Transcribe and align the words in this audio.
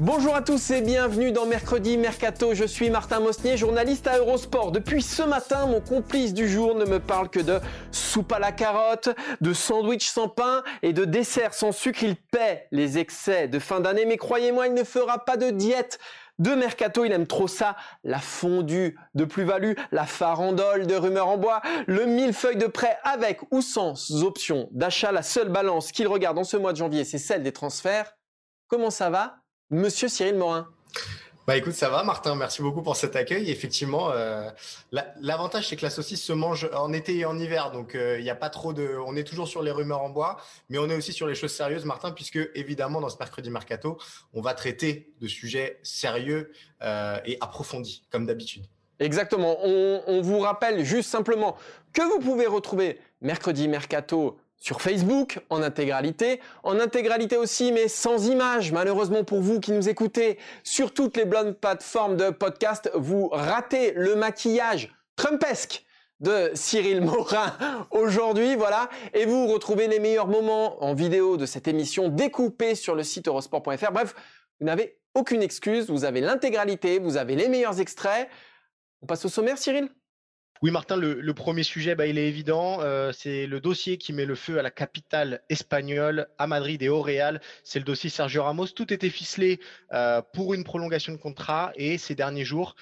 Bonjour 0.00 0.34
à 0.34 0.42
tous 0.42 0.72
et 0.72 0.82
bienvenue 0.82 1.32
dans 1.32 1.46
Mercredi 1.46 1.96
Mercato. 1.96 2.52
Je 2.52 2.64
suis 2.64 2.90
Martin 2.90 3.18
Mosnier, 3.20 3.56
journaliste 3.56 4.06
à 4.06 4.18
Eurosport. 4.18 4.70
Depuis 4.70 5.00
ce 5.00 5.22
matin, 5.22 5.64
mon 5.64 5.80
complice 5.80 6.34
du 6.34 6.50
jour 6.50 6.74
ne 6.74 6.84
me 6.84 7.00
parle 7.00 7.30
que 7.30 7.40
de 7.40 7.60
soupe 7.92 8.30
à 8.30 8.38
la 8.38 8.52
carotte, 8.52 9.08
de 9.40 9.54
sandwich 9.54 10.06
sans 10.06 10.28
pain 10.28 10.62
et 10.82 10.92
de 10.92 11.06
dessert 11.06 11.54
sans 11.54 11.72
sucre. 11.72 12.02
Il 12.02 12.16
paie 12.16 12.68
les 12.72 12.98
excès 12.98 13.48
de 13.48 13.58
fin 13.58 13.80
d'année, 13.80 14.04
mais 14.04 14.18
croyez-moi, 14.18 14.66
il 14.66 14.74
ne 14.74 14.84
fera 14.84 15.24
pas 15.24 15.38
de 15.38 15.48
diète 15.48 15.98
de 16.38 16.54
Mercato, 16.54 17.06
il 17.06 17.12
aime 17.12 17.26
trop 17.26 17.48
ça, 17.48 17.74
la 18.04 18.18
fondue 18.18 18.98
de 19.14 19.24
plus-value, 19.24 19.72
la 19.92 20.04
farandole 20.04 20.86
de 20.86 20.94
rumeurs 20.94 21.28
en 21.28 21.38
bois, 21.38 21.62
le 21.86 22.04
millefeuille 22.04 22.58
de 22.58 22.66
prêt 22.66 22.98
avec 23.02 23.40
ou 23.50 23.62
sans 23.62 24.22
option 24.22 24.68
d'achat. 24.72 25.10
La 25.10 25.22
seule 25.22 25.48
balance 25.48 25.90
qu'il 25.90 26.06
regarde 26.06 26.36
en 26.36 26.44
ce 26.44 26.58
mois 26.58 26.74
de 26.74 26.76
janvier, 26.76 27.04
c'est 27.04 27.16
celle 27.16 27.42
des 27.42 27.52
transferts. 27.52 28.14
Comment 28.68 28.90
ça 28.90 29.08
va? 29.08 29.36
Monsieur 29.70 30.08
Cyril 30.08 30.36
Morin. 30.36 30.68
Bah 31.46 31.56
écoute, 31.56 31.74
ça 31.74 31.88
va 31.88 32.02
Martin, 32.02 32.34
merci 32.34 32.60
beaucoup 32.60 32.82
pour 32.82 32.96
cet 32.96 33.14
accueil. 33.14 33.50
Effectivement, 33.50 34.10
euh, 34.10 34.48
l'avantage 35.20 35.68
c'est 35.68 35.76
que 35.76 35.82
la 35.82 35.90
saucisse 35.90 36.22
se 36.22 36.32
mange 36.32 36.68
en 36.74 36.92
été 36.92 37.16
et 37.18 37.24
en 37.24 37.38
hiver, 37.38 37.70
donc 37.70 37.94
euh, 37.94 38.18
il 38.18 38.24
n'y 38.24 38.30
a 38.30 38.34
pas 38.34 38.50
trop 38.50 38.72
de... 38.72 38.96
On 39.06 39.14
est 39.14 39.22
toujours 39.22 39.46
sur 39.46 39.62
les 39.62 39.70
rumeurs 39.70 40.02
en 40.02 40.10
bois, 40.10 40.38
mais 40.68 40.78
on 40.78 40.88
est 40.88 40.96
aussi 40.96 41.12
sur 41.12 41.28
les 41.28 41.36
choses 41.36 41.52
sérieuses 41.52 41.84
Martin, 41.84 42.10
puisque 42.10 42.38
évidemment 42.56 43.00
dans 43.00 43.08
ce 43.08 43.16
mercredi 43.18 43.48
mercato, 43.50 43.96
on 44.34 44.40
va 44.40 44.54
traiter 44.54 45.12
de 45.20 45.28
sujets 45.28 45.78
sérieux 45.84 46.50
euh, 46.82 47.18
et 47.24 47.38
approfondis, 47.40 48.04
comme 48.10 48.26
d'habitude. 48.26 48.66
Exactement, 48.98 49.58
on, 49.62 50.02
on 50.06 50.20
vous 50.22 50.40
rappelle 50.40 50.84
juste 50.84 51.10
simplement 51.10 51.56
que 51.92 52.02
vous 52.02 52.18
pouvez 52.18 52.46
retrouver 52.46 52.98
mercredi 53.20 53.68
mercato 53.68 54.36
sur 54.56 54.80
Facebook 54.80 55.40
en 55.50 55.62
intégralité, 55.62 56.40
en 56.62 56.80
intégralité 56.80 57.36
aussi 57.36 57.72
mais 57.72 57.88
sans 57.88 58.28
images 58.28 58.72
malheureusement 58.72 59.24
pour 59.24 59.40
vous 59.40 59.60
qui 59.60 59.72
nous 59.72 59.88
écoutez 59.88 60.38
sur 60.64 60.92
toutes 60.92 61.16
les 61.16 61.24
bonnes 61.24 61.54
plateformes 61.54 62.16
de 62.16 62.30
podcast, 62.30 62.90
vous 62.94 63.28
ratez 63.28 63.92
le 63.92 64.16
maquillage 64.16 64.94
trumpesque 65.16 65.84
de 66.20 66.50
Cyril 66.54 67.02
Morin 67.02 67.56
aujourd'hui, 67.90 68.56
voilà, 68.56 68.88
et 69.12 69.26
vous 69.26 69.46
retrouvez 69.46 69.86
les 69.86 69.98
meilleurs 69.98 70.28
moments 70.28 70.82
en 70.82 70.94
vidéo 70.94 71.36
de 71.36 71.46
cette 71.46 71.68
émission 71.68 72.08
découpée 72.08 72.74
sur 72.74 72.94
le 72.94 73.02
site 73.02 73.28
eurosport.fr. 73.28 73.92
Bref, 73.92 74.14
vous 74.60 74.66
n'avez 74.66 74.98
aucune 75.14 75.42
excuse, 75.42 75.90
vous 75.90 76.04
avez 76.04 76.20
l'intégralité, 76.20 76.98
vous 76.98 77.16
avez 77.16 77.36
les 77.36 77.48
meilleurs 77.48 77.80
extraits. 77.80 78.28
On 79.02 79.06
passe 79.06 79.24
au 79.24 79.28
sommaire, 79.28 79.58
Cyril? 79.58 79.90
Oui, 80.62 80.70
Martin, 80.70 80.96
le, 80.96 81.34
premier 81.34 81.62
sujet, 81.62 81.94
bah, 81.94 82.06
il 82.06 82.18
est 82.18 82.28
évident. 82.28 82.80
Euh, 82.80 83.12
c'est 83.12 83.46
le 83.46 83.60
dossier 83.60 83.98
qui 83.98 84.12
met 84.12 84.24
le 84.24 84.34
feu 84.34 84.58
à 84.58 84.62
la 84.62 84.70
capitale 84.70 85.42
espagnole, 85.50 86.28
à 86.38 86.46
Madrid 86.46 86.82
et 86.82 86.88
au 86.88 87.02
Real. 87.02 87.42
C'est 87.62 87.78
le 87.78 87.84
dossier 87.84 88.08
Sergio 88.08 88.42
Ramos. 88.42 88.68
Tout 88.68 88.92
était 88.92 89.10
ficelé 89.10 89.60
euh, 89.92 90.22
pour 90.32 90.54
une 90.54 90.64
prolongation 90.64 91.12
de 91.12 91.18
contrat 91.18 91.72
et 91.74 91.98
ces 91.98 92.14
derniers 92.14 92.44
jours, 92.44 92.74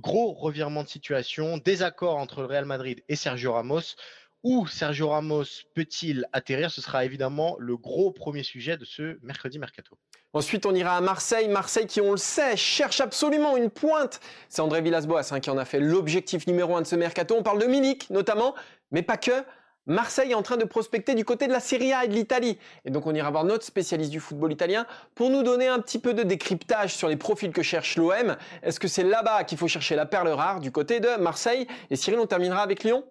gros 0.00 0.32
revirement 0.32 0.82
de 0.82 0.88
situation, 0.88 1.56
désaccord 1.56 2.16
entre 2.18 2.40
le 2.40 2.46
Real 2.46 2.66
Madrid 2.66 3.02
et 3.08 3.16
Sergio 3.16 3.54
Ramos. 3.54 3.96
Où 4.42 4.66
Sergio 4.66 5.08
Ramos 5.08 5.44
peut-il 5.74 6.26
atterrir? 6.32 6.70
Ce 6.70 6.82
sera 6.82 7.04
évidemment 7.04 7.56
le 7.58 7.76
gros 7.76 8.10
premier 8.10 8.42
sujet 8.42 8.76
de 8.76 8.84
ce 8.84 9.18
mercredi 9.22 9.58
mercato. 9.58 9.96
Ensuite, 10.34 10.64
on 10.64 10.74
ira 10.74 10.96
à 10.96 11.00
Marseille. 11.02 11.48
Marseille 11.48 11.86
qui, 11.86 12.00
on 12.00 12.12
le 12.12 12.16
sait, 12.16 12.56
cherche 12.56 13.00
absolument 13.00 13.56
une 13.56 13.68
pointe. 13.68 14.20
C'est 14.48 14.62
André 14.62 14.80
Villas-Boas 14.80 15.28
hein, 15.30 15.40
qui 15.40 15.50
en 15.50 15.58
a 15.58 15.66
fait 15.66 15.80
l'objectif 15.80 16.46
numéro 16.46 16.74
un 16.74 16.80
de 16.80 16.86
ce 16.86 16.96
mercato. 16.96 17.34
On 17.38 17.42
parle 17.42 17.60
de 17.60 17.66
Milik 17.66 18.08
notamment, 18.10 18.54
mais 18.90 19.02
pas 19.02 19.18
que. 19.18 19.44
Marseille 19.86 20.30
est 20.30 20.34
en 20.34 20.42
train 20.42 20.56
de 20.56 20.64
prospecter 20.64 21.16
du 21.16 21.24
côté 21.24 21.48
de 21.48 21.52
la 21.52 21.58
Serie 21.58 21.92
A 21.92 22.04
et 22.04 22.08
de 22.08 22.14
l'Italie. 22.14 22.56
Et 22.84 22.90
donc 22.90 23.06
on 23.06 23.14
ira 23.14 23.30
voir 23.30 23.44
notre 23.44 23.64
spécialiste 23.64 24.12
du 24.12 24.20
football 24.20 24.52
italien 24.52 24.86
pour 25.16 25.28
nous 25.28 25.42
donner 25.42 25.66
un 25.66 25.80
petit 25.80 25.98
peu 25.98 26.14
de 26.14 26.22
décryptage 26.22 26.94
sur 26.94 27.08
les 27.08 27.16
profils 27.16 27.50
que 27.50 27.62
cherche 27.62 27.96
l'OM. 27.96 28.36
Est-ce 28.62 28.78
que 28.78 28.86
c'est 28.86 29.02
là-bas 29.02 29.42
qu'il 29.42 29.58
faut 29.58 29.66
chercher 29.66 29.96
la 29.96 30.06
perle 30.06 30.28
rare 30.28 30.60
du 30.60 30.70
côté 30.70 31.00
de 31.00 31.16
Marseille? 31.20 31.66
Et 31.90 31.96
Cyril, 31.96 32.20
on 32.20 32.26
terminera 32.26 32.62
avec 32.62 32.84
Lyon 32.84 33.04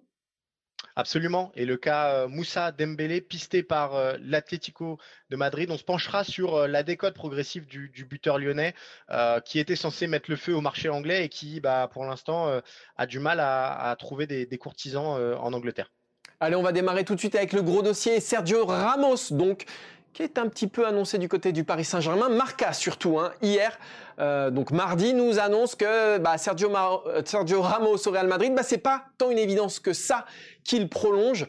Absolument. 0.96 1.52
Et 1.56 1.66
le 1.66 1.78
cas 1.78 2.14
euh, 2.14 2.28
Moussa 2.28 2.72
Dembélé, 2.72 3.22
pisté 3.22 3.64
par 3.64 3.96
euh, 3.96 4.18
l'Atlético 4.22 5.00
de 5.30 5.36
Madrid. 5.36 5.70
On 5.72 5.78
se 5.78 5.84
penchera 5.84 6.24
sur 6.24 6.56
euh, 6.56 6.68
la 6.68 6.84
décote 6.84 7.14
progressive 7.14 7.66
du, 7.66 8.06
buteur 8.06 8.40
lyonnais 8.40 8.74
qui 9.46 9.60
était 9.60 9.76
censé 9.76 10.08
mettre 10.08 10.30
le 10.30 10.36
feu 10.36 10.54
au 10.54 10.62
marché 10.62 10.90
anglais 10.90 11.26
et 11.26 11.30
qui, 11.30 11.60
bah, 11.60 11.90
pour 11.92 12.06
l'instant, 12.06 12.62
a 12.98 13.06
du 13.06 13.20
mal 13.20 13.40
à, 13.40 13.96
trouver 13.98 14.28
des, 14.28 14.46
des 14.46 14.58
courtisans 14.58 15.36
en 15.40 15.54
Angleterre. 15.54 15.92
Allez, 16.40 16.56
on 16.56 16.64
va 16.64 16.72
démarrer 16.72 17.06
tout 17.06 17.16
de 17.16 17.20
suite 17.20 17.36
avec 17.36 17.54
le 17.54 17.62
gros 17.62 17.82
dossier. 17.82 18.20
Sergio 18.20 18.66
Ramos, 18.66 19.32
donc, 19.32 19.66
qui 20.14 20.24
est 20.24 20.38
un 20.38 20.48
petit 20.50 20.68
peu 20.68 20.88
annoncé 20.88 21.20
du 21.20 21.30
côté 21.30 21.52
du 21.52 21.64
Paris 21.64 21.86
Saint-Germain. 21.86 22.30
Marca 22.30 22.74
surtout, 22.74 23.20
hein, 23.20 23.32
hier, 23.42 23.78
donc 24.18 24.72
mardi, 24.72 25.14
nous 25.14 25.40
annonce 25.40 25.76
que 25.76 26.18
bah, 26.18 26.38
Sergio, 26.38 26.72
Sergio, 27.26 27.62
Ramos 27.62 28.08
au 28.08 28.12
Real 28.12 28.28
Madrid, 28.28 28.54
bah, 28.54 28.64
c'est 28.64 28.80
pas 28.80 29.06
tant 29.18 29.30
une 29.30 29.40
évidence 29.40 29.80
que 29.80 29.94
ça 29.94 30.26
qu'il 30.64 30.90
prolonge. 30.90 31.48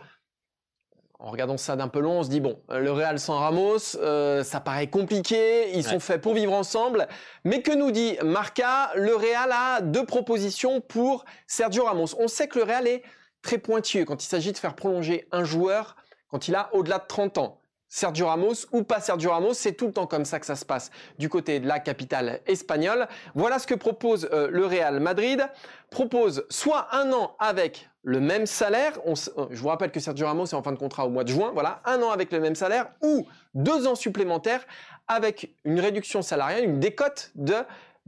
En 1.19 1.31
regardant 1.31 1.57
ça 1.57 1.77
d'un 1.77 1.87
peu 1.87 2.01
long, 2.01 2.19
on 2.19 2.23
se 2.25 2.29
dit 2.29 2.41
bon, 2.41 2.61
le 2.69 2.91
Real 2.91 3.21
sans 3.21 3.39
Ramos, 3.39 3.97
euh, 3.97 4.43
ça 4.43 4.59
paraît 4.59 4.91
compliqué. 4.91 5.71
Ils 5.77 5.85
sont 5.85 6.01
faits 6.01 6.21
pour 6.21 6.35
vivre 6.35 6.53
ensemble. 6.53 7.07
Mais 7.45 7.63
que 7.63 7.71
nous 7.71 7.93
dit 7.93 8.17
Marca? 8.25 8.91
Le 8.97 9.15
Real 9.15 9.53
a 9.53 9.81
deux 9.83 10.05
propositions 10.05 10.81
pour 10.81 11.25
Sergio 11.47 11.85
Ramos. 11.85 12.09
On 12.19 12.27
sait 12.27 12.49
que 12.49 12.59
le 12.59 12.65
Real 12.65 12.89
est 12.89 13.05
très 13.41 13.59
pointilleux 13.59 14.05
quand 14.05 14.25
il 14.25 14.27
s'agit 14.27 14.51
de 14.51 14.59
faire 14.59 14.75
prolonger 14.75 15.29
un 15.31 15.45
joueur 15.45 15.95
quand 16.29 16.49
il 16.49 16.57
a 16.57 16.75
au-delà 16.75 16.99
de 16.99 17.07
30 17.07 17.39
ans. 17.39 17.62
Sergio 17.95 18.27
Ramos 18.27 18.55
ou 18.73 18.85
pas 18.85 19.01
Sergio 19.01 19.33
Ramos, 19.33 19.53
c'est 19.53 19.75
tout 19.75 19.85
le 19.85 19.93
temps 19.93 20.07
comme 20.07 20.25
ça 20.25 20.41
que 20.41 20.47
ça 20.47 20.57
se 20.57 20.65
passe 20.65 20.91
du 21.19 21.29
côté 21.29 21.61
de 21.61 21.69
la 21.69 21.79
capitale 21.79 22.41
espagnole. 22.47 23.07
Voilà 23.35 23.59
ce 23.59 23.67
que 23.67 23.75
propose 23.75 24.31
euh, 24.33 24.49
le 24.51 24.65
Real 24.65 24.99
Madrid. 24.99 25.47
Propose 25.91 26.47
soit 26.49 26.89
un 26.93 27.13
an 27.13 27.37
avec 27.39 27.91
le 28.03 28.19
même 28.19 28.47
salaire, 28.47 28.99
euh, 29.07 29.47
je 29.51 29.61
vous 29.61 29.69
rappelle 29.69 29.91
que 29.91 30.01
Sergio 30.01 30.27
Ramos 30.27 30.47
est 30.47 30.55
en 30.55 30.63
fin 30.63 30.73
de 30.73 30.79
contrat 30.79 31.05
au 31.05 31.11
mois 31.11 31.23
de 31.23 31.29
juin, 31.29 31.51
voilà, 31.53 31.83
un 31.85 32.01
an 32.01 32.09
avec 32.09 32.33
le 32.33 32.41
même 32.41 32.55
salaire, 32.55 32.89
ou 33.03 33.27
deux 33.53 33.87
ans 33.87 33.95
supplémentaires 33.95 34.65
avec 35.07 35.55
une 35.65 35.79
réduction 35.79 36.23
salariale, 36.23 36.65
une 36.65 36.81
décote 36.81 37.31
de 37.35 37.57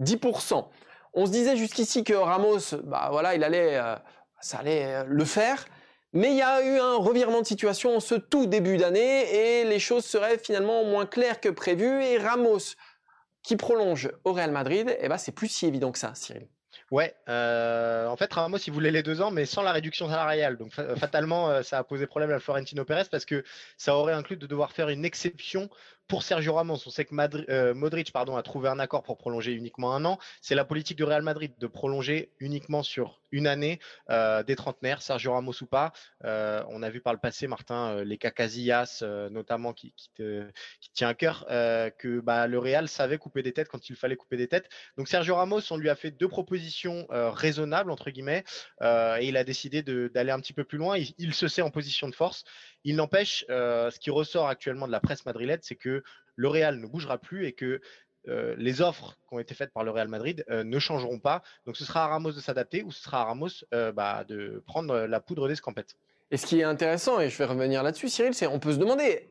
10%. 0.01 0.65
On 1.13 1.27
se 1.27 1.31
disait 1.31 1.59
jusqu'ici 1.59 2.05
que 2.05 2.15
Ramos, 2.15 2.75
bah 2.85 3.09
voilà, 3.13 3.35
il 3.35 3.45
allait, 3.45 3.77
euh, 3.77 3.97
ça 4.41 4.61
allait 4.61 5.05
le 5.07 5.25
faire. 5.27 5.67
Mais 6.17 6.31
il 6.31 6.37
y 6.37 6.43
a 6.43 6.65
eu 6.65 6.79
un 6.79 6.95
revirement 6.95 7.41
de 7.41 7.47
situation 7.47 7.97
en 7.97 8.01
ce 8.01 8.15
tout 8.15 8.47
début 8.47 8.77
d'année 8.77 9.61
et 9.61 9.65
les 9.65 9.81
choses 9.81 10.05
seraient 10.05 10.39
finalement 10.39 10.85
moins 10.85 11.07
claires 11.07 11.41
que 11.41 11.49
prévu. 11.49 12.05
Et 12.05 12.19
Ramos, 12.19 12.77
qui 13.43 13.57
prolonge 13.57 14.13
au 14.23 14.33
Real 14.33 14.53
Madrid, 14.53 14.97
eh 15.01 15.09
ben, 15.09 15.19
c'est 15.19 15.33
plus 15.33 15.49
si 15.49 15.67
évident 15.67 15.91
que 15.91 15.99
ça, 15.99 16.15
Cyril. 16.15 16.47
Ouais, 16.91 17.17
euh, 17.29 18.07
en 18.07 18.17
fait, 18.17 18.33
Ramos, 18.33 18.59
il 18.59 18.73
voulait 18.73 18.93
les 18.93 19.03
deux 19.03 19.23
ans, 19.23 19.33
mais 19.33 19.45
sans 19.45 19.63
la 19.63 19.73
réduction 19.73 20.09
salariale. 20.09 20.57
Donc, 20.57 20.73
fatalement, 20.73 21.51
euh, 21.51 21.63
ça 21.63 21.79
a 21.79 21.85
posé 21.85 22.07
problème 22.07 22.31
à 22.31 22.39
Florentino 22.39 22.85
Pérez 22.85 23.05
parce 23.11 23.25
que 23.25 23.43
ça 23.77 23.97
aurait 23.97 24.13
inclus 24.13 24.37
de 24.37 24.47
devoir 24.47 24.71
faire 24.71 24.91
une 24.91 25.05
exception 25.05 25.69
pour 26.07 26.23
Sergio 26.23 26.55
Ramos, 26.55 26.79
on 26.87 26.91
sait 26.91 27.05
que 27.05 27.15
euh, 27.51 27.75
Modric 27.75 28.13
pardon, 28.13 28.37
a 28.37 28.43
trouvé 28.43 28.69
un 28.69 28.79
accord 28.79 29.03
pour 29.03 29.17
prolonger 29.17 29.53
uniquement 29.53 29.95
un 29.95 30.05
an. 30.05 30.19
C'est 30.43 30.55
la 30.55 30.65
politique 30.65 30.99
du 30.99 31.05
Real 31.05 31.23
Madrid 31.23 31.53
de 31.59 31.67
prolonger 31.67 32.33
uniquement 32.41 32.83
sur 32.83 33.21
une 33.35 33.49
année 33.49 33.81
euh, 34.11 34.43
des 34.45 34.55
trentenaires, 34.55 35.03
Sergio 35.03 35.33
Ramos 35.33 35.55
ou 35.61 35.67
pas. 35.67 35.93
Euh, 36.25 36.63
on 36.69 36.83
a 36.83 36.89
vu 36.89 37.01
par 37.01 37.13
le 37.13 37.19
passé, 37.19 37.49
Martin, 37.49 38.03
les 38.05 38.17
cas 38.17 38.31
Casillas, 38.31 39.03
notamment, 39.31 39.73
qui, 39.73 39.93
tient 40.95 41.09
à 41.09 41.15
cœur, 41.15 41.45
que 41.99 42.21
bah, 42.21 42.47
le 42.47 42.59
Real 42.59 42.89
savait 42.89 43.19
couper 43.19 43.43
des 43.43 43.53
têtes 43.53 43.69
quand 43.69 43.91
il 43.91 43.97
fallait 43.97 44.17
couper 44.17 44.37
des 44.37 44.49
têtes. 44.49 44.69
Donc 44.97 45.09
Sergio 45.09 45.35
Ramos, 45.35 45.61
on 45.71 45.77
lui 45.77 45.91
a 45.91 45.97
fait 45.97 46.13
deux 46.13 46.29
propositions 46.29 47.07
raisonnables, 47.11 47.91
entre 47.91 48.11
guillemets, 48.11 48.45
et 48.81 49.27
il 49.27 49.37
a 49.37 49.45
décidé 49.45 49.83
d'aller 49.83 50.31
un 50.31 50.41
petit 50.41 50.53
peu 50.53 50.65
plus 50.65 50.79
loin. 50.79 50.97
Il, 50.97 51.13
il, 51.19 51.35
se 51.35 51.49
sait 51.49 51.63
en 51.63 51.71
position 51.71 52.09
de 52.09 52.15
force. 52.15 52.45
Il 52.85 52.97
n'empêche, 52.97 53.45
ce 53.49 53.99
qui 53.99 54.11
ressort 54.11 54.49
actuellement 54.49 54.87
de 54.87 54.93
la 54.93 55.01
presse 55.01 55.27
madrilène, 55.27 55.61
c'est 55.63 55.77
que 55.77 56.03
le 56.37 56.49
Real 56.49 56.79
ne 56.81 56.87
bougera 56.87 57.19
plus 57.19 57.47
et 57.47 57.53
que 57.53 57.81
les 58.27 58.81
offres 58.81 59.17
qui 59.29 59.35
ont 59.35 59.39
été 59.39 59.55
faites 59.55 59.73
par 59.73 59.85
le 59.85 59.91
Real 59.91 60.09
Madrid 60.09 60.45
ne 60.49 60.79
changeront 60.79 61.19
pas. 61.19 61.43
Donc 61.67 61.77
ce 61.77 61.85
sera 61.85 62.05
à 62.05 62.07
Ramos 62.09 62.33
de 62.33 62.41
s'adapter 62.41 62.83
ou 62.83 62.91
ce 62.91 63.03
sera 63.03 63.23
à 63.23 63.25
Ramos 63.25 63.65
bah, 63.95 64.25
de 64.25 64.63
prendre 64.67 65.01
la 65.01 65.21
poudre 65.21 65.49
d'escampette. 65.49 65.97
Et 66.31 66.37
ce 66.37 66.47
qui 66.47 66.61
est 66.61 66.65
intéressant, 66.65 67.21
et 67.21 67.29
je 67.29 67.39
vais 67.39 67.45
revenir 67.45 67.83
là-dessus, 67.83 68.09
Cyril, 68.09 68.35
c'est 68.35 68.47
on 68.47 68.59
peut 68.59 68.73
se 68.73 68.79
demander 68.79 69.29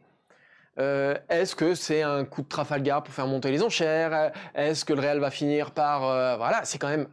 euh, 0.79 1.15
est-ce 1.29 1.55
que 1.55 1.75
c'est 1.75 2.01
un 2.01 2.25
coup 2.25 2.41
de 2.41 2.47
Trafalgar 2.47 3.03
pour 3.03 3.13
faire 3.13 3.27
monter 3.27 3.51
les 3.51 3.61
enchères? 3.61 4.31
Est-ce 4.55 4.85
que 4.85 4.93
le 4.93 5.01
Real 5.01 5.19
va 5.19 5.29
finir 5.29 5.71
par 5.71 6.03
euh, 6.05 6.35
voilà 6.37 6.65
C'est 6.65 6.77
quand 6.77 6.89
même 6.89 7.07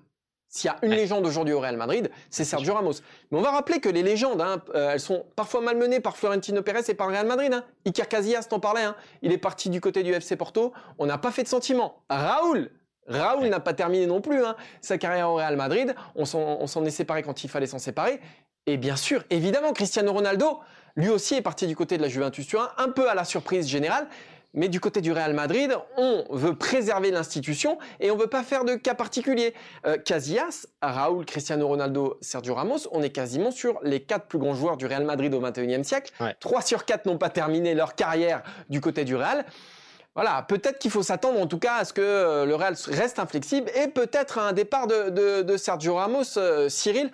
s'il 0.51 0.69
y 0.69 0.75
a 0.75 0.77
une 0.83 0.91
légende 0.91 1.25
aujourd'hui 1.25 1.55
au 1.55 1.61
Real 1.61 1.77
Madrid, 1.77 2.11
c'est 2.29 2.45
Sergio 2.45 2.75
Ramos. 2.75 2.95
Mais 3.31 3.39
on 3.39 3.41
va 3.41 3.53
rappeler 3.53 3.79
que 3.79 3.89
les 3.89 4.03
légendes, 4.03 4.41
hein, 4.41 4.61
euh, 4.75 4.91
elles 4.91 5.01
sont 5.01 5.25
parfois 5.37 5.61
malmenées 5.61 6.01
par 6.01 6.17
Florentino 6.17 6.61
Pérez 6.61 6.83
et 6.89 6.95
par 6.95 7.07
le 7.07 7.13
Real 7.13 7.27
Madrid. 7.27 7.53
Hein. 7.55 7.65
Iker 7.87 8.09
Casillas 8.09 8.49
t'en 8.51 8.59
parlait. 8.59 8.83
Hein. 8.83 8.97
Il 9.23 9.31
est 9.31 9.39
parti 9.39 9.71
du 9.71 9.81
côté 9.81 10.03
du 10.03 10.13
FC 10.13 10.35
Porto. 10.35 10.73
On 10.99 11.07
n'a 11.07 11.19
pas 11.19 11.31
fait 11.31 11.45
de 11.45 11.49
sentiment. 11.49 12.03
Raoul, 12.11 12.69
Raoul 13.07 13.47
n'a 13.47 13.61
pas 13.61 13.75
terminé 13.75 14.07
non 14.07 14.21
plus 14.21 14.43
sa 14.81 14.99
carrière 14.99 15.31
au 15.31 15.37
Real 15.37 15.55
Madrid. 15.55 15.95
On 16.17 16.25
s'en 16.25 16.85
est 16.85 16.91
séparé 16.91 17.23
quand 17.23 17.45
il 17.45 17.49
fallait 17.49 17.67
s'en 17.67 17.79
séparer. 17.79 18.21
Et 18.67 18.77
bien 18.77 18.97
sûr, 18.97 19.23
évidemment, 19.31 19.73
Cristiano 19.73 20.13
Ronaldo, 20.13 20.59
lui 20.97 21.09
aussi 21.09 21.35
est 21.35 21.43
parti 21.43 21.67
du 21.67 21.77
côté 21.77 21.97
de 21.97 22.03
la 22.03 22.09
Juventus 22.09 22.47
Turin, 22.47 22.71
un 22.77 22.89
peu 22.89 23.09
à 23.09 23.15
la 23.15 23.25
surprise 23.25 23.69
générale. 23.69 24.09
Mais 24.53 24.69
du 24.69 24.81
côté 24.81 25.01
du 25.01 25.13
Real 25.13 25.33
Madrid, 25.33 25.77
on 25.97 26.25
veut 26.31 26.57
préserver 26.57 27.11
l'institution 27.11 27.79
et 28.01 28.11
on 28.11 28.17
veut 28.17 28.27
pas 28.27 28.43
faire 28.43 28.65
de 28.65 28.75
cas 28.75 28.95
particulier. 28.95 29.55
Euh, 29.87 29.97
Casillas, 29.97 30.67
Raúl, 30.83 31.25
Cristiano 31.25 31.69
Ronaldo, 31.69 32.19
Sergio 32.21 32.55
Ramos, 32.55 32.89
on 32.91 33.03
est 33.03 33.11
quasiment 33.11 33.53
sur 33.53 33.79
les 33.85 34.01
quatre 34.01 34.27
plus 34.27 34.39
grands 34.39 34.55
joueurs 34.55 34.77
du 34.77 34.87
Real 34.87 35.05
Madrid 35.05 35.33
au 35.35 35.41
XXIe 35.41 35.85
siècle. 35.85 36.13
Trois 36.41 36.63
sur 36.63 36.85
quatre 36.85 37.07
n'ont 37.07 37.19
pas 37.19 37.31
terminé 37.31 37.75
leur 37.75 37.95
carrière 37.95 38.43
du 38.69 38.81
côté 38.81 39.05
du 39.05 39.15
Real. 39.15 39.45
Voilà, 40.17 40.43
peut-être 40.43 40.81
qu'il 40.81 40.91
faut 40.91 41.05
s'attendre 41.05 41.41
en 41.41 41.47
tout 41.47 41.59
cas 41.59 41.77
à 41.77 41.85
ce 41.85 41.93
que 41.93 42.01
euh, 42.01 42.45
le 42.45 42.57
Real 42.57 42.75
reste 42.89 43.21
inflexible 43.21 43.71
et 43.81 43.87
peut-être 43.87 44.39
à 44.39 44.49
un 44.49 44.53
départ 44.53 44.89
de, 44.89 45.57
Sergio 45.57 45.95
Ramos, 45.95 46.37
euh, 46.37 46.69
Cyril. 46.69 47.11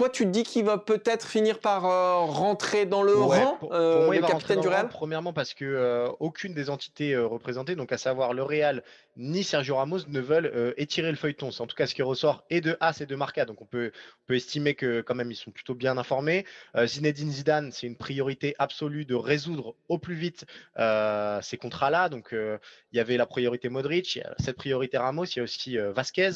Toi, 0.00 0.08
tu 0.08 0.24
te 0.24 0.30
dis 0.30 0.44
qu'il 0.44 0.64
va 0.64 0.78
peut-être 0.78 1.28
finir 1.28 1.58
par 1.58 1.84
euh, 1.84 2.20
rentrer 2.20 2.86
dans 2.86 3.02
le 3.02 3.12
rang, 3.16 3.58
pour, 3.60 3.74
euh, 3.74 4.10
le 4.10 4.22
capitaine 4.22 4.62
du 4.62 4.68
Real 4.68 4.88
Premièrement, 4.88 5.34
parce 5.34 5.52
que 5.52 5.66
euh, 5.66 6.08
aucune 6.20 6.54
des 6.54 6.70
entités 6.70 7.14
représentées, 7.18 7.76
donc 7.76 7.92
à 7.92 7.98
savoir 7.98 8.32
le 8.32 8.42
Real 8.42 8.82
ni 9.16 9.44
Sergio 9.44 9.76
Ramos, 9.76 10.00
ne 10.08 10.20
veulent 10.20 10.74
étirer 10.76 11.10
le 11.10 11.16
feuilleton. 11.16 11.50
C'est 11.50 11.60
en 11.62 11.66
tout 11.66 11.76
cas 11.76 11.86
ce 11.86 11.94
qui 11.94 12.02
ressort 12.02 12.44
et 12.50 12.60
de 12.60 12.76
As 12.80 13.00
et 13.00 13.06
de 13.06 13.16
Marca. 13.16 13.44
Donc 13.44 13.60
on 13.60 13.66
peut, 13.66 13.92
on 13.94 14.26
peut 14.26 14.36
estimer 14.36 14.74
que 14.74 15.00
quand 15.00 15.14
même 15.14 15.30
ils 15.30 15.36
sont 15.36 15.50
plutôt 15.50 15.74
bien 15.74 15.98
informés. 15.98 16.46
Zinedine 16.84 17.30
Zidane, 17.30 17.72
c'est 17.72 17.86
une 17.86 17.96
priorité 17.96 18.54
absolue 18.58 19.04
de 19.04 19.14
résoudre 19.14 19.74
au 19.88 19.98
plus 19.98 20.14
vite 20.14 20.46
ces 20.76 21.56
contrats-là. 21.58 22.08
Donc 22.08 22.30
il 22.32 22.96
y 22.96 23.00
avait 23.00 23.16
la 23.16 23.26
priorité 23.26 23.68
Modric, 23.68 24.16
y 24.16 24.20
a 24.20 24.34
cette 24.38 24.56
priorité 24.56 24.98
Ramos, 24.98 25.24
il 25.24 25.36
y 25.36 25.40
a 25.40 25.42
aussi 25.42 25.76
Vasquez 25.76 26.30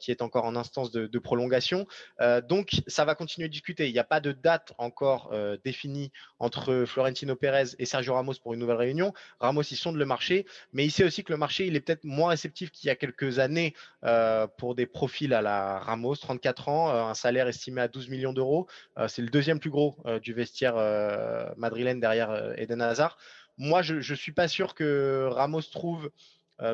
qui 0.00 0.10
est 0.10 0.22
encore 0.22 0.44
en 0.44 0.56
instance 0.56 0.90
de, 0.90 1.18
prolongation. 1.18 1.86
donc 2.48 2.82
ça 2.86 3.04
va 3.04 3.14
continuer 3.14 3.48
de 3.48 3.52
discuter. 3.52 3.88
Il 3.88 3.92
n'y 3.92 3.98
a 3.98 4.04
pas 4.04 4.20
de 4.20 4.32
date 4.32 4.72
encore 4.78 5.30
euh, 5.32 5.56
définie 5.64 6.10
entre 6.38 6.84
Florentino 6.86 7.36
Pérez 7.36 7.74
et 7.78 7.86
Sergio 7.86 8.14
Ramos 8.14 8.34
pour 8.42 8.54
une 8.54 8.60
nouvelle 8.60 8.76
réunion. 8.76 9.12
Ramos, 9.40 9.62
ils 9.62 9.76
sonde 9.76 9.96
le 9.96 10.04
marché, 10.04 10.46
mais 10.72 10.84
il 10.84 10.90
sait 10.90 11.04
aussi 11.04 11.24
que 11.24 11.32
le 11.32 11.38
marché, 11.38 11.66
il 11.66 11.76
est 11.76 11.80
peut-être 11.80 11.91
moins 12.02 12.30
réceptif 12.30 12.70
qu'il 12.70 12.88
y 12.88 12.90
a 12.90 12.96
quelques 12.96 13.38
années 13.38 13.74
euh, 14.04 14.46
pour 14.58 14.74
des 14.74 14.86
profils 14.86 15.32
à 15.34 15.42
la 15.42 15.78
Ramos, 15.78 16.16
34 16.16 16.68
ans, 16.68 16.90
euh, 16.90 17.02
un 17.04 17.14
salaire 17.14 17.48
estimé 17.48 17.80
à 17.80 17.88
12 17.88 18.08
millions 18.08 18.32
d'euros. 18.32 18.66
c'est 19.08 19.22
le 19.22 19.28
deuxième 19.28 19.58
plus 19.58 19.70
gros 19.70 19.96
du 20.22 20.32
vestiaire 20.32 20.74
madrilène 21.56 22.00
derrière 22.00 22.52
Eden 22.58 22.80
Hazard. 22.80 23.18
Moi, 23.58 23.82
je 23.82 23.94
ne 23.94 24.16
suis 24.16 24.32
pas 24.32 24.48
sûr 24.48 24.74
que 24.74 25.28
Ramos 25.30 25.62
trouve 25.62 26.06
euh, 26.06 26.10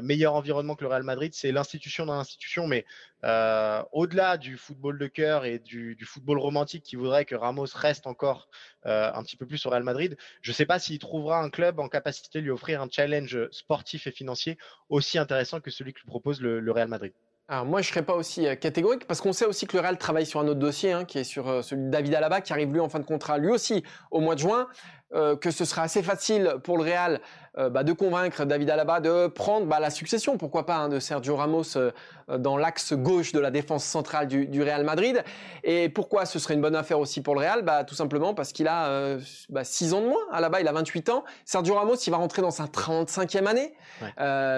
meilleur 0.02 0.34
environnement 0.34 0.74
que 0.74 0.82
le 0.82 0.88
Real 0.88 1.02
Madrid, 1.02 1.32
c'est 1.34 1.52
l'institution 1.52 2.06
dans 2.06 2.16
l'institution. 2.16 2.66
Mais 2.66 2.84
euh, 3.24 3.82
au-delà 3.92 4.36
du 4.36 4.56
football 4.56 4.96
de 4.98 5.06
cœur 5.08 5.44
et 5.44 5.58
du, 5.58 5.96
football 6.04 6.38
romantique 6.38 6.84
qui 6.84 6.94
voudrait 6.94 7.24
que 7.24 7.34
Ramos 7.34 7.66
reste 7.74 8.06
encore 8.06 8.48
euh, 8.86 9.10
un 9.12 9.22
petit 9.24 9.36
peu 9.36 9.44
plus 9.44 9.64
au 9.66 9.70
Real 9.70 9.82
Madrid, 9.82 10.16
je 10.40 10.52
ne 10.52 10.54
sais 10.54 10.66
pas 10.66 10.78
s'il 10.78 10.98
trouvera 11.00 11.40
un 11.40 11.50
club 11.50 11.80
en 11.80 11.88
capacité 11.88 12.38
de 12.38 12.44
lui 12.44 12.50
offrir 12.50 12.80
un 12.80 12.88
challenge 12.88 13.50
sportif 13.50 14.06
et 14.06 14.12
financier 14.12 14.56
aussi 14.88 15.18
intéressant 15.18 15.60
que 15.60 15.70
celui 15.70 15.92
que 15.92 16.00
lui 16.00 16.06
propose 16.06 16.40
le, 16.40 16.70
Real 16.70 16.88
Madrid. 16.88 17.12
Alors 17.48 17.64
moi, 17.64 17.80
je 17.80 17.88
serais 17.88 18.04
pas 18.04 18.14
aussi 18.14 18.44
catégorique 18.60 19.06
parce 19.06 19.22
qu'on 19.22 19.32
sait 19.32 19.46
aussi 19.46 19.66
que 19.66 19.76
le 19.76 19.80
Real 19.80 19.96
travaille 19.96 20.26
sur 20.26 20.38
un 20.38 20.46
autre 20.46 20.60
dossier, 20.60 20.92
hein, 20.92 21.04
qui 21.04 21.18
est 21.18 21.24
sur 21.24 21.64
celui 21.64 21.84
de 21.84 21.90
David 21.90 22.14
Alaba, 22.14 22.42
qui 22.42 22.52
arrive 22.52 22.70
lui 22.70 22.80
en 22.80 22.90
fin 22.90 23.00
de 23.00 23.06
contrat, 23.06 23.38
lui 23.38 23.48
aussi 23.48 23.82
au 24.10 24.20
mois 24.20 24.34
de 24.34 24.40
juin. 24.40 24.68
Que 25.12 25.50
ce 25.50 25.64
sera 25.64 25.82
assez 25.82 26.02
facile 26.02 26.56
pour 26.62 26.76
le 26.76 26.84
Real 26.84 27.20
euh, 27.58 27.70
bah, 27.70 27.82
de 27.82 27.92
convaincre 27.92 28.44
David 28.44 28.70
Alaba 28.70 29.00
de 29.00 29.26
prendre 29.26 29.66
bah, 29.66 29.80
la 29.80 29.90
succession, 29.90 30.36
pourquoi 30.38 30.64
pas, 30.64 30.76
hein, 30.76 30.88
de 30.88 31.00
Sergio 31.00 31.34
Ramos 31.34 31.76
euh, 31.76 31.90
dans 32.38 32.56
l'axe 32.56 32.92
gauche 32.92 33.32
de 33.32 33.40
la 33.40 33.50
défense 33.50 33.84
centrale 33.84 34.28
du, 34.28 34.62
Real 34.62 34.84
Madrid. 34.84 35.24
Et 35.64 35.88
pourquoi 35.88 36.24
ce 36.24 36.38
serait 36.38 36.54
une 36.54 36.60
bonne 36.60 36.76
affaire 36.76 37.00
aussi 37.00 37.20
pour 37.20 37.34
le 37.34 37.40
Real? 37.40 37.62
Bah, 37.62 37.82
Tout 37.82 37.96
simplement 37.96 38.32
parce 38.32 38.52
qu'il 38.52 38.68
a 38.68 39.18
6 39.62 39.92
euh, 39.92 39.96
ans 39.96 40.00
de 40.02 40.06
moins. 40.06 40.22
Alaba, 40.30 40.60
il 40.60 40.68
a 40.68 40.72
28 40.72 41.08
ans. 41.08 41.24
Sergio 41.44 41.74
Ramos, 41.74 41.96
il 41.96 42.10
va 42.10 42.18
rentrer 42.18 42.42
dans 42.42 42.52
sa 42.52 42.64
35e 42.66 43.46
année. 43.46 43.74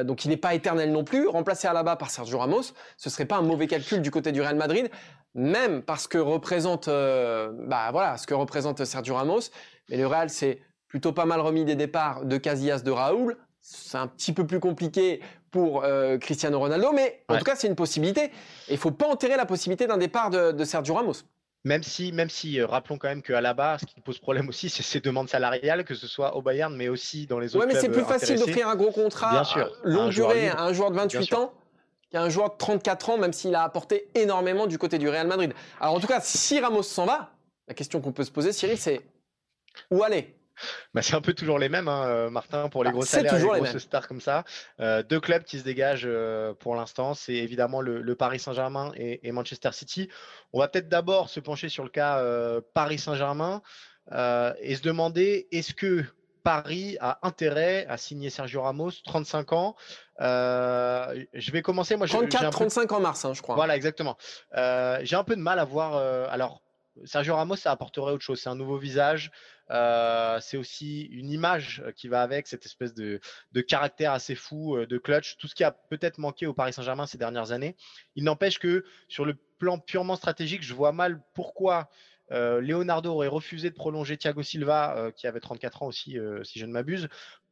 donc 0.05 0.25
il 0.27 0.29
n'est 0.29 0.37
pas 0.37 0.55
éternel 0.55 0.93
non 0.93 1.05
plus. 1.05 1.27
Remplacer 1.27 1.69
Alaba 1.69 1.97
par 1.97 2.11
Sergio 2.11 2.39
Ramos, 2.39 2.75
ce 2.99 3.09
serait 3.09 3.25
pas 3.25 3.37
un 3.37 3.43
mauvais 3.43 3.67
calcul 3.67 4.03
du 4.03 4.11
côté 4.11 4.31
du 4.31 4.43
Real 4.43 4.57
Madrid, 4.57 4.91
même 5.35 5.83
parce 5.83 6.09
que 6.09 6.19
représente, 6.19 6.87
voilà, 6.89 8.17
ce 8.17 8.27
que 8.27 8.35
représente 8.35 8.85
Sergio 8.85 9.15
Ramos. 9.15 9.51
Mais 9.89 9.97
le 9.97 10.07
Real, 10.07 10.31
c'est 10.31 10.61
plutôt 10.91 11.13
pas 11.13 11.25
mal 11.25 11.41
remis 11.41 11.65
des 11.65 11.77
départs 11.77 12.25
de 12.25 12.37
Casillas, 12.37 12.81
de 12.81 12.91
Raoul. 12.91 13.37
C'est 13.61 13.99
un 13.99 14.07
petit 14.07 14.33
peu 14.33 14.47
plus 14.47 14.61
compliqué 14.61 15.21
pour 15.51 15.85
euh, 15.85 16.19
Cristiano 16.19 16.59
Ronaldo, 16.59 16.93
mais 16.93 17.23
en 17.29 17.39
tout 17.39 17.45
cas, 17.45 17.57
c'est 17.57 17.67
une 17.67 17.77
possibilité. 17.77 18.25
Et 18.69 18.73
il 18.73 18.79
faut 18.79 18.91
pas 18.91 19.07
enterrer 19.07 19.37
la 19.37 19.47
possibilité 19.47 19.87
d'un 19.87 19.99
départ 19.99 20.31
de, 20.31 20.65
Sergio 20.65 20.95
Ramos. 20.95 21.15
Même 21.65 21.83
si, 21.83 22.11
même 22.13 22.31
si 22.31 22.59
euh, 22.59 22.67
rappelons 22.67 22.97
quand 22.97 23.09
même 23.09 23.21
qu'à 23.21 23.43
la 23.43 23.53
base, 23.53 23.81
ce 23.83 23.87
qui 23.87 24.01
pose 24.01 24.19
problème 24.19 24.49
aussi, 24.49 24.71
c'est 24.71 24.83
ses 24.83 25.01
demandes 25.01 25.29
salariales, 25.29 25.85
que 25.85 25.95
ce 25.95 26.07
soit 26.07 26.35
au 26.35 26.41
Bayern, 26.41 26.75
mais 26.75 26.89
aussi 26.89 27.27
dans 27.27 27.39
les 27.39 27.55
autres. 27.55 27.67
Oui, 27.67 27.73
mais 27.73 27.79
c'est 27.79 27.91
plus 27.91 28.05
facile 28.05 28.39
d'offrir 28.39 28.67
un 28.67 28.77
gros 28.77 28.93
contrat 28.93 29.43
longue 29.85 30.11
durée 30.11 30.49
à 30.49 30.63
un 30.63 30.73
joueur 30.73 30.91
de 30.91 30.97
28 30.97 31.35
ans 31.35 31.53
qu'à 32.11 32.23
un 32.23 32.29
joueur 32.29 32.51
de 32.51 32.57
34 32.59 33.11
ans, 33.11 33.19
même 33.19 33.33
s'il 33.33 33.55
a 33.55 33.63
apporté 33.63 34.09
énormément 34.15 34.67
du 34.67 34.79
côté 34.79 34.99
du 34.99 35.09
Real 35.09 35.27
Madrid. 35.27 35.53
Alors 35.81 35.95
en 35.95 36.01
tout 36.01 36.07
cas, 36.07 36.21
si 36.21 36.61
Ramos 36.61 36.83
s'en 36.83 37.07
va, 37.07 37.31
la 37.69 37.75
question 37.75 38.01
qu'on 38.01 38.13
peut 38.13 38.25
se 38.25 38.31
poser, 38.31 38.53
Cyril, 38.53 38.79
c'est 38.79 39.01
où 39.91 40.03
aller? 40.03 40.35
Bah, 40.95 41.03
c'est 41.03 41.15
un 41.15 41.21
peu 41.21 41.33
toujours 41.33 41.59
les 41.59 41.69
mêmes, 41.69 41.89
hein, 41.89 42.07
euh, 42.07 42.31
Martin, 42.31 42.69
pour 42.69 42.85
les 42.85 42.91
bah, 42.91 42.95
gros 42.95 43.05
salaires 43.05 43.35
et 43.35 43.39
les 43.39 43.69
grosses 43.69 43.79
stars 43.79 44.09
comme 44.09 44.21
ça. 44.21 44.45
Euh, 44.81 45.03
deux 45.03 45.21
clubs 45.21 45.45
qui 45.45 45.59
se 45.59 45.65
dégagent 45.65 46.05
euh, 46.07 46.53
pour 46.55 46.75
l'instant, 46.75 47.15
c'est 47.15 47.35
évidemment 47.35 47.81
le, 47.81 48.15
Paris 48.15 48.39
Saint-Germain 48.39 48.93
et, 48.97 49.33
Manchester 49.33 49.71
City. 49.73 50.09
On 50.53 50.61
va 50.61 50.69
peut-être 50.69 50.89
d'abord 50.89 51.31
se 51.31 51.41
pencher 51.41 51.69
sur 51.69 51.85
le 51.85 51.91
cas 51.91 52.23
Paris 52.75 52.99
Saint-Germain 52.99 53.63
et 54.13 54.77
se 54.77 54.83
demander 54.83 55.49
est-ce 55.53 55.73
que 55.73 56.05
Paris 56.43 56.97
a 57.01 57.19
intérêt 57.27 57.87
à 57.89 57.97
signer 57.97 58.31
Sergio 58.31 58.63
Ramos, 58.63 58.93
35 59.05 59.53
ans. 59.53 59.77
je 60.19 61.51
vais 61.51 61.63
commencer. 61.63 61.97
Moi, 61.97 62.07
34, 62.07 62.51
35 62.51 62.93
en 62.93 63.01
mars, 63.01 63.25
hein, 63.25 63.35
je 63.35 63.43
crois. 63.43 63.55
Voilà, 63.55 63.77
exactement. 63.77 64.17
j'ai 64.55 65.17
un 65.17 65.25
peu 65.25 65.37
de 65.37 65.43
mal 65.43 65.59
à 65.59 65.65
voir. 65.65 65.97
alors, 66.31 66.63
Sergio 67.05 67.37
Ramos, 67.37 67.57
ça 67.57 67.71
apporterait 67.71 68.13
autre 68.13 68.25
chose. 68.25 68.41
C'est 68.41 68.49
un 68.49 68.57
nouveau 68.57 68.77
visage. 68.77 69.31
Euh, 69.71 70.41
c'est 70.41 70.57
aussi 70.57 71.03
une 71.13 71.31
image 71.31 71.83
qui 71.95 72.09
va 72.09 72.23
avec 72.23 72.49
cette 72.49 72.67
espèce 72.67 72.93
de, 72.93 73.21
caractère 73.69 74.13
assez 74.13 74.35
fou, 74.35 74.77
euh, 74.77 74.87
de 74.87 74.99
clutch, 74.99 75.37
tout 75.37 75.47
ce 75.47 75.55
qui 75.55 75.63
a 75.63 75.71
peut-être 75.71 76.19
manqué 76.19 76.47
au 76.47 76.55
Paris 76.55 76.73
Saint-Germain 76.73 77.07
ces 77.07 77.19
dernières 77.19 77.53
années. 77.53 77.77
Il 78.17 78.25
n'empêche 78.25 78.59
que 78.59 78.85
sur 79.09 79.25
le 79.25 79.35
plan 79.59 79.79
purement 79.79 80.17
stratégique, 80.17 80.63
je 80.63 80.75
vois 80.75 80.93
mal 80.93 81.23
pourquoi 81.35 81.79
euh, 81.81 81.85
Leonardo 82.31 83.13
aurait 83.13 83.29
refusé 83.29 83.71
de 83.71 83.75
prolonger 83.75 84.17
Thiago 84.17 84.43
Silva, 84.43 85.11
qui 85.17 85.27
avait 85.27 85.41
34 85.41 85.83
ans 85.83 85.87
aussi, 85.87 86.17
si 86.45 86.59
je 86.59 86.67
ne 86.67 86.73
m'abuse, 86.73 87.09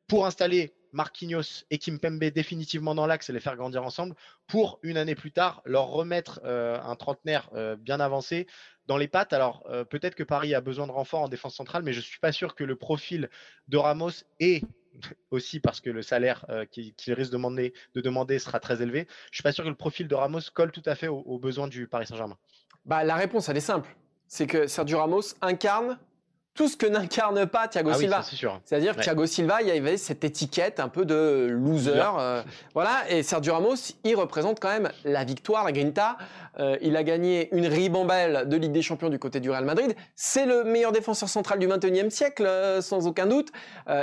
pour 0.07 0.27
installer 0.27 0.73
Marquinhos 0.93 1.65
et 1.71 1.79
Kimpembe 1.79 2.25
définitivement 2.25 2.95
dans 2.95 3.07
l'axe 3.07 3.29
et 3.29 3.33
les 3.33 3.41
faire 3.41 3.57
grandir 3.57 3.85
ensemble, 3.85 4.15
pour 4.47 4.79
une 4.83 4.97
année 4.97 5.15
plus 5.15 5.33
tard 5.33 5.63
leur 5.65 5.89
remettre 5.89 6.41
un 6.45 6.95
trentenaire 6.97 7.51
bien 7.79 8.01
avancé 8.01 8.47
dans 8.89 8.97
les 8.97 9.07
pattes. 9.07 9.33
Alors, 9.33 9.63
euh, 9.69 9.85
peut-être 9.85 10.17
que 10.17 10.25
Paris 10.25 10.55
a 10.55 10.61
besoin 10.61 10.89
de 10.89 10.93
renforts 10.93 11.21
en 11.21 11.29
défense 11.29 11.55
centrale, 11.55 11.85
mais 11.85 11.93
je 11.93 12.01
suis 12.01 12.19
pas 12.19 12.33
sûr 12.33 12.57
que 12.57 12.65
le 12.65 12.75
profil 12.75 13.31
de 13.69 13.77
Ramos 13.77 14.25
et 14.41 14.63
aussi 15.31 15.61
parce 15.61 15.81
que 15.81 15.91
le 15.91 16.03
salaire 16.03 16.45
euh, 16.49 16.65
qu'il 16.65 17.15
risque 17.15 17.31
de 17.31 17.37
demander, 17.37 17.73
de 17.95 18.01
demander, 18.01 18.41
sera 18.41 18.59
très 18.59 18.83
élevé, 18.83 19.07
je 19.31 19.37
suis 19.37 19.43
pas 19.45 19.53
sûr 19.53 19.63
que 19.63 19.69
le 19.69 19.77
profil 19.77 20.09
de 20.09 20.15
Ramos 20.17 20.41
colle 20.53 20.73
tout 20.73 20.83
à 20.87 20.97
fait 20.97 21.07
aux, 21.07 21.39
besoins 21.39 21.69
du 21.69 21.87
Paris 21.87 22.07
Saint-Germain. 22.07 22.39
Bah, 22.85 23.05
la 23.05 23.15
réponse, 23.15 23.49
elle 23.49 23.59
est 23.59 23.61
simple. 23.61 23.95
C'est 24.29 24.47
que 24.47 24.67
Sergio 24.67 24.99
Ramos 24.99 25.35
incarne 25.41 25.99
tout 26.55 26.69
ce 26.69 26.77
que 26.77 26.87
n'incarne 26.89 27.47
pas 27.47 27.69
Thiago 27.69 27.91
ah 27.93 27.95
Silva. 27.95 28.23
C'est-à-dire 28.65 28.97
que 28.97 29.03
Thiago 29.03 29.27
Silva, 29.27 29.63
il 29.63 29.69
y 29.69 29.71
avait 29.71 29.97
cette 29.97 30.25
étiquette 30.25 30.81
un 30.81 30.89
peu 30.89 31.05
de 31.05 31.47
loser. 31.51 31.93
Euh, 32.19 32.43
voilà. 32.75 33.09
Et 33.09 33.23
Sergio 33.23 33.55
Ramos, 33.55 33.77
il 34.05 34.17
représente 34.17 34.61
quand 34.61 34.69
même 34.69 34.91
la 35.05 35.25
victoire, 35.25 35.65
la 35.65 35.73
grinta. 35.73 36.19
il 36.83 36.97
a 36.97 37.05
gagné 37.05 37.49
une 37.55 37.67
ribambelle 37.67 38.49
de 38.49 38.57
Ligue 38.57 38.73
des 38.73 38.83
Champions 38.83 39.09
du 39.09 39.19
côté 39.19 39.39
du 39.39 39.51
Real 39.51 39.65
Madrid. 39.65 39.95
C'est 40.17 40.45
le 40.45 40.65
meilleur 40.65 40.91
défenseur 40.91 41.29
central 41.29 41.61
du 41.61 41.69
21e 41.69 42.11
siècle, 42.11 42.49
sans 42.81 43.07
aucun 43.07 43.27
doute. 43.27 43.53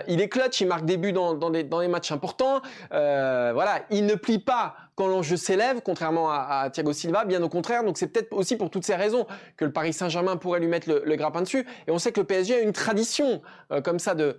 il 0.07 0.21
est 0.21 0.29
clutch, 0.29 0.61
il 0.61 0.67
marque 0.67 0.85
des 0.85 0.95
buts 0.95 1.11
dans, 1.11 1.33
dans, 1.33 1.49
dans 1.51 1.79
les 1.81 1.87
matchs 1.89 2.13
importants. 2.13 2.61
voilà, 2.89 3.81
il 3.91 4.05
ne 4.05 4.15
plie 4.15 4.39
pas 4.39 4.75
quand 4.95 5.07
l'enjeu 5.07 5.35
s'élève, 5.35 5.81
contrairement 5.83 6.31
à, 6.31 6.69
Thiago 6.71 6.93
Silva, 6.93 7.25
bien 7.25 7.43
au 7.43 7.49
contraire. 7.49 7.83
Donc 7.83 7.97
c'est 7.97 8.07
peut-être 8.07 8.31
aussi 8.31 8.55
pour 8.55 8.69
toutes 8.69 8.85
ces 8.85 8.95
raisons 8.95 9.27
que 9.57 9.65
le 9.65 9.71
Paris 9.71 9.93
Saint-Germain 9.93 10.37
pourrait 10.37 10.61
lui 10.61 10.67
mettre 10.67 10.89
le, 10.89 11.15
grappin 11.15 11.41
dessus. 11.41 11.67
Et 11.87 11.91
on 11.91 11.99
sait 11.99 12.11
que 12.11 12.21
le 12.21 12.25
PSG 12.25 12.55
a 12.55 12.59
une 12.59 12.71
tradition 12.71 13.41
euh, 13.71 13.81
comme 13.81 13.99
ça 13.99 14.15
de, 14.15 14.37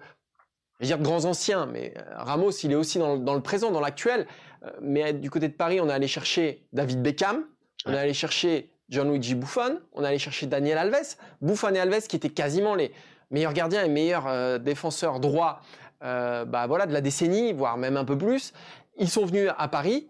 je 0.81 0.87
dire 0.87 0.99
grands 0.99 1.27
anciens, 1.27 1.67
mais 1.67 1.93
euh, 1.97 2.03
Ramos, 2.17 2.51
il 2.51 2.73
est 2.73 2.77
aussi 2.77 2.99
dans, 2.99 3.35
le 3.35 3.41
présent, 3.41 3.71
dans 3.71 3.81
l'actuel. 3.81 4.27
Euh, 4.65 4.71
mais 4.81 5.13
du 5.13 5.31
côté 5.31 5.49
de 5.49 5.53
Paris, 5.53 5.79
on 5.81 5.89
est 5.91 5.93
allé 5.93 6.09
chercher 6.09 6.67
David 6.73 7.03
Beckham, 7.03 7.45
on 7.85 7.93
est 7.93 7.99
allé 7.99 8.15
chercher 8.15 8.71
Gianluigi 8.89 9.35
Buffon, 9.35 9.79
on 9.93 10.05
est 10.05 10.09
allé 10.09 10.19
chercher 10.19 10.47
Daniel 10.47 10.79
Alves. 10.79 11.17
Buffon 11.43 11.75
et 11.75 11.81
Alves 11.81 12.07
qui 12.07 12.17
étaient 12.17 12.31
quasiment 12.31 12.75
les 12.75 12.93
meilleurs 13.31 13.53
gardiens 13.53 13.85
et 13.85 13.89
meilleurs 13.89 14.61
défenseurs 14.61 15.19
droits 15.19 15.61
bah 16.01 16.67
voilà, 16.69 16.87
de 16.87 16.93
la 16.93 17.01
décennie, 17.01 17.53
voire 17.53 17.77
même 17.77 17.97
un 17.97 18.05
peu 18.05 18.17
plus. 18.17 18.53
Ils 18.99 19.11
sont 19.11 19.27
venus 19.27 19.51
à 19.59 19.67
Paris. 19.67 20.07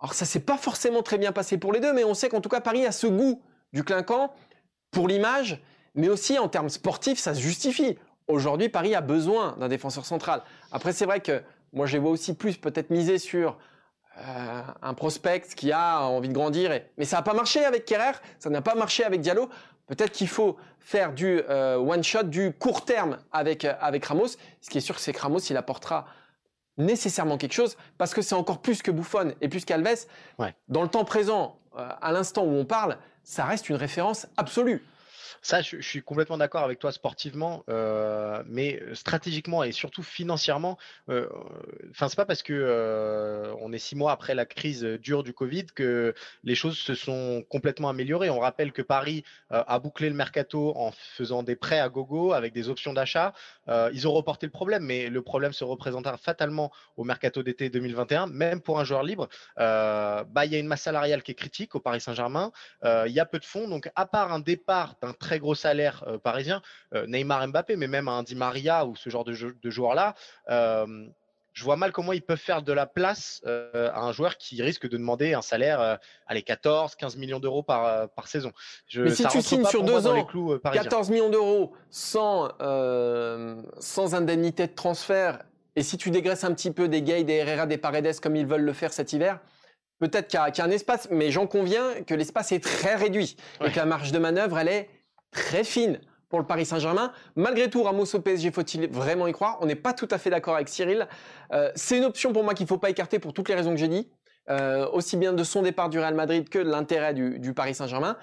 Alors 0.00 0.14
ça 0.14 0.24
s'est 0.24 0.40
pas 0.40 0.56
forcément 0.56 1.02
très 1.02 1.18
bien 1.18 1.32
passé 1.32 1.58
pour 1.58 1.72
les 1.72 1.80
deux, 1.80 1.92
mais 1.92 2.04
on 2.04 2.14
sait 2.14 2.28
qu'en 2.28 2.40
tout 2.40 2.48
cas 2.48 2.60
Paris 2.60 2.86
a 2.86 2.92
ce 2.92 3.06
goût 3.06 3.42
du 3.72 3.84
clinquant 3.84 4.32
pour 4.90 5.08
l'image, 5.08 5.62
mais 5.94 6.08
aussi 6.08 6.38
en 6.38 6.48
termes 6.48 6.70
sportifs, 6.70 7.18
ça 7.18 7.34
se 7.34 7.40
justifie. 7.40 7.98
Aujourd'hui, 8.26 8.68
Paris 8.68 8.94
a 8.94 9.00
besoin 9.00 9.56
d'un 9.58 9.68
défenseur 9.68 10.06
central. 10.06 10.42
Après, 10.72 10.92
c'est 10.92 11.04
vrai 11.04 11.20
que 11.20 11.42
moi, 11.72 11.86
je 11.86 11.94
les 11.94 11.98
vois 11.98 12.10
aussi 12.10 12.34
plus 12.34 12.56
peut-être 12.56 12.90
miser 12.90 13.18
sur 13.18 13.58
euh, 14.18 14.62
un 14.82 14.94
prospect 14.94 15.42
qui 15.56 15.72
a 15.72 16.02
envie 16.02 16.28
de 16.28 16.34
grandir. 16.34 16.80
Mais 16.96 17.04
ça 17.04 17.16
n'a 17.16 17.22
pas 17.22 17.34
marché 17.34 17.64
avec 17.64 17.84
Kerrer, 17.84 18.18
ça 18.38 18.50
n'a 18.50 18.62
pas 18.62 18.74
marché 18.74 19.04
avec 19.04 19.20
Diallo. 19.20 19.48
Peut-être 19.86 20.12
qu'il 20.12 20.28
faut 20.28 20.56
faire 20.78 21.12
du 21.12 21.42
euh, 21.48 21.76
one 21.76 22.02
shot, 22.02 22.24
du 22.24 22.52
court 22.52 22.84
terme 22.84 23.18
avec, 23.32 23.64
euh, 23.64 23.74
avec 23.80 24.04
Ramos. 24.04 24.28
Ce 24.60 24.70
qui 24.70 24.78
est 24.78 24.82
sûr, 24.82 24.98
c'est 24.98 25.12
que 25.12 25.20
Ramos, 25.20 25.40
il 25.40 25.56
apportera 25.56 26.06
nécessairement 26.80 27.38
quelque 27.38 27.52
chose 27.52 27.76
parce 27.98 28.14
que 28.14 28.22
c'est 28.22 28.34
encore 28.34 28.60
plus 28.60 28.82
que 28.82 28.90
Buffon 28.90 29.34
et 29.40 29.48
plus 29.48 29.64
qu'Alves. 29.64 30.06
Dans 30.68 30.82
le 30.82 30.88
temps 30.88 31.04
présent, 31.04 31.56
euh, 31.78 31.88
à 32.00 32.12
l'instant 32.12 32.44
où 32.44 32.52
on 32.52 32.64
parle, 32.64 32.96
ça 33.22 33.44
reste 33.44 33.68
une 33.68 33.76
référence 33.76 34.26
absolue. 34.36 34.84
Ça, 35.42 35.62
je, 35.62 35.80
suis 35.80 36.02
complètement 36.02 36.38
d'accord 36.38 36.62
avec 36.62 36.78
toi 36.78 36.92
sportivement, 36.92 37.64
euh, 37.68 38.42
mais 38.46 38.82
stratégiquement 38.94 39.64
et 39.64 39.72
surtout 39.72 40.02
financièrement. 40.02 40.78
Euh, 41.08 41.28
enfin, 41.90 42.08
c'est 42.08 42.16
pas 42.16 42.26
parce 42.26 42.42
que 42.42 42.52
euh, 42.52 43.52
on 43.60 43.72
est 43.72 43.78
six 43.78 43.96
mois 43.96 44.12
après 44.12 44.34
la 44.34 44.46
crise 44.46 44.84
dure 44.84 45.22
du 45.22 45.32
Covid 45.32 45.66
que 45.66 46.14
les 46.44 46.54
choses 46.54 46.78
se 46.78 46.94
sont 46.94 47.44
complètement 47.48 47.88
améliorées. 47.88 48.30
On 48.30 48.38
rappelle 48.38 48.72
que 48.72 48.82
Paris 48.82 49.24
a 49.50 49.78
bouclé 49.78 50.08
le 50.08 50.14
mercato 50.14 50.72
en 50.76 50.92
faisant 50.92 51.42
des 51.42 51.56
prêts 51.56 51.80
à 51.80 51.88
gogo 51.88 52.32
avec 52.32 52.52
des 52.52 52.68
options 52.68 52.92
d'achat. 52.92 53.32
ils 53.92 54.06
ont 54.06 54.12
reporté 54.12 54.46
le 54.46 54.52
problème, 54.52 54.84
mais 54.84 55.08
le 55.08 55.22
problème 55.22 55.52
se 55.52 55.64
représentera 55.64 56.16
fatalement 56.16 56.70
au 56.96 57.04
mercato 57.04 57.42
d'été 57.42 57.70
2021, 57.70 58.26
même 58.26 58.60
pour 58.60 58.80
un 58.80 58.84
joueur 58.84 59.02
libre. 59.02 59.28
bah, 59.56 60.44
il 60.44 60.52
y 60.52 60.56
a 60.56 60.58
une 60.58 60.66
masse 60.66 60.82
salariale 60.82 61.22
qui 61.22 61.32
est 61.32 61.34
critique 61.34 61.74
au 61.74 61.80
Paris 61.80 62.00
Saint-Germain. 62.00 62.52
Il 62.84 63.12
y 63.12 63.20
a 63.20 63.26
peu 63.26 63.38
de 63.38 63.44
fonds, 63.44 63.68
donc 63.68 63.90
à 63.94 64.06
part 64.06 64.32
un 64.32 64.40
départ 64.40 64.94
d'un 65.02 65.12
très 65.20 65.38
gros 65.38 65.54
salaire 65.54 66.02
euh, 66.08 66.18
parisien, 66.18 66.60
euh, 66.94 67.06
Neymar, 67.06 67.46
Mbappé, 67.46 67.76
mais 67.76 67.86
même 67.86 68.08
un 68.08 68.24
Di 68.24 68.34
Maria 68.34 68.86
ou 68.86 68.96
ce 68.96 69.08
genre 69.10 69.22
de, 69.22 69.32
de 69.32 69.70
joueurs-là, 69.70 70.14
euh, 70.48 71.06
je 71.52 71.64
vois 71.64 71.76
mal 71.76 71.92
comment 71.92 72.12
ils 72.12 72.22
peuvent 72.22 72.38
faire 72.38 72.62
de 72.62 72.72
la 72.72 72.86
place 72.86 73.42
à 73.44 74.00
un 74.00 74.12
joueur 74.12 74.36
qui 74.36 74.62
risque 74.62 74.88
de 74.88 74.96
demander 74.96 75.34
un 75.34 75.42
salaire, 75.42 75.98
allez, 76.28 76.42
14, 76.42 76.94
15 76.94 77.16
millions 77.16 77.40
d'euros 77.40 77.64
par, 77.64 78.08
par 78.10 78.28
saison. 78.28 78.52
Mais 78.94 79.10
si 79.10 79.26
tu 79.26 79.42
signes 79.42 79.64
sur 79.64 79.82
deux 79.82 80.06
ans, 80.06 80.24
14 80.62 81.10
millions 81.10 81.28
d'euros 81.28 81.74
sans, 81.90 82.50
sans 83.80 84.14
indemnité 84.14 84.68
de 84.68 84.74
transfert, 84.74 85.40
et 85.74 85.82
si 85.82 85.98
tu 85.98 86.12
dégraisses 86.12 86.44
un 86.44 86.54
petit 86.54 86.70
peu 86.70 86.86
des 86.88 87.02
Gay, 87.02 87.24
des 87.24 87.34
Herrera, 87.34 87.66
des 87.66 87.78
Paredes 87.78 88.20
comme 88.20 88.36
ils 88.36 88.46
veulent 88.46 88.62
le 88.62 88.72
faire 88.72 88.92
cet 88.92 89.12
hiver, 89.12 89.40
peut-être 90.00 90.28
qu'il 90.28 90.40
y, 90.40 90.60
a 90.60 90.64
un 90.64 90.70
espace, 90.70 91.08
mais 91.10 91.30
j'en 91.30 91.46
conviens 91.46 92.02
que 92.02 92.14
l'espace 92.14 92.52
est 92.52 92.62
très 92.62 92.96
réduit 92.96 93.36
et 93.64 93.70
que 93.70 93.76
la 93.76 93.86
marge 93.86 94.12
de 94.12 94.18
manœuvre, 94.18 94.58
elle 94.58 94.68
est 94.68 94.88
très 95.30 95.64
fine 95.64 96.00
pour 96.30 96.38
le 96.38 96.46
Paris 96.46 96.64
Saint-Germain. 96.64 97.12
Malgré 97.36 97.68
tout, 97.68 97.82
Ramos 97.82 98.14
au 98.14 98.20
PSG, 98.20 98.50
faut-il 98.52 98.88
vraiment 98.88 99.26
y 99.26 99.32
croire? 99.32 99.58
On 99.60 99.66
n'est 99.66 99.74
pas 99.74 99.92
tout 99.92 100.08
à 100.10 100.16
fait 100.16 100.30
d'accord 100.30 100.54
avec 100.54 100.68
Cyril. 100.68 101.06
Euh, 101.52 101.70
c'est 101.74 101.98
une 101.98 102.04
option 102.04 102.32
pour 102.32 102.44
moi 102.44 102.54
qu'il 102.54 102.64
ne 102.64 102.68
faut 102.68 102.78
pas 102.78 102.88
écarter 102.88 103.18
pour 103.18 103.34
toutes 103.34 103.48
les 103.48 103.54
raisons 103.54 103.72
que 103.72 103.76
j'ai 103.76 103.88
dit, 103.88 104.10
euh, 104.48 104.88
aussi 104.92 105.16
bien 105.16 105.32
de 105.32 105.44
son 105.44 105.62
départ 105.62 105.90
du 105.90 105.98
Real 105.98 106.14
Madrid 106.14 106.48
que 106.48 106.60
de 106.60 106.70
l'intérêt 106.70 107.12
du, 107.12 107.52
Paris 107.52 107.74
Saint-Germain. 107.74 108.16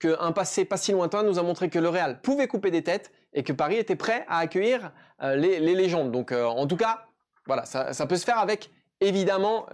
Qu'un 0.00 0.32
passé 0.32 0.64
pas 0.64 0.76
si 0.76 0.90
lointain 0.90 1.22
nous 1.22 1.38
a 1.38 1.44
montré 1.44 1.70
que 1.70 1.78
le 1.78 1.88
Real 1.88 2.20
pouvait 2.20 2.48
couper 2.48 2.72
des 2.72 2.82
têtes 2.82 3.12
et 3.32 3.44
que 3.44 3.52
Paris 3.52 3.76
était 3.76 3.94
prêt 3.94 4.26
à 4.28 4.38
accueillir 4.38 4.90
euh, 5.22 5.36
les, 5.36 5.60
légendes. 5.60 6.10
Donc, 6.10 6.32
en 6.32 6.66
tout 6.66 6.76
cas, 6.76 7.06
voilà, 7.46 7.64
ça, 7.64 8.06
peut 8.06 8.16
se 8.16 8.24
faire 8.24 8.38
avec 8.38 8.70
évidemment, 9.00 9.66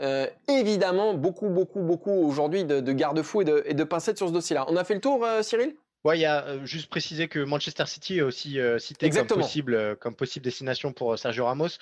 évidemment, 0.47 1.15
beaucoup, 1.15 1.49
beaucoup, 1.49 1.81
beaucoup 1.81 2.11
aujourd'hui 2.11 2.65
de, 2.65 2.93
garde-fous 2.93 3.41
et 3.41 3.45
de, 3.45 3.63
et 3.65 3.73
de 3.73 3.85
pincettes 3.85 4.19
sur 4.19 4.29
ce 4.29 4.33
dossier-là. 4.35 4.67
On 4.69 4.77
a 4.77 4.85
fait 4.85 4.95
le 4.95 5.01
tour, 5.01 5.27
Cyril? 5.41 5.75
Ouais, 6.05 6.17
il 6.17 6.21
y 6.21 6.27
a 6.27 6.45
euh, 6.47 6.65
juste 6.65 6.89
précisé 6.89 7.27
que 7.27 7.41
Manchester 7.41 7.87
City 7.87 8.19
est 8.19 8.23
aussi 8.23 8.61
euh, 8.61 8.79
cité 8.79 9.11
comme 9.11 9.27
possible, 9.27 9.75
euh, 9.75 9.97
comme 9.97 10.15
possible 10.15 10.45
destination 10.45 10.93
pour 10.93 11.19
Sergio 11.19 11.45
Ramos. 11.45 11.79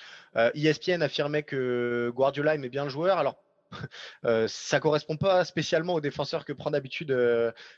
ESPN 0.55 1.01
e 1.01 1.05
affirmait 1.05 1.43
que 1.43 2.11
Guardiola 2.15 2.55
aimait 2.55 2.69
bien 2.69 2.83
le 2.83 2.89
joueur. 2.89 3.19
Alors 3.19 3.35
ça 4.47 4.79
correspond 4.79 5.17
pas 5.17 5.43
spécialement 5.43 5.93
aux 5.93 5.99
défenseurs 5.99 6.45
que 6.45 6.53
prend 6.53 6.71
d'habitude 6.71 7.09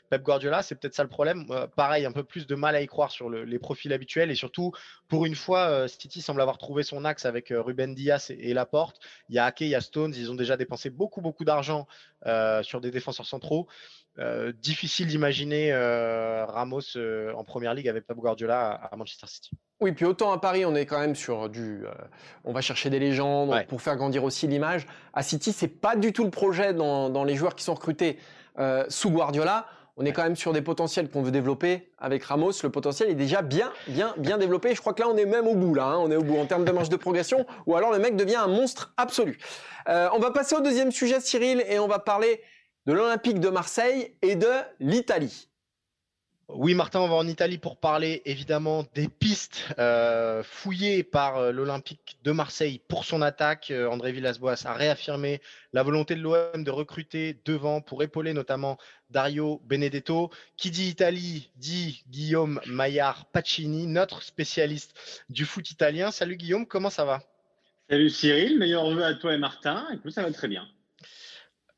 Pep 0.08 0.22
Guardiola. 0.22 0.62
C'est 0.62 0.76
peut-être 0.76 0.94
ça 0.94 1.02
le 1.02 1.08
problème. 1.08 1.46
pareil, 1.74 2.06
un 2.06 2.12
peu 2.12 2.22
plus 2.22 2.46
de 2.46 2.54
mal 2.54 2.76
à 2.76 2.80
y 2.80 2.86
croire 2.86 3.10
sur 3.10 3.28
les 3.28 3.58
profils 3.58 3.92
habituels 3.92 4.30
et 4.30 4.36
surtout, 4.36 4.70
pour 5.08 5.26
une 5.26 5.34
fois, 5.34 5.88
City 5.88 6.22
semble 6.22 6.40
avoir 6.42 6.58
trouvé 6.58 6.84
son 6.84 7.04
axe 7.04 7.26
avec 7.26 7.48
Ruben 7.50 7.92
Diaz 7.92 8.30
et, 8.30 8.54
Laporte. 8.54 9.00
Il 9.30 9.34
y 9.34 9.40
a 9.40 9.46
Ake, 9.46 9.62
il 9.62 9.68
y 9.68 9.74
a 9.74 9.80
Stones. 9.80 10.14
Ils 10.16 10.30
ont 10.30 10.36
déjà 10.36 10.56
dépensé 10.56 10.90
beaucoup, 10.90 11.22
beaucoup 11.22 11.44
d'argent 11.44 11.88
sur 12.62 12.80
des 12.80 12.92
défenseurs 12.92 13.26
centraux. 13.26 13.66
Euh, 14.18 14.52
difficile 14.60 15.06
d'imaginer 15.06 15.72
euh, 15.72 16.44
Ramos 16.44 16.80
euh, 16.96 17.32
en 17.34 17.44
première 17.44 17.74
ligue 17.74 17.88
avec 17.88 18.06
Pep 18.06 18.16
Guardiola 18.16 18.72
à, 18.90 18.96
Manchester 18.96 19.28
City. 19.28 19.50
Oui, 19.80 19.92
puis 19.92 20.04
autant 20.04 20.32
à 20.32 20.38
Paris, 20.38 20.64
on 20.64 20.74
est 20.74 20.84
quand 20.84 20.98
même 20.98 21.14
sur 21.14 21.48
du. 21.48 21.84
on 22.44 22.52
va 22.52 22.60
chercher 22.60 22.90
des 22.90 22.98
légendes 22.98 23.54
pour 23.68 23.80
faire 23.80 23.96
grandir 23.96 24.24
aussi 24.24 24.46
l'image. 24.46 24.86
À 25.14 25.22
City, 25.22 25.52
c'est 25.52 25.68
pas 25.68 25.96
du 25.96 26.12
tout 26.12 26.24
le 26.24 26.30
projet 26.30 26.74
dans, 26.74 27.24
les 27.24 27.34
joueurs 27.34 27.54
qui 27.54 27.64
sont 27.64 27.74
recrutés 27.74 28.18
sous 28.88 29.10
Guardiola. 29.10 29.66
On 29.96 30.04
est 30.04 30.12
quand 30.12 30.22
même 30.22 30.36
sur 30.36 30.52
des 30.52 30.60
potentiels 30.60 31.08
qu'on 31.08 31.22
veut 31.22 31.30
développer 31.30 31.90
avec 31.98 32.24
Ramos. 32.24 32.52
Le 32.62 32.68
potentiel 32.68 33.08
est 33.08 33.14
déjà 33.14 33.40
bien, 33.40 33.72
bien, 33.88 34.14
bien 34.18 34.36
développé. 34.36 34.74
Je 34.74 34.80
crois 34.80 34.92
que 34.92 35.00
là, 35.00 35.08
on 35.08 35.16
est 35.16 35.24
même 35.24 35.46
au 35.46 35.54
bout. 35.54 35.74
Là, 35.74 35.84
hein. 35.86 35.98
on 35.98 36.10
est 36.10 36.16
au 36.16 36.22
bout 36.22 36.36
en 36.36 36.46
termes 36.46 36.64
de 36.64 36.72
marge 36.72 36.90
de 36.90 36.96
progression. 36.96 37.46
Ou 37.66 37.74
alors, 37.74 37.90
le 37.90 37.98
mec 37.98 38.16
devient 38.16 38.36
un 38.36 38.48
monstre 38.48 38.92
absolu. 38.98 39.38
on 39.86 40.18
va 40.18 40.30
passer 40.30 40.54
au 40.54 40.60
deuxième 40.60 40.92
sujet, 40.92 41.20
Cyril, 41.20 41.64
et 41.68 41.78
on 41.78 41.88
va 41.88 41.98
parler 41.98 42.42
de 42.86 42.92
l'Olympique 42.92 43.40
de 43.40 43.48
Marseille 43.48 44.14
et 44.22 44.36
de 44.36 44.50
l'Italie. 44.80 45.48
Oui, 46.54 46.74
Martin, 46.74 47.00
on 47.00 47.08
va 47.08 47.14
en 47.14 47.28
Italie 47.28 47.58
pour 47.58 47.78
parler 47.78 48.22
évidemment 48.24 48.84
des 48.94 49.08
pistes 49.08 49.68
euh, 49.78 50.42
fouillées 50.42 51.04
par 51.04 51.36
euh, 51.36 51.52
l'Olympique 51.52 52.18
de 52.24 52.32
Marseille 52.32 52.80
pour 52.88 53.04
son 53.04 53.22
attaque. 53.22 53.70
Euh, 53.70 53.88
André 53.88 54.10
Villas-Boas 54.10 54.56
a 54.64 54.74
réaffirmé 54.74 55.40
la 55.72 55.84
volonté 55.84 56.16
de 56.16 56.20
l'OM 56.20 56.64
de 56.64 56.70
recruter 56.70 57.40
devant 57.44 57.80
pour 57.80 58.02
épauler 58.02 58.32
notamment 58.32 58.78
Dario 59.10 59.62
Benedetto. 59.64 60.30
Qui 60.56 60.72
dit 60.72 60.88
Italie 60.88 61.50
dit 61.54 62.02
Guillaume 62.08 62.60
Maillard 62.66 63.26
Pacini, 63.26 63.86
notre 63.86 64.22
spécialiste 64.22 64.94
du 65.28 65.44
foot 65.44 65.70
italien. 65.70 66.10
Salut 66.10 66.36
Guillaume, 66.36 66.66
comment 66.66 66.90
ça 66.90 67.04
va? 67.04 67.22
Salut 67.88 68.10
Cyril, 68.10 68.58
meilleurs 68.58 68.90
vœux 68.90 69.04
à 69.04 69.14
toi 69.14 69.34
et 69.34 69.38
Martin. 69.38 69.86
Écoute, 69.94 70.12
ça 70.12 70.22
va 70.22 70.32
très 70.32 70.48
bien. 70.48 70.66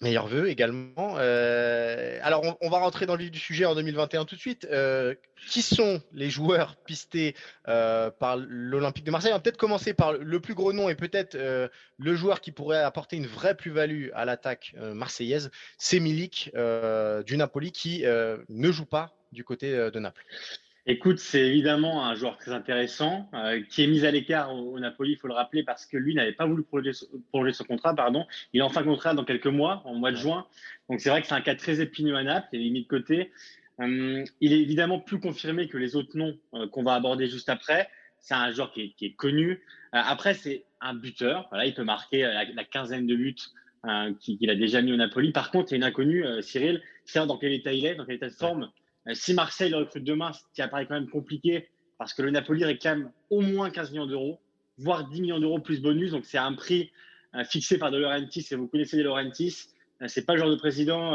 Meilleurs 0.02 0.26
vœux 0.26 0.48
également. 0.48 1.14
Euh, 1.18 2.18
alors, 2.22 2.42
on, 2.60 2.68
va 2.68 2.78
rentrer 2.78 3.06
dans 3.06 3.14
le 3.14 3.22
vif 3.22 3.30
du 3.30 3.38
sujet 3.38 3.64
en 3.66 3.76
2021 3.76 4.24
tout 4.24 4.34
de 4.34 4.40
suite. 4.40 4.66
Euh, 4.70 5.14
qui 5.48 5.62
sont 5.62 6.02
les 6.12 6.28
joueurs 6.28 6.76
pistés 6.76 7.36
euh, 7.68 8.10
par 8.10 8.36
l'Olympique 8.36 9.04
de 9.04 9.12
Marseille? 9.12 9.30
On 9.32 9.36
va 9.36 9.40
peut-être 9.40 9.56
commencer 9.56 9.94
par 9.94 10.12
le 10.12 10.40
plus 10.40 10.54
gros 10.54 10.72
nom 10.72 10.88
et 10.88 10.96
peut-être 10.96 11.36
le 11.36 12.14
joueur 12.14 12.40
qui 12.40 12.50
pourrait 12.50 12.82
apporter 12.82 13.16
une 13.16 13.26
vraie 13.26 13.56
plus-value 13.56 14.08
à 14.14 14.24
l'attaque 14.24 14.74
marseillaise, 14.76 15.50
c'est 15.78 16.00
Milik 16.00 16.52
du 17.26 17.36
Napoli 17.36 17.72
qui 17.72 18.04
ne 18.04 18.72
joue 18.72 18.86
pas 18.86 19.14
du 19.32 19.44
côté 19.44 19.72
de 19.72 19.98
Naples. 19.98 20.24
Écoute, 20.84 21.20
c'est 21.20 21.46
évidemment 21.46 22.04
un 22.04 22.16
joueur 22.16 22.36
très 22.38 22.50
intéressant 22.50 23.30
euh, 23.34 23.62
qui 23.70 23.84
est 23.84 23.86
mis 23.86 24.04
à 24.04 24.10
l'écart 24.10 24.52
au, 24.52 24.80
Napoli, 24.80 25.12
il 25.12 25.16
faut 25.16 25.28
le 25.28 25.34
rappeler, 25.34 25.62
parce 25.62 25.86
que 25.86 25.96
lui 25.96 26.12
n'avait 26.12 26.32
pas 26.32 26.44
voulu 26.44 26.64
prolonger, 26.64 26.92
son 26.92 27.64
contrat. 27.64 27.94
Pardon. 27.94 28.26
Il 28.52 28.58
est 28.58 28.64
en 28.64 28.68
fin 28.68 28.80
de 28.80 28.86
contrat 28.86 29.14
dans 29.14 29.24
quelques 29.24 29.46
mois, 29.46 29.82
en 29.84 29.94
mois 29.94 30.10
de 30.10 30.16
juin. 30.16 30.44
Donc 30.90 31.00
c'est 31.00 31.08
vrai 31.08 31.22
que 31.22 31.28
c'est 31.28 31.34
un 31.34 31.40
cas 31.40 31.54
très 31.54 31.80
épineux 31.80 32.16
à 32.16 32.24
Naples, 32.24 32.48
il 32.52 32.66
est 32.66 32.70
mis 32.70 32.82
de 32.82 32.88
côté. 32.88 33.30
Euh, 33.80 34.24
il 34.40 34.52
est 34.52 34.60
évidemment 34.60 34.98
plus 34.98 35.20
confirmé 35.20 35.68
que 35.68 35.78
les 35.78 35.94
autres 35.94 36.16
noms 36.16 36.36
euh, 36.54 36.66
qu'on 36.66 36.82
va 36.82 36.94
aborder 36.94 37.28
juste 37.28 37.48
après. 37.48 37.88
C'est 38.18 38.34
un 38.34 38.50
joueur 38.50 38.72
qui 38.72 38.94
est, 39.00 39.14
connu. 39.14 39.62
après, 39.92 40.34
c'est 40.34 40.64
un 40.80 40.94
buteur. 40.94 41.46
Voilà, 41.50 41.66
il 41.66 41.74
peut 41.74 41.84
marquer 41.84 42.22
la, 42.22 42.64
quinzaine 42.64 43.04
de 43.04 43.16
buts 43.16 43.34
qu'il 44.20 44.48
a 44.48 44.54
déjà 44.54 44.80
mis 44.80 44.92
au 44.92 44.96
Napoli. 44.96 45.32
Par 45.32 45.50
contre, 45.50 45.72
il 45.72 45.72
y 45.72 45.74
a 45.74 45.78
une 45.78 45.84
inconnue, 45.84 46.24
Cyril, 46.40 46.80
c'est 47.04 47.24
dans 47.26 47.36
quel 47.36 47.52
état 47.52 47.72
il 47.72 47.84
est, 47.84 47.96
dans 47.96 48.04
quel 48.04 48.14
état 48.14 48.28
de 48.28 48.34
forme? 48.34 48.70
Si 49.14 49.34
Marseille 49.34 49.70
le 49.70 49.78
recrute 49.78 50.04
demain, 50.04 50.32
ce 50.32 50.40
qui 50.54 50.62
apparaît 50.62 50.86
quand 50.86 50.94
même 50.94 51.08
compliqué, 51.08 51.68
parce 51.98 52.14
que 52.14 52.22
le 52.22 52.30
Napoli 52.30 52.64
réclame 52.64 53.10
au 53.30 53.40
moins 53.40 53.70
15 53.70 53.90
millions 53.92 54.06
d'euros, 54.06 54.40
voire 54.78 55.08
10 55.08 55.20
millions 55.20 55.40
d'euros 55.40 55.58
plus 55.58 55.80
bonus. 55.80 56.12
Donc 56.12 56.24
c'est 56.24 56.38
un 56.38 56.54
prix 56.54 56.90
fixé 57.44 57.78
par 57.78 57.90
De 57.90 57.98
Laurentiis, 57.98 58.46
et 58.50 58.54
vous 58.54 58.66
connaissez 58.66 58.96
De 58.96 59.02
Laurentiis. 59.02 59.68
c'est 60.06 60.26
pas 60.26 60.34
le 60.34 60.40
genre 60.40 60.50
de 60.50 60.56
président 60.56 61.14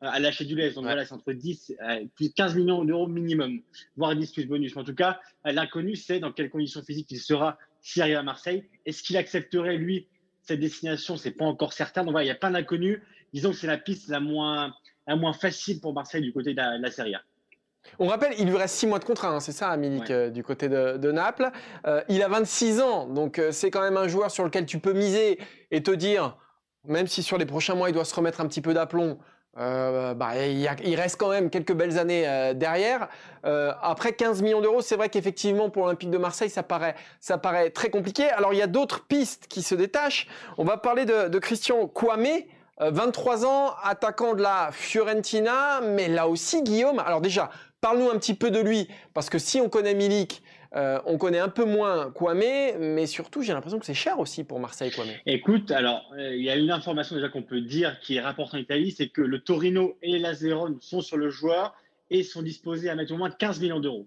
à 0.00 0.20
lâcher 0.20 0.44
du 0.44 0.54
lait. 0.54 0.70
Donc 0.70 0.84
voilà, 0.84 1.04
c'est 1.04 1.14
entre 1.14 1.32
10 1.32 1.76
plus 2.14 2.32
15 2.32 2.54
millions 2.56 2.84
d'euros 2.84 3.06
minimum, 3.06 3.60
voire 3.96 4.14
10 4.14 4.32
plus 4.32 4.46
bonus. 4.46 4.76
en 4.76 4.84
tout 4.84 4.94
cas, 4.94 5.20
l'inconnu, 5.44 5.96
c'est 5.96 6.20
dans 6.20 6.32
quelles 6.32 6.50
conditions 6.50 6.82
physiques 6.82 7.10
il 7.10 7.18
sera 7.18 7.58
s'il 7.80 8.02
arrive 8.02 8.16
à 8.16 8.22
Marseille. 8.22 8.64
Est-ce 8.86 9.02
qu'il 9.02 9.16
accepterait, 9.16 9.76
lui, 9.76 10.06
cette 10.42 10.60
destination? 10.60 11.16
C'est 11.16 11.32
pas 11.32 11.44
encore 11.44 11.72
certain. 11.72 12.02
Donc 12.02 12.12
voilà, 12.12 12.24
il 12.24 12.28
y 12.28 12.32
a 12.32 12.36
plein 12.36 12.50
d'inconnus. 12.50 13.00
Disons 13.32 13.50
que 13.50 13.56
c'est 13.56 13.66
la 13.66 13.78
piste 13.78 14.08
la 14.08 14.20
moins, 14.20 14.74
la 15.06 15.16
moins 15.16 15.32
facile 15.32 15.80
pour 15.80 15.92
Marseille 15.92 16.22
du 16.22 16.32
côté 16.32 16.52
de 16.52 16.56
la, 16.56 16.90
Serie 16.90 17.14
A. 17.14 17.22
On 17.98 18.06
rappelle, 18.06 18.34
il 18.38 18.48
lui 18.48 18.56
reste 18.56 18.76
6 18.76 18.86
mois 18.86 18.98
de 18.98 19.04
contrat, 19.04 19.28
hein, 19.28 19.40
c'est 19.40 19.52
ça, 19.52 19.76
Milik, 19.76 20.10
euh, 20.10 20.30
du 20.30 20.42
côté 20.42 20.68
de, 20.68 21.10
Naples. 21.10 21.50
Euh, 21.86 22.02
il 22.08 22.22
a 22.22 22.28
26 22.28 22.80
ans, 22.80 23.06
donc 23.06 23.38
euh, 23.38 23.50
c'est 23.50 23.70
quand 23.70 23.80
même 23.80 23.96
un 23.96 24.08
joueur 24.08 24.30
sur 24.30 24.44
lequel 24.44 24.66
tu 24.66 24.78
peux 24.78 24.92
miser 24.92 25.38
et 25.70 25.82
te 25.82 25.90
dire, 25.90 26.36
même 26.84 27.06
si 27.06 27.22
sur 27.22 27.38
les 27.38 27.46
prochains 27.46 27.74
mois 27.74 27.88
il 27.88 27.92
doit 27.92 28.04
se 28.04 28.14
remettre 28.14 28.40
un 28.40 28.46
petit 28.46 28.60
peu 28.60 28.74
d'aplomb, 28.74 29.18
bah, 29.56 30.46
il, 30.46 30.94
reste 30.94 31.16
quand 31.18 31.30
même 31.30 31.50
quelques 31.50 31.72
belles 31.72 31.98
années 31.98 32.52
derrière. 32.54 33.08
Après 33.42 34.12
15 34.12 34.40
millions 34.40 34.60
d'euros, 34.60 34.82
c'est 34.82 34.94
vrai 34.94 35.08
qu'effectivement 35.08 35.68
pour 35.68 35.86
l'Olympique 35.86 36.12
de 36.12 36.18
Marseille, 36.18 36.48
ça 36.48 36.62
paraît, 36.62 36.94
ça 37.18 37.38
paraît 37.38 37.70
très 37.70 37.90
compliqué. 37.90 38.28
Alors 38.28 38.52
il 38.52 38.58
y 38.60 38.62
a 38.62 38.68
d'autres 38.68 39.04
pistes 39.04 39.48
qui 39.48 39.62
se 39.62 39.74
détachent. 39.74 40.28
On 40.58 40.64
va 40.64 40.76
parler 40.76 41.06
de, 41.06 41.26
de 41.26 41.38
Christian 41.40 41.88
Kwame, 41.88 42.44
23 42.80 43.44
ans, 43.46 43.74
attaquant 43.82 44.34
de 44.34 44.42
la 44.42 44.70
Fiorentina, 44.70 45.80
mais 45.80 46.06
là 46.06 46.28
aussi 46.28 46.62
Guillaume. 46.62 47.00
Alors 47.00 47.20
déjà, 47.20 47.50
parle-nous 47.80 48.10
un 48.10 48.18
petit 48.18 48.34
peu 48.34 48.50
de 48.50 48.60
lui, 48.60 48.88
parce 49.14 49.30
que 49.30 49.38
si 49.38 49.60
on 49.60 49.68
connaît 49.68 49.94
Milik, 49.94 50.42
euh, 50.76 51.00
on 51.06 51.16
connaît 51.16 51.38
un 51.38 51.48
peu 51.48 51.64
moins 51.64 52.10
Kwame, 52.10 52.42
mais 52.78 53.06
surtout, 53.06 53.42
j'ai 53.42 53.52
l'impression 53.52 53.78
que 53.78 53.86
c'est 53.86 53.94
cher 53.94 54.18
aussi 54.18 54.44
pour 54.44 54.60
Marseille, 54.60 54.90
Kwame. 54.90 55.08
Écoute, 55.24 55.70
alors, 55.70 56.10
euh, 56.18 56.36
il 56.36 56.42
y 56.42 56.50
a 56.50 56.56
une 56.56 56.70
information 56.70 57.16
déjà 57.16 57.28
qu'on 57.28 57.42
peut 57.42 57.60
dire 57.60 57.98
qui 58.00 58.16
est 58.16 58.20
rapportée 58.20 58.58
en 58.58 58.60
Italie, 58.60 58.90
c'est 58.90 59.08
que 59.08 59.22
le 59.22 59.40
Torino 59.40 59.96
et 60.02 60.18
la 60.18 60.34
sont 60.80 61.00
sur 61.00 61.16
le 61.16 61.30
joueur 61.30 61.74
et 62.10 62.22
sont 62.22 62.42
disposés 62.42 62.90
à 62.90 62.94
mettre 62.94 63.12
au 63.12 63.16
moins 63.16 63.30
15 63.30 63.60
millions 63.60 63.80
d'euros. 63.80 64.06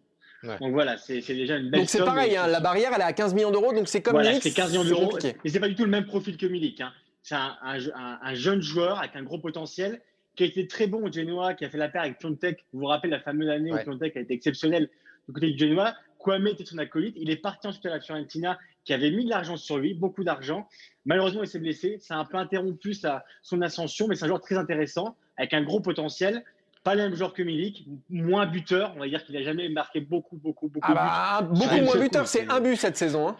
Donc 0.59 0.73
voilà, 0.73 0.97
c'est 0.97 1.21
déjà 1.21 1.57
une 1.57 1.69
belle 1.69 1.81
Donc 1.81 1.89
c'est 1.89 2.03
pareil, 2.03 2.35
hein, 2.35 2.47
la 2.47 2.59
barrière 2.59 2.91
elle 2.95 3.01
est 3.01 3.05
à 3.05 3.13
15 3.13 3.35
millions 3.35 3.51
d'euros, 3.51 3.73
donc 3.73 3.87
c'est 3.87 4.01
comme 4.01 4.13
voilà, 4.13 4.39
c'est 4.39 4.51
15 4.51 4.71
millions 4.71 4.83
d'euros. 4.83 5.17
Mais 5.23 5.49
c'est 5.49 5.59
pas 5.59 5.67
du 5.67 5.75
tout 5.75 5.85
le 5.85 5.91
même 5.91 6.05
profil 6.05 6.35
que 6.35 6.47
Milik. 6.47 6.81
Hein. 6.81 6.91
C'est 7.21 7.35
un, 7.35 8.33
jeune 8.33 8.61
joueur 8.61 8.97
avec 8.97 9.15
un 9.15 9.21
gros 9.21 9.37
potentiel 9.37 10.01
qui 10.35 10.43
a 10.43 10.45
été 10.45 10.67
très 10.67 10.87
bon 10.87 11.07
au 11.07 11.11
Genoa, 11.11 11.53
qui 11.53 11.65
a 11.65 11.69
fait 11.69 11.77
la 11.77 11.89
paire 11.89 12.03
avec 12.03 12.19
Piontek. 12.19 12.65
Vous 12.73 12.81
vous 12.81 12.85
rappelez 12.85 13.11
la 13.11 13.19
fameuse 13.19 13.49
année 13.49 13.71
où 13.71 13.77
Piontek 13.77 14.15
a 14.17 14.21
été 14.21 14.33
exceptionnel 14.33 14.89
du 15.27 15.33
côté 15.33 15.51
du 15.51 15.57
Genoa. 15.57 15.93
Kwame 16.19 16.47
était 16.47 16.65
son 16.65 16.77
acolyte. 16.77 17.15
Il 17.17 17.29
est 17.29 17.37
parti 17.37 17.67
ensuite 17.67 17.85
à 17.85 17.89
la 17.89 17.99
Fiorentina, 17.99 18.59
qui 18.85 18.93
avait 18.93 19.11
mis 19.11 19.25
de 19.25 19.29
l'argent 19.29 19.57
sur 19.57 19.77
lui, 19.77 19.93
beaucoup 19.93 20.23
d'argent. 20.23 20.67
Malheureusement, 21.05 21.43
il 21.43 21.47
s'est 21.47 21.59
blessé. 21.59 21.97
Ça 21.99 22.15
a 22.15 22.19
un 22.19 22.25
peu 22.25 22.37
interrompu 22.37 22.93
sa, 22.93 23.25
son 23.41 23.61
ascension, 23.61 24.07
mais 24.07 24.15
c'est 24.15 24.25
un 24.25 24.27
joueur 24.27 24.41
très 24.41 24.55
intéressant, 24.57 25.17
avec 25.37 25.53
un 25.53 25.63
gros 25.63 25.79
potentiel. 25.79 26.43
Pas 26.83 26.95
le 26.95 27.03
même 27.03 27.15
joueur 27.15 27.33
que 27.33 27.43
Milik, 27.43 27.85
moins 28.09 28.45
buteur. 28.45 28.93
On 28.95 28.99
va 28.99 29.07
dire 29.07 29.23
qu'il 29.23 29.35
n'a 29.35 29.43
jamais 29.43 29.69
marqué 29.69 29.99
beaucoup, 29.99 30.37
beaucoup, 30.37 30.67
beaucoup 30.67 30.87
ah 30.91 31.41
bah, 31.41 31.47
Beaucoup 31.47 31.81
moins 31.81 31.97
buteur, 31.97 32.27
c'est 32.27 32.49
un 32.49 32.59
but 32.59 32.75
cette 32.75 32.97
saison. 32.97 33.29
Hein. 33.29 33.37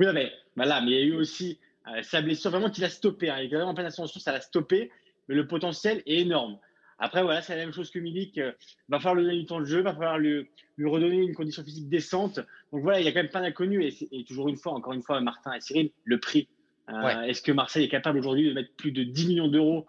Oui, 0.00 0.06
mais, 0.12 0.32
voilà, 0.56 0.80
mais 0.80 0.90
il 0.90 0.94
y 0.94 1.00
a 1.00 1.04
eu 1.04 1.14
aussi 1.14 1.58
euh, 1.88 2.02
sa 2.02 2.20
blessure, 2.20 2.50
vraiment 2.50 2.70
qui 2.70 2.80
l'a 2.80 2.90
stoppé. 2.90 3.30
Hein. 3.30 3.38
Il 3.40 3.52
est 3.52 3.56
vraiment 3.56 3.74
pas 3.74 3.82
d'ascension, 3.82 4.18
ça 4.20 4.32
l'a 4.32 4.40
stoppé, 4.40 4.90
mais 5.28 5.34
le 5.34 5.46
potentiel 5.46 6.02
est 6.06 6.20
énorme. 6.20 6.58
Après, 6.98 7.22
voilà, 7.22 7.42
c'est 7.42 7.56
la 7.56 7.62
même 7.62 7.72
chose 7.72 7.90
que 7.90 7.98
Milik. 7.98 8.38
Euh, 8.38 8.52
va 8.88 8.98
falloir 8.98 9.16
lui 9.16 9.24
donner 9.24 9.38
du 9.38 9.46
temps 9.46 9.60
de 9.60 9.64
jeu, 9.64 9.82
va 9.82 9.92
falloir 9.92 10.18
lui, 10.18 10.46
lui, 10.76 10.88
redonner 10.88 11.16
une 11.16 11.34
condition 11.34 11.64
physique 11.64 11.88
décente. 11.88 12.36
Donc 12.72 12.82
voilà, 12.82 13.00
il 13.00 13.04
y 13.04 13.08
a 13.08 13.12
quand 13.12 13.20
même 13.20 13.30
pas 13.30 13.40
d'inconnus. 13.40 14.06
Et, 14.10 14.24
toujours 14.24 14.48
une 14.48 14.56
fois, 14.56 14.72
encore 14.72 14.92
une 14.92 15.02
fois, 15.02 15.20
Martin 15.20 15.52
et 15.52 15.60
Cyril, 15.60 15.90
le 16.04 16.20
prix. 16.20 16.48
Euh, 16.90 17.22
est-ce 17.22 17.42
que 17.42 17.52
Marseille 17.52 17.84
est 17.84 17.88
capable 17.88 18.18
aujourd'hui 18.18 18.48
de 18.48 18.54
mettre 18.54 18.72
plus 18.76 18.92
de 18.92 19.02
10 19.02 19.28
millions 19.28 19.48
d'euros 19.48 19.86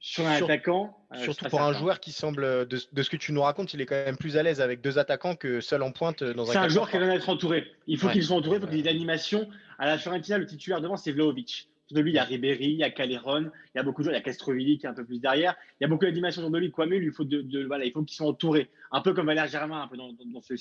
sur 0.00 0.26
un 0.26 0.32
attaquant? 0.32 0.98
Euh, 1.14 1.18
Surtout 1.18 1.46
pour 1.46 1.62
un 1.62 1.72
joueur 1.72 2.00
qui 2.00 2.12
semble, 2.12 2.66
de, 2.66 2.76
ce 2.76 3.10
que 3.10 3.16
tu 3.16 3.32
nous 3.32 3.42
racontes, 3.42 3.72
il 3.72 3.80
est 3.80 3.86
quand 3.86 3.94
même 3.94 4.16
plus 4.16 4.36
à 4.36 4.42
l'aise 4.42 4.60
avec 4.60 4.80
deux 4.80 4.98
attaquants 4.98 5.36
que 5.36 5.60
seul 5.60 5.82
en 5.82 5.92
pointe 5.92 6.22
dans 6.24 6.50
un. 6.50 6.52
C'est 6.52 6.58
un 6.58 6.68
joueur 6.68 6.90
qui 6.90 6.98
va 6.98 7.06
être 7.14 7.28
entouré. 7.28 7.72
Il 7.86 7.98
faut 7.98 8.08
qu'il 8.08 8.22
soit 8.22 8.36
entouré, 8.36 8.58
il 8.58 8.60
faut 8.60 8.66
qu'il 8.66 8.80
ait 8.80 8.82
d'animation. 8.82 9.48
À 9.78 9.86
la 9.86 9.96
Fiorentina, 9.96 10.38
le 10.38 10.46
titulaire 10.46 10.80
devant, 10.80 10.96
c'est 10.96 11.12
Vlaovic 11.12 11.68
de 11.90 12.00
lui, 12.00 12.12
il 12.12 12.14
y 12.14 12.18
a 12.18 12.24
Ribéry, 12.24 12.66
il 12.66 12.76
y 12.76 12.82
a 12.82 12.90
Caléron, 12.90 13.50
il 13.74 13.76
y 13.76 13.78
a 13.78 13.82
beaucoup 13.82 14.00
de 14.00 14.04
joueurs, 14.04 14.14
il 14.14 14.18
y 14.18 14.22
a 14.22 14.24
Castrovilli 14.24 14.78
qui 14.78 14.86
est 14.86 14.88
un 14.88 14.94
peu 14.94 15.04
plus 15.04 15.20
derrière. 15.20 15.54
Il 15.80 15.84
y 15.84 15.86
a 15.86 15.88
beaucoup 15.88 16.04
d'animation 16.04 16.42
dans 16.42 16.50
de 16.50 16.58
lui. 16.58 16.70
Kwame, 16.70 16.94
il 16.94 17.12
faut 17.12 17.24
de, 17.24 17.66
voilà, 17.66 17.84
il 17.84 17.92
faut 17.92 18.02
qu'ils 18.02 18.16
soient 18.16 18.28
entourés, 18.28 18.70
un 18.90 19.00
peu 19.00 19.12
comme 19.12 19.26
Valère 19.26 19.48
Germain, 19.48 19.82
un 19.82 19.88
peu 19.88 19.96
dans, 19.96 20.10
ce, 20.40 20.54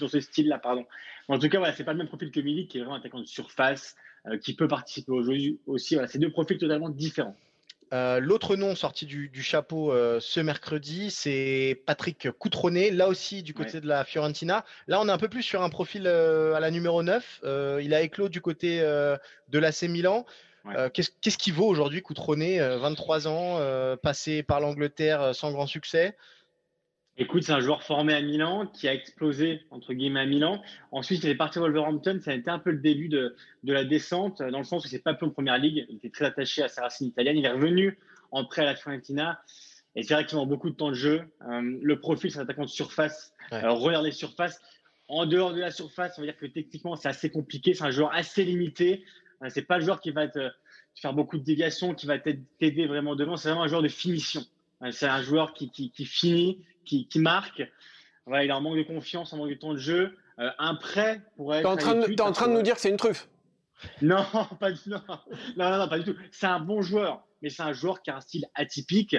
dans 0.00 0.08
ce 0.08 0.20
style-là, 0.20 0.58
pardon. 0.58 0.86
En 1.28 1.38
tout 1.38 1.48
cas, 1.48 1.58
voilà, 1.58 1.74
c'est 1.74 1.84
pas 1.84 1.92
le 1.92 1.98
même 1.98 2.08
profil 2.08 2.30
que 2.30 2.40
Milik, 2.40 2.70
qui 2.70 2.78
est 2.78 2.80
vraiment 2.80 2.96
un 2.96 3.00
attaquant 3.00 3.20
de 3.20 3.26
surface, 3.26 3.94
euh, 4.26 4.36
qui 4.36 4.54
peut 4.54 4.68
participer 4.68 5.12
au 5.12 5.22
jeu 5.22 5.56
aussi. 5.66 5.94
Voilà, 5.94 6.08
c'est 6.08 6.18
deux 6.18 6.30
profils 6.30 6.58
totalement 6.58 6.90
différents. 6.90 7.36
Euh, 7.92 8.20
l'autre 8.20 8.54
nom 8.54 8.76
sorti 8.76 9.04
du, 9.04 9.42
chapeau 9.42 9.92
euh, 9.92 10.20
ce 10.20 10.40
mercredi, 10.40 11.10
c'est 11.10 11.82
Patrick 11.86 12.30
Coutronnet, 12.38 12.90
là 12.90 13.08
aussi 13.08 13.42
du 13.42 13.52
côté 13.52 13.80
de 13.80 13.88
la 13.88 14.04
Fiorentina. 14.04 14.64
Là, 14.86 15.00
on 15.00 15.08
est 15.08 15.12
un 15.12 15.18
peu 15.18 15.28
plus 15.28 15.42
sur 15.42 15.62
un 15.62 15.70
profil 15.70 16.06
à 16.06 16.60
la 16.60 16.70
numéro 16.70 17.02
9. 17.02 17.40
il 17.82 17.94
a 17.94 18.02
éclos 18.02 18.28
du 18.28 18.40
côté 18.40 18.80
de 18.80 19.58
l'AC 19.58 19.82
Milan. 19.84 20.24
Euh, 20.66 20.88
qu'est-ce 20.90 21.38
qui 21.38 21.50
vaut 21.50 21.66
aujourd'hui 21.66 22.02
Coutronnet, 22.02 22.58
23 22.78 23.26
euh, 23.26 23.30
ans, 23.30 23.58
euh, 23.58 23.96
passé 23.96 24.42
par 24.42 24.60
l'Angleterre 24.60 25.34
sans 25.34 25.52
grand 25.52 25.66
succès? 25.66 26.16
Écoute, 27.16 27.42
c'est 27.42 27.52
un 27.52 27.60
joueur 27.60 27.82
formé 27.82 28.14
à 28.14 28.22
Milan 28.22 28.66
qui 28.66 28.88
a 28.88 28.94
explosé 28.94 29.60
entre 29.70 29.92
guillemets 29.92 30.20
à 30.20 30.26
Milan. 30.26 30.62
Ensuite, 30.90 31.22
il 31.22 31.28
est 31.28 31.34
parti 31.34 31.58
à 31.58 31.62
Wolverhampton. 31.62 32.18
Ça 32.24 32.30
a 32.30 32.34
été 32.34 32.50
un 32.50 32.58
peu 32.58 32.70
le 32.70 32.78
début 32.78 33.08
de, 33.08 33.36
la 33.64 33.84
descente, 33.84 34.40
dans 34.42 34.58
le 34.58 34.64
sens 34.64 34.84
où 34.84 34.88
c'est 34.88 35.02
pas 35.02 35.12
peu 35.12 35.26
en 35.26 35.30
première 35.30 35.58
ligue. 35.58 35.86
Il 35.90 35.96
était 35.96 36.08
très 36.08 36.24
attaché 36.24 36.62
à 36.62 36.68
sa 36.68 36.82
racine 36.82 37.08
italienne. 37.08 37.36
Il 37.36 37.44
est 37.44 37.50
revenu 37.50 37.98
en 38.30 38.44
prêt 38.44 38.62
à 38.62 38.66
la 38.66 38.76
Fiorentina. 38.76 39.42
Et 39.96 40.02
c'est 40.02 40.14
vrai 40.14 40.24
qu'il 40.24 40.38
a 40.38 40.44
beaucoup 40.44 40.70
de 40.70 40.76
temps 40.76 40.90
de 40.90 40.94
jeu. 40.94 41.22
le 41.50 42.00
profil, 42.00 42.30
c'est 42.30 42.38
un 42.38 42.42
attaquant 42.42 42.64
de 42.64 42.70
surface. 42.70 43.34
Alors, 43.50 43.80
regarde 43.80 44.04
les 44.04 44.12
surfaces. 44.12 44.60
En 45.08 45.26
dehors 45.26 45.52
de 45.52 45.60
la 45.60 45.72
surface, 45.72 46.14
on 46.16 46.22
va 46.22 46.28
dire 46.28 46.36
que 46.36 46.46
techniquement, 46.46 46.94
c'est 46.94 47.08
assez 47.08 47.30
compliqué. 47.30 47.74
C'est 47.74 47.84
un 47.84 47.90
joueur 47.90 48.14
assez 48.14 48.44
limité. 48.44 49.04
C'est 49.48 49.62
pas 49.62 49.78
le 49.78 49.84
joueur 49.84 50.00
qui 50.00 50.10
va 50.10 50.28
te, 50.28 50.50
faire 50.94 51.14
beaucoup 51.14 51.38
de 51.38 51.44
déviations, 51.44 51.94
qui 51.94 52.06
va 52.06 52.18
t'aider 52.18 52.86
vraiment 52.86 53.16
devant. 53.16 53.36
C'est 53.36 53.48
vraiment 53.48 53.64
un 53.64 53.68
joueur 53.68 53.82
de 53.82 53.88
finition. 53.88 54.42
C'est 54.90 55.08
un 55.08 55.22
joueur 55.22 55.54
qui, 55.54 55.70
finit, 56.04 56.64
qui, 56.84 57.08
marque. 57.16 57.62
Voilà, 58.26 58.44
il 58.44 58.50
a 58.50 58.56
un 58.56 58.60
manque 58.60 58.76
de 58.76 58.82
confiance, 58.82 59.32
un 59.32 59.36
manque 59.36 59.50
de 59.50 59.54
temps 59.54 59.72
de 59.72 59.78
jeu. 59.78 60.16
Euh, 60.38 60.50
un 60.58 60.74
prêt 60.74 61.20
pourrait 61.36 61.58
être. 61.58 61.62
T'es 61.64 61.70
en 62.22 62.32
train, 62.32 62.48
de, 62.48 62.52
nous 62.52 62.62
dire 62.62 62.74
que 62.74 62.80
c'est 62.80 62.88
une 62.90 62.96
truffe 62.96 63.28
non, 64.02 64.24
pas 64.60 64.72
du, 64.72 64.78
non. 64.86 65.02
Non, 65.56 65.78
non, 65.78 65.88
pas 65.88 65.98
du 65.98 66.12
tout. 66.12 66.18
C'est 66.32 66.46
un 66.46 66.60
bon 66.60 66.82
joueur, 66.82 67.22
mais 67.42 67.50
c'est 67.50 67.62
un 67.62 67.72
joueur 67.72 68.02
qui 68.02 68.10
a 68.10 68.16
un 68.16 68.20
style 68.20 68.46
atypique. 68.54 69.16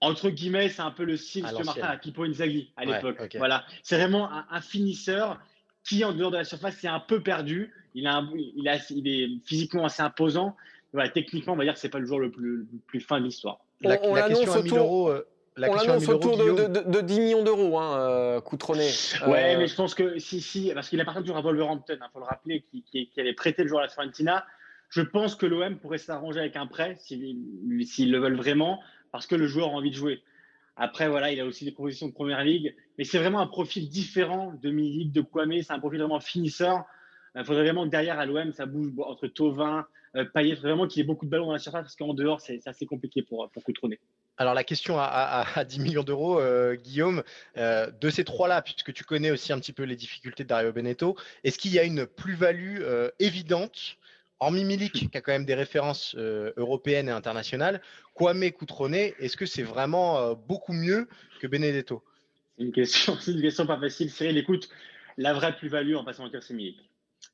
Entre 0.00 0.30
guillemets, 0.30 0.68
c'est 0.68 0.82
un 0.82 0.90
peu 0.90 1.04
le 1.04 1.16
style 1.16 1.44
que 1.44 1.62
Martin 1.62 1.88
a 1.88 1.96
Pipo 1.96 2.24
Inzaghi 2.24 2.72
à 2.76 2.84
l'époque. 2.84 3.36
Voilà, 3.36 3.64
c'est 3.82 3.96
vraiment 3.96 4.30
un, 4.50 4.60
finisseur 4.60 5.38
qui, 5.84 6.04
en 6.04 6.12
dehors 6.12 6.30
de 6.30 6.36
la 6.36 6.44
surface, 6.44 6.76
c'est 6.80 6.88
un 6.88 7.00
peu 7.00 7.22
perdu. 7.22 7.72
Il, 7.94 8.06
a 8.06 8.22
il, 8.56 8.68
a, 8.68 8.78
il 8.90 9.08
est 9.08 9.28
physiquement 9.46 9.84
assez 9.84 10.02
imposant. 10.02 10.56
Voilà, 10.92 11.08
techniquement, 11.08 11.52
on 11.52 11.56
va 11.56 11.64
dire 11.64 11.74
que 11.74 11.80
c'est 11.80 11.88
pas 11.88 11.98
le 11.98 12.06
joueur 12.06 12.20
le 12.20 12.30
plus, 12.30 12.66
plus 12.86 13.00
fin 13.00 13.20
de 13.20 13.24
l'histoire. 13.24 13.60
La, 13.80 13.98
on, 14.02 14.14
la 14.14 14.28
question 14.28 14.52
à 14.52 14.62
1000 14.62 14.74
euros. 14.74 15.12
la 15.56 15.70
on 15.70 15.74
l'annonce 15.74 16.08
autour 16.08 16.36
de, 16.36 16.68
de, 16.68 16.90
de, 16.90 17.00
10 17.00 17.20
millions 17.20 17.42
d'euros, 17.42 17.78
hein, 17.78 17.98
euh, 17.98 18.40
Coutronnet. 18.40 18.90
Ouais, 19.26 19.54
euh, 19.54 19.58
mais 19.58 19.66
je 19.66 19.74
pense 19.74 19.94
que 19.94 20.18
si, 20.18 20.40
si, 20.40 20.72
parce 20.74 20.88
qu'il 20.88 21.00
appartient 21.00 21.20
toujours 21.20 21.36
à 21.36 21.42
Wolverhampton, 21.42 21.96
il 21.96 22.02
hein, 22.02 22.08
faut 22.12 22.18
le 22.18 22.24
rappeler, 22.24 22.64
qui, 22.70 22.82
qui, 22.82 23.08
qui, 23.08 23.20
avait 23.20 23.32
prêté 23.32 23.62
le 23.62 23.68
joueur 23.68 23.80
à 23.80 23.84
la 23.84 23.88
Fiorentina. 23.88 24.44
Je 24.90 25.02
pense 25.02 25.36
que 25.36 25.46
l'OM 25.46 25.78
pourrait 25.78 25.98
s'arranger 25.98 26.40
avec 26.40 26.56
un 26.56 26.66
prêt 26.66 26.96
s'ils 26.98 28.10
le 28.10 28.18
veulent 28.18 28.36
vraiment, 28.36 28.80
parce 29.12 29.26
que 29.26 29.36
le 29.36 29.46
joueur 29.46 29.68
a 29.68 29.72
envie 29.72 29.90
de 29.90 29.96
jouer. 29.96 30.22
Après, 30.76 31.08
voilà, 31.08 31.30
il 31.30 31.40
a 31.40 31.44
aussi 31.44 31.64
des 31.64 31.72
propositions 31.72 32.08
de 32.08 32.12
première 32.12 32.42
ligue, 32.42 32.74
mais 33.00 33.06
c'est 33.06 33.18
vraiment 33.18 33.40
un 33.40 33.46
profil 33.46 33.88
différent 33.88 34.52
de 34.62 34.70
Milik, 34.70 35.10
de 35.10 35.22
Kwame. 35.22 35.62
C'est 35.62 35.72
un 35.72 35.78
profil 35.78 36.00
vraiment 36.00 36.20
finisseur. 36.20 36.84
Il 37.34 37.46
faudrait 37.46 37.62
vraiment 37.62 37.86
que 37.86 37.90
derrière 37.90 38.18
à 38.18 38.26
l'OM, 38.26 38.52
ça 38.52 38.66
bouge 38.66 38.92
entre 38.98 39.26
Tovin, 39.26 39.86
euh, 40.16 40.26
Payet, 40.26 40.56
vraiment 40.56 40.86
qu'il 40.86 41.00
y 41.00 41.00
ait 41.00 41.06
beaucoup 41.06 41.24
de 41.24 41.30
ballons 41.30 41.46
dans 41.46 41.54
la 41.54 41.58
surface, 41.58 41.80
parce 41.80 41.96
qu'en 41.96 42.12
dehors, 42.12 42.42
c'est 42.42 42.60
assez 42.66 42.84
compliqué 42.84 43.22
pour, 43.22 43.48
pour 43.52 43.64
Coutronnet. 43.64 43.98
Alors 44.36 44.52
la 44.52 44.64
question 44.64 44.98
à, 44.98 45.46
10 45.66 45.80
millions 45.80 46.02
d'euros, 46.02 46.40
euh, 46.40 46.74
Guillaume, 46.74 47.22
euh, 47.56 47.90
de 47.90 48.10
ces 48.10 48.24
trois-là, 48.24 48.60
puisque 48.60 48.92
tu 48.92 49.04
connais 49.04 49.30
aussi 49.30 49.54
un 49.54 49.58
petit 49.60 49.72
peu 49.72 49.84
les 49.84 49.96
difficultés 49.96 50.42
de 50.42 50.48
Dario 50.48 50.70
Beneteau, 50.70 51.16
est-ce 51.42 51.58
qu'il 51.58 51.72
y 51.72 51.78
a 51.78 51.84
une 51.84 52.04
plus-value 52.04 52.82
évidente 53.18 53.96
Hormis 54.40 54.64
Milik, 54.64 54.92
qui 54.92 55.16
a 55.16 55.22
quand 55.22 55.32
même 55.32 55.46
des 55.46 55.54
références 55.54 56.14
européennes 56.16 57.08
et 57.08 57.12
internationales, 57.12 57.80
Kwame 58.12 58.50
Coutronnet, 58.50 59.14
est-ce 59.20 59.38
que 59.38 59.46
c'est 59.46 59.62
vraiment 59.62 60.34
beaucoup 60.34 60.74
mieux 60.74 61.08
que 61.40 61.46
Benedetto? 61.46 62.02
Une 62.60 62.72
question, 62.72 63.16
c'est 63.20 63.32
une 63.32 63.42
question 63.42 63.66
pas 63.66 63.78
facile. 63.78 64.10
Cyril, 64.10 64.36
écoute, 64.38 64.68
la 65.16 65.32
vraie 65.32 65.56
plus-value 65.56 65.94
en 65.94 66.04
passant 66.04 66.26
en 66.26 66.30
c'est 66.40 66.54
Milik. 66.54 66.78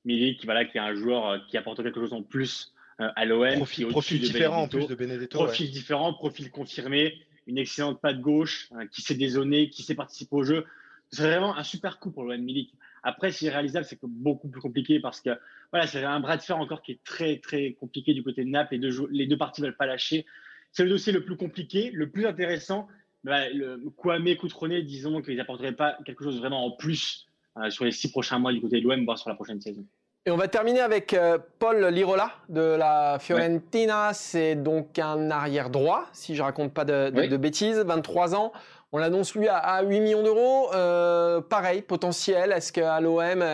Milik, 0.05 0.45
voilà, 0.45 0.65
qui 0.65 0.79
est 0.79 0.81
un 0.81 0.95
joueur 0.95 1.27
euh, 1.29 1.39
qui 1.49 1.57
apporte 1.57 1.83
quelque 1.83 2.01
chose 2.01 2.12
en 2.12 2.23
plus 2.23 2.73
à 2.99 3.27
l'OM. 3.27 3.57
Profil, 3.57 3.89
profil 3.89 4.21
différent 4.21 4.62
en 4.62 4.69
plus 4.69 4.87
de 4.87 4.95
Benedetto. 4.95 5.37
Profil 5.37 5.71
différent, 5.71 6.15
profil 6.15 6.51
confirmé, 6.51 7.21
une 7.47 7.59
excellente 7.59 8.01
patte 8.01 8.23
gauche, 8.23 8.71
qui 8.91 9.03
sait 9.03 9.15
dézoner, 9.15 9.69
qui 9.69 9.83
sait 9.83 9.95
participer 9.95 10.35
au 10.35 10.45
jeu. 10.45 10.65
C'est 11.11 11.23
vraiment 11.23 11.55
un 11.57 11.62
super 11.62 11.99
coup 11.99 12.11
pour 12.11 12.25
l'OM 12.25 12.41
Milik. 12.41 12.73
Après, 13.03 13.31
si 13.31 13.49
réalisable, 13.49 13.85
c'est 13.85 13.99
beaucoup 14.03 14.49
plus 14.49 14.61
compliqué 14.61 14.99
parce 14.99 15.21
que 15.21 15.31
voilà, 15.71 15.87
c'est 15.87 16.03
un 16.03 16.21
bras 16.21 16.37
de 16.37 16.43
fer 16.43 16.59
encore 16.59 16.83
qui 16.83 16.93
est 16.93 17.05
très 17.05 17.39
très 17.39 17.75
compliqué 17.75 18.15
du 18.15 18.23
côté 18.23 18.45
de 18.45 18.49
Naples. 18.49 18.75
Les 18.75 18.81
deux, 18.81 19.07
les 19.11 19.27
deux 19.27 19.37
parties 19.37 19.61
ne 19.61 19.67
veulent 19.67 19.77
pas 19.77 19.87
lâcher. 19.87 20.25
C'est 20.73 20.83
le 20.83 20.91
dossier 20.91 21.12
le 21.12 21.25
plus 21.25 21.37
compliqué, 21.37 21.91
le 21.93 22.11
plus 22.11 22.27
intéressant. 22.27 22.89
Bah, 23.27 23.49
le 23.53 23.83
Kwame 23.97 24.37
Coutronnet, 24.37 24.83
disons 24.83 25.21
qu'ils 25.21 25.37
n'apporteraient 25.37 25.73
pas 25.73 25.99
quelque 26.05 26.23
chose 26.23 26.39
vraiment 26.39 26.65
en 26.65 26.71
plus 26.71 27.27
euh, 27.59 27.71
sur 27.71 27.85
les 27.85 27.91
six 27.91 28.09
prochains 28.12 28.39
mois 28.39 28.53
du 28.53 28.61
côté 28.61 28.81
de 28.81 28.87
l'OM, 28.87 29.05
voire 29.05 29.19
sur 29.19 29.29
la 29.29 29.35
prochaine 29.35 29.61
saison. 29.61 29.85
Et 30.27 30.31
on 30.31 30.37
va 30.37 30.47
terminer 30.47 30.79
avec 30.79 31.12
euh, 31.12 31.37
Paul 31.59 31.87
Lirola 31.87 32.31
de 32.49 32.61
la 32.61 33.19
Fiorentina. 33.19 34.12
C'est 34.12 34.55
donc 34.55 35.01
un 35.01 35.33
arrière 35.33 35.71
droit, 35.71 36.07
si 36.12 36.37
je 36.37 36.43
raconte 36.43 36.73
pas 36.73 36.85
de, 36.85 37.11
de 37.11 37.37
bêtises, 37.37 37.79
23 37.79 38.37
ans. 38.37 38.53
On 38.93 38.99
l'annonce 38.99 39.35
lui 39.35 39.49
à, 39.49 39.83
8 39.83 40.01
millions 40.01 40.23
d'euros. 40.23 40.73
Euh, 40.73 41.41
pareil, 41.41 41.83
potentiel. 41.83 42.53
Est-ce 42.53 42.73
qu'à 42.73 43.01
l'OM, 43.01 43.45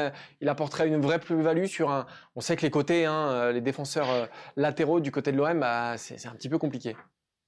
il 0.42 0.48
apporterait 0.50 0.87
une 0.87 1.00
vraie 1.00 1.18
plus-value 1.18 1.64
sur 1.64 1.90
un. 1.90 2.04
On 2.37 2.42
sait 2.42 2.56
que 2.56 2.62
les 2.62 2.70
côtés, 2.70 3.06
hein, 3.06 3.50
les 3.52 3.62
défenseurs 3.62 4.28
latéraux 4.56 5.00
du 5.00 5.11
côté 5.11 5.32
de 5.32 5.38
l'OM, 5.38 5.58
bah, 5.58 5.94
c'est 5.96 6.26
un 6.26 6.32
petit 6.32 6.50
peu 6.50 6.58
compliqué. 6.58 6.94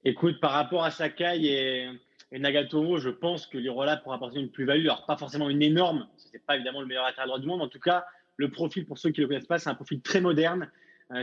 Écoute, 0.03 0.39
par 0.39 0.51
rapport 0.51 0.83
à 0.83 0.91
Sakai 0.91 1.43
et, 1.43 1.89
et 2.31 2.39
Nagatomo, 2.39 2.97
je 2.97 3.09
pense 3.09 3.47
que 3.47 3.57
Lirola 3.57 3.97
pourra 3.97 4.15
apporter 4.15 4.39
une 4.39 4.49
plus-value. 4.49 4.85
Alors, 4.85 5.05
pas 5.05 5.17
forcément 5.17 5.49
une 5.49 5.61
énorme, 5.61 6.07
ce 6.17 6.27
n'est 6.33 6.39
pas 6.39 6.55
évidemment 6.55 6.81
le 6.81 6.87
meilleur 6.87 7.05
latéral 7.05 7.27
droit 7.27 7.39
du 7.39 7.47
monde. 7.47 7.61
En 7.61 7.67
tout 7.67 7.79
cas, 7.79 8.05
le 8.37 8.49
profil, 8.49 8.85
pour 8.85 8.97
ceux 8.97 9.11
qui 9.11 9.21
ne 9.21 9.25
le 9.25 9.29
connaissent 9.29 9.47
pas, 9.47 9.59
c'est 9.59 9.69
un 9.69 9.75
profil 9.75 10.01
très 10.01 10.21
moderne. 10.21 10.69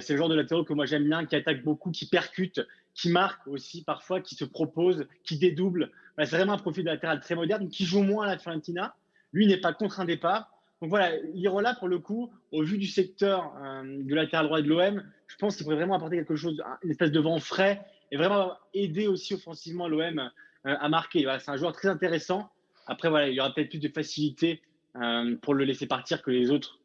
c'est 0.01 0.13
le 0.13 0.19
genre 0.19 0.29
de 0.29 0.35
latéraux 0.35 0.65
que 0.65 0.73
moi 0.73 0.87
j'aime 0.87 1.05
bien, 1.05 1.27
qui 1.27 1.37
attaque 1.37 1.63
beaucoup, 1.65 1.91
qui 1.91 2.09
percute, 2.09 2.61
qui 2.95 3.11
marque 3.11 3.47
aussi 3.47 3.85
parfois, 3.85 4.21
qui 4.21 4.35
se 4.35 4.45
propose, 4.45 5.07
qui 5.25 5.39
dédouble. 5.39 5.91
c'est 6.19 6.37
vraiment 6.37 6.55
un 6.55 6.59
profil 6.59 6.85
de 6.85 6.91
latéral 6.91 7.21
très 7.21 7.35
moderne, 7.35 7.69
qui 7.69 7.85
joue 7.85 8.03
moins 8.03 8.27
à 8.27 8.29
la 8.29 8.39
Fiorentina. 8.39 8.95
Lui 9.33 9.47
n'est 9.47 9.61
pas 9.61 9.73
contre 9.73 10.01
un 10.01 10.05
départ. 10.05 10.51
Donc 10.81 10.91
voilà, 10.91 11.17
Lirola, 11.35 11.75
pour 11.75 11.89
le 11.89 11.99
coup, 12.01 12.33
au 12.51 12.63
vu 12.65 12.77
du 12.77 12.89
secteur 12.89 13.55
euh, 13.63 14.03
du 14.03 14.15
latéral 14.15 14.47
droit 14.47 14.61
de 14.61 14.69
l'OM, 14.69 15.03
je 15.29 15.37
pense 15.37 15.57
qu'il 15.57 15.65
pourrait 15.65 15.77
vraiment 15.77 15.95
apporter 15.95 16.17
quelque 16.17 16.35
chose, 16.35 16.61
une 16.83 16.91
espèce 16.91 17.13
de 17.13 17.21
vent 17.21 17.39
frais 17.39 17.81
et 18.11 18.17
vraiment 18.17 18.55
aider 18.75 19.07
aussi 19.07 19.35
offensivement 19.35 19.87
l'OM 19.87 20.19
euh, 20.19 20.29
à 20.65 20.89
marquer. 20.89 21.27
c'est 21.41 21.51
un 21.51 21.57
joueur 21.57 21.73
très 21.73 21.89
intéressant. 21.89 22.51
Après, 22.87 23.09
voilà, 23.09 23.29
il 23.29 23.35
y 23.35 23.41
aura 23.41 23.53
peut-être 23.53 23.71
plus 23.71 23.79
de 23.79 23.89
facilité 23.89 24.61
euh, 24.97 25.37
pour 25.43 25.55
le 25.55 25.65
laisser 25.65 25.87
partir 25.87 26.23
que 26.23 26.31
les 26.31 26.51
autres 26.51 26.79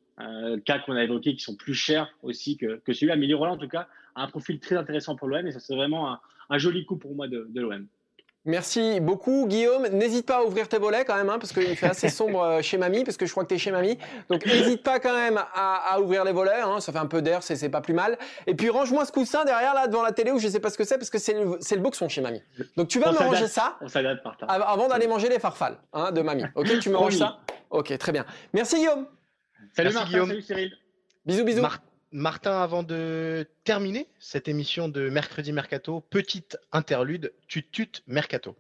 cas 0.66 0.80
qu'on 0.80 0.96
a 0.96 1.04
évoqués 1.04 1.36
qui 1.36 1.44
sont 1.44 1.56
plus 1.56 1.76
chers 1.76 2.12
aussi 2.24 2.58
que, 2.58 2.82
que 2.84 2.92
celui-là. 2.92 3.16
Mais 3.16 3.32
en 3.36 3.58
tout 3.58 3.68
cas, 3.68 3.88
un 4.18 4.28
profil 4.28 4.60
très 4.60 4.76
intéressant 4.76 5.16
pour 5.16 5.28
l'OM 5.28 5.46
et 5.46 5.52
ça 5.52 5.60
serait 5.60 5.78
vraiment 5.78 6.18
un, 6.50 6.58
joli 6.58 6.86
coup 6.86 6.98
pour 6.98 7.16
moi 7.16 7.28
de, 7.28 7.48
l'OM. 7.56 7.88
Merci 8.48 9.02
beaucoup, 9.02 9.46
Guillaume. 9.46 9.88
N'hésite 9.90 10.26
pas 10.26 10.38
à 10.38 10.44
ouvrir 10.44 10.70
tes 10.70 10.78
volets 10.78 11.04
quand 11.04 11.18
même, 11.18 11.30
hein, 11.30 11.38
parce 11.38 11.52
qu'il 11.52 11.76
fait 11.76 11.88
assez 11.88 12.08
sombre 12.08 12.42
euh, 12.42 12.62
chez 12.62 12.78
Mamie, 12.78 13.04
parce 13.04 13.18
que 13.18 13.26
je 13.26 13.32
crois 13.32 13.44
que 13.44 13.50
tu 13.50 13.56
es 13.56 13.58
chez 13.58 13.72
Mamie. 13.72 13.98
Donc 14.30 14.46
n'hésite 14.46 14.84
pas 14.84 15.02
quand 15.02 15.14
même 15.14 15.38
à, 15.54 16.00
ouvrir 16.00 16.24
les 16.24 16.32
volets. 16.32 16.62
Hein, 16.64 16.80
ça 16.80 16.94
fait 16.94 16.98
un 16.98 17.08
peu 17.08 17.22
d'air, 17.22 17.44
c'est 17.44 17.68
pas 17.68 17.82
plus 17.82 17.94
mal. 17.94 18.18
Et 18.48 18.56
puis 18.56 18.70
range-moi 18.70 19.04
ce 19.04 19.12
coussin 19.12 19.44
derrière 19.44 19.74
là 19.74 19.88
devant 19.88 20.02
la 20.02 20.14
télé 20.14 20.32
où 20.32 20.40
je 20.40 20.48
sais 20.48 20.62
pas 20.62 20.70
ce 20.70 20.78
que 20.78 20.86
c'est, 20.86 20.98
parce 20.98 21.10
que 21.10 21.20
c'est 21.20 21.34
le, 21.34 21.60
le 21.60 21.82
boxon 21.82 22.08
chez 22.08 22.22
Mamie. 22.22 22.42
Donc 22.78 22.88
tu 22.88 23.00
vas 23.00 23.12
me 23.12 23.18
ranger 23.18 23.48
ça. 23.48 23.78
Avant 24.48 24.88
d'aller 24.88 25.08
manger 25.08 25.28
les 25.28 25.40
farfales 25.40 25.78
hein, 25.92 26.14
de 26.14 26.22
Mamie. 26.22 26.46
Ok, 26.56 26.80
tu 26.80 26.90
me 26.90 26.96
ranges 26.96 27.18
ça? 27.18 27.40
Ok, 27.70 27.98
très 27.98 28.14
bien. 28.14 28.26
Merci 28.54 28.78
Guillaume. 28.78 29.08
Salut 29.76 29.90
Guillaume. 30.06 30.30
Salut 30.30 30.42
Cyril. 30.42 30.72
Bisous, 31.26 31.44
bisous. 31.44 31.68
Martin, 32.18 32.64
avant 32.64 32.82
de 32.82 33.48
terminer 33.64 34.08
cette 34.18 34.48
émission 34.48 34.90
de 34.90 35.08
Mercredi 35.08 35.52
Mercato, 35.52 36.02
petite 36.10 36.58
interlude, 36.72 37.32
tut 37.48 37.70
Mercato. 38.08 38.56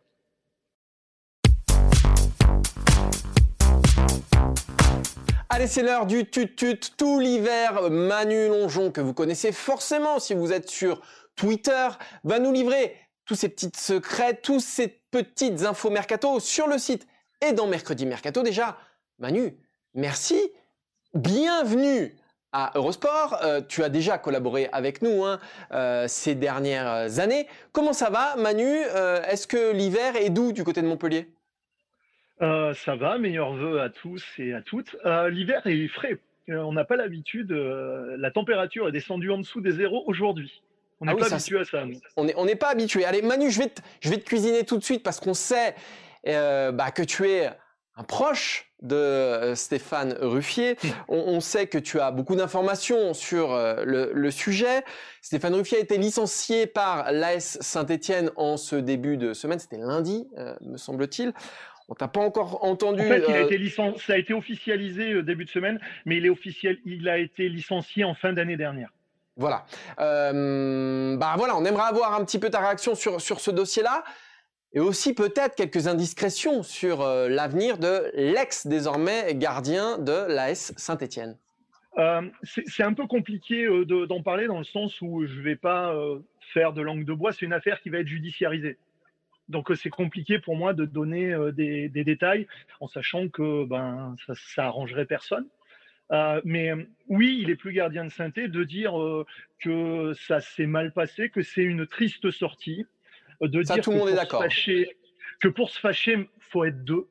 Allez, 5.49 5.65
c'est 5.65 5.81
l'heure 5.81 6.05
du 6.05 6.29
tut-tut 6.29 6.79
tout 6.97 7.19
l'hiver. 7.19 7.89
Manu 7.89 8.47
Longeon, 8.47 8.91
que 8.91 9.01
vous 9.01 9.15
connaissez 9.15 9.51
forcément 9.51 10.19
si 10.19 10.35
vous 10.35 10.51
êtes 10.53 10.69
sur 10.69 11.01
Twitter, 11.35 11.87
va 12.23 12.37
nous 12.37 12.53
livrer 12.53 12.95
tous 13.25 13.33
ces 13.33 13.49
petits 13.49 13.71
secrets, 13.75 14.35
tous 14.35 14.59
ces 14.59 15.01
petites 15.09 15.63
infos 15.63 15.89
mercato 15.89 16.39
sur 16.39 16.67
le 16.67 16.77
site 16.77 17.07
et 17.41 17.53
dans 17.53 17.65
Mercredi 17.65 18.05
Mercato. 18.05 18.43
Déjà, 18.43 18.77
Manu, 19.17 19.57
merci. 19.95 20.39
Bienvenue 21.15 22.15
à 22.51 22.71
Eurosport. 22.75 23.39
Euh, 23.43 23.61
tu 23.67 23.83
as 23.83 23.89
déjà 23.89 24.17
collaboré 24.17 24.69
avec 24.71 25.01
nous 25.01 25.23
hein, 25.25 25.39
euh, 25.71 26.05
ces 26.07 26.35
dernières 26.35 27.19
années. 27.19 27.47
Comment 27.71 27.93
ça 27.93 28.09
va, 28.09 28.35
Manu? 28.35 28.65
Euh, 28.65 29.21
Est-ce 29.23 29.47
que 29.47 29.73
l'hiver 29.73 30.15
est 30.15 30.29
doux 30.29 30.51
du 30.51 30.63
côté 30.63 30.81
de 30.81 30.87
Montpellier? 30.87 31.27
Ça 32.39 32.95
va, 32.95 33.17
meilleurs 33.17 33.53
vœux 33.53 33.81
à 33.81 33.89
tous 33.89 34.23
et 34.37 34.53
à 34.53 34.61
toutes. 34.61 34.95
l'hiver 35.29 35.65
est 35.65 35.87
frais. 35.87 36.19
on 36.47 36.71
n'a 36.71 36.85
pas 36.85 36.95
l'habitude. 36.95 37.51
la 37.51 38.29
température 38.29 38.87
est 38.87 38.91
descendue 38.91 39.31
en 39.31 39.39
dessous 39.39 39.59
des 39.59 39.71
zéros 39.71 40.03
aujourd'hui. 40.05 40.61
On 40.99 41.05
n'est 41.05 41.13
ah 41.13 41.15
pas 41.15 41.33
habitué 41.33 41.59
à 41.59 41.65
ça. 41.65 41.83
On 42.15 42.45
n'est 42.45 42.55
pas 42.55 42.69
habitué. 42.69 43.05
Allez, 43.05 43.23
Manu, 43.23 43.49
je 43.49 43.59
vais, 43.59 43.69
te, 43.69 43.81
je 44.01 44.09
vais 44.09 44.17
te 44.17 44.25
cuisiner 44.25 44.65
tout 44.65 44.77
de 44.77 44.83
suite 44.83 45.01
parce 45.01 45.19
qu'on 45.19 45.33
sait 45.33 45.73
bah, 46.25 46.91
que 46.93 47.01
tu 47.01 47.27
es 47.27 47.49
un 47.95 48.03
proche 48.03 48.66
de 48.81 48.95
euh, 48.95 49.55
Stéphane 49.55 50.15
Ruffier. 50.21 50.77
On, 51.07 51.39
sait 51.39 51.67
que 51.67 51.77
tu 51.77 51.99
as 51.99 52.11
beaucoup 52.11 52.35
d'informations 52.35 53.13
sur 53.13 53.53
euh, 53.53 53.83
le, 53.85 54.31
sujet. 54.31 54.83
Stéphane 55.21 55.55
Ruffier 55.55 55.77
a 55.77 55.81
été 55.81 55.97
licencié 55.97 56.67
par 56.67 57.11
l'AS 57.11 57.57
Saint-Etienne 57.61 58.31
en 58.35 58.57
ce 58.57 58.75
début 58.75 59.17
de 59.17 59.33
semaine. 59.33 59.59
C'était 59.59 59.77
lundi, 59.77 60.27
euh, 60.37 60.53
me 60.61 60.77
semble-t-il. 60.77 61.33
On 61.89 61.95
t'a 61.95 62.09
pas 62.09 62.19
encore 62.19 62.65
entendu. 62.65 63.01
En 63.01 63.07
fait, 63.07 63.23
il 63.27 63.33
a 63.33 63.41
été 63.41 63.69
ça 63.97 64.13
a 64.13 64.17
été 64.17 64.33
officialisé 64.33 65.23
début 65.23 65.45
de 65.45 65.49
semaine, 65.49 65.79
mais 66.05 66.17
il, 66.17 66.25
est 66.25 66.29
officiel, 66.29 66.77
il 66.85 67.07
a 67.07 67.17
été 67.17 67.47
licencié 67.47 68.03
en 68.03 68.13
fin 68.13 68.33
d'année 68.33 68.57
dernière. 68.57 68.89
Voilà. 69.37 69.65
bah 69.97 71.35
voilà, 71.37 71.55
on 71.55 71.63
aimerait 71.63 71.87
avoir 71.87 72.19
un 72.19 72.25
petit 72.25 72.39
peu 72.39 72.49
ta 72.49 72.59
réaction 72.59 72.95
sur, 72.95 73.21
sur 73.21 73.39
ce 73.39 73.51
dossier-là 73.51 74.03
et 74.73 74.79
aussi 74.79 75.13
peut-être 75.13 75.55
quelques 75.55 75.87
indiscrétions 75.87 76.63
sur 76.63 77.01
euh, 77.01 77.29
l'avenir 77.29 77.77
de 77.77 78.11
l'ex 78.13 78.67
désormais 78.67 79.33
gardien 79.35 79.97
de 79.97 80.27
l'AS 80.27 80.73
Saint-Étienne. 80.77 81.37
Euh, 81.97 82.21
c'est 82.43 82.83
un 82.83 82.93
peu 82.93 83.07
compliqué 83.07 83.65
euh, 83.65 83.85
d'en 84.05 84.21
parler 84.21 84.45
dans 84.45 84.59
le 84.59 84.63
sens 84.63 85.01
où 85.01 85.25
je 85.25 85.33
ne 85.33 85.41
vais 85.41 85.55
pas 85.55 85.95
faire 86.53 86.73
de 86.73 86.81
langue 86.81 87.05
de 87.05 87.13
bois. 87.13 87.31
C'est 87.31 87.45
une 87.45 87.53
affaire 87.53 87.81
qui 87.81 87.89
va 87.89 87.99
être 87.99 88.07
judiciarisée. 88.07 88.77
Donc 89.49 89.71
c'est 89.75 89.89
compliqué 89.89 90.39
pour 90.39 90.57
moi 90.57 90.73
de 90.73 90.83
donner 90.85 91.33
des, 91.53 91.89
détails 91.89 92.47
en 92.81 92.87
sachant 92.87 93.29
que 93.29 93.63
ben, 93.65 94.15
ça, 94.27 94.33
ça 94.35 94.65
arrangerait 94.65 95.05
personne. 95.05 95.47
mais 96.43 96.73
oui, 97.07 97.39
il 97.41 97.49
est 97.49 97.55
plus 97.55 97.71
gardien 97.71 98.03
de 98.03 98.09
synthé 98.09 98.49
de 98.49 98.63
dire 98.65 98.93
que 99.59 100.13
ça 100.13 100.41
s'est 100.41 100.65
mal 100.67 100.91
passé, 100.91 101.29
que 101.29 101.41
c'est 101.41 101.63
une 101.63 101.87
triste 101.87 102.29
sortie, 102.29 102.85
de 103.41 103.61
dire 103.61 103.81
tout 103.81 103.91
le 103.91 103.97
monde 103.97 104.09
est 104.09 104.15
d'accord. 104.15 104.43
Que 105.39 105.47
pour 105.49 105.69
se 105.69 105.79
fâcher, 105.79 106.29
faut 106.39 106.63
être 106.63 106.83
deux. 106.83 107.07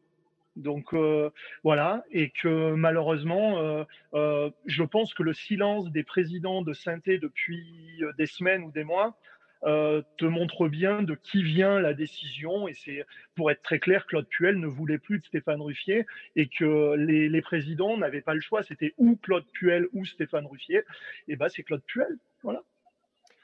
Donc 0.57 0.95
euh, 0.95 1.31
voilà, 1.65 2.05
et 2.11 2.31
que 2.31 2.73
malheureusement, 2.73 3.59
euh, 3.59 3.85
euh, 4.15 4.51
je 4.65 4.83
pense 4.83 5.13
que 5.13 5.23
le 5.23 5.35
silence 5.35 5.91
des 5.93 6.03
présidents 6.03 6.63
de 6.63 6.73
synthé 6.73 7.19
depuis 7.19 8.01
des 8.17 8.27
semaines 8.27 8.65
ou 8.65 8.71
des 8.73 8.85
mois 8.85 9.17
te 9.63 10.25
montre 10.25 10.69
bien 10.69 11.03
de 11.03 11.17
qui 11.17 11.43
vient 11.43 11.81
la 11.81 11.93
décision. 11.93 12.69
Et 12.69 12.75
c'est 12.75 13.05
pour 13.35 13.51
être 13.51 13.63
très 13.63 13.81
clair, 13.81 14.07
Claude 14.07 14.29
Puel 14.29 14.61
ne 14.61 14.69
voulait 14.69 14.99
plus 14.99 15.19
de 15.19 15.25
Stéphane 15.25 15.61
Ruffier 15.61 16.07
et 16.37 16.47
que 16.47 16.95
les, 16.95 17.29
les 17.29 17.43
présidents 17.43 17.97
n'avaient 17.97 18.21
pas 18.21 18.35
le 18.35 18.41
choix. 18.41 18.63
C'était 18.63 18.95
ou 18.97 19.17
Claude 19.17 19.45
Puel 19.53 19.89
ou 19.93 20.05
Stéphane 20.05 20.47
Ruffier. 20.47 20.83
Et 21.27 21.35
ben 21.35 21.49
c'est 21.49 21.65
Claude 21.65 21.83
Puel. 21.85 22.17
Voilà. 22.45 22.63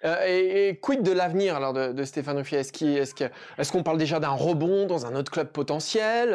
Euh, 0.04 0.70
et, 0.70 0.78
quid 0.80 1.02
de 1.02 1.12
l'avenir 1.12 1.56
alors 1.56 1.72
de, 1.72 2.04
Stéphane 2.04 2.38
Ruffier? 2.38 2.58
Est-ce 2.58 3.72
qu'on 3.72 3.82
parle 3.82 3.98
déjà 3.98 4.20
d'un 4.20 4.30
rebond 4.30 4.86
dans 4.86 5.06
un 5.06 5.14
autre 5.14 5.30
club 5.30 5.48
potentiel? 5.48 6.30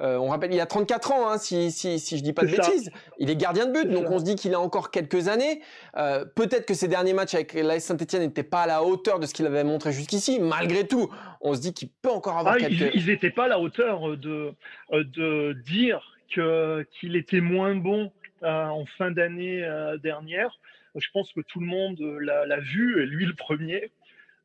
Euh, 0.00 0.16
On 0.16 0.28
rappelle, 0.28 0.52
il 0.52 0.60
a 0.60 0.66
34 0.66 1.12
ans, 1.12 1.30
hein, 1.30 1.38
si, 1.38 1.70
si, 1.70 1.98
si 1.98 2.18
je 2.18 2.22
dis 2.22 2.32
pas 2.32 2.42
de 2.42 2.50
bêtises. 2.50 2.90
Il 3.18 3.30
est 3.30 3.36
gardien 3.36 3.66
de 3.66 3.72
but, 3.72 3.88
donc 3.88 4.10
on 4.10 4.18
se 4.18 4.24
dit 4.24 4.36
qu'il 4.36 4.54
a 4.54 4.60
encore 4.60 4.90
quelques 4.90 5.28
années. 5.28 5.60
Euh, 5.96 6.24
peut-être 6.24 6.66
que 6.66 6.74
ses 6.74 6.88
derniers 6.88 7.12
matchs 7.12 7.34
avec 7.34 7.54
l'AS 7.54 7.80
Saint-Etienne 7.80 8.22
n'étaient 8.22 8.42
pas 8.42 8.62
à 8.62 8.66
la 8.66 8.82
hauteur 8.82 9.18
de 9.18 9.26
ce 9.26 9.34
qu'il 9.34 9.46
avait 9.46 9.64
montré 9.64 9.92
jusqu'ici. 9.92 10.38
Malgré 10.40 10.86
tout, 10.86 11.10
on 11.40 11.54
se 11.54 11.60
dit 11.60 11.74
qu'il 11.74 11.88
peut 12.02 12.10
encore 12.10 12.38
avoir 12.38 12.54
ah, 12.56 12.60
quelques... 12.60 12.94
Ils 12.94 13.06
n'étaient 13.06 13.30
pas 13.30 13.44
à 13.44 13.48
la 13.48 13.58
hauteur 13.58 14.16
de, 14.16 14.52
de 14.92 15.52
dire 15.64 16.00
qu'il 16.34 17.16
était 17.16 17.40
moins 17.40 17.74
bon 17.74 18.12
en 18.42 18.84
fin 18.96 19.10
d'année 19.10 19.66
dernière. 20.02 20.58
Je 20.96 21.08
pense 21.12 21.32
que 21.32 21.40
tout 21.40 21.60
le 21.60 21.66
monde 21.66 22.00
l'a 22.00 22.60
vu, 22.60 23.02
et 23.02 23.06
lui 23.06 23.26
le 23.26 23.34
premier. 23.34 23.92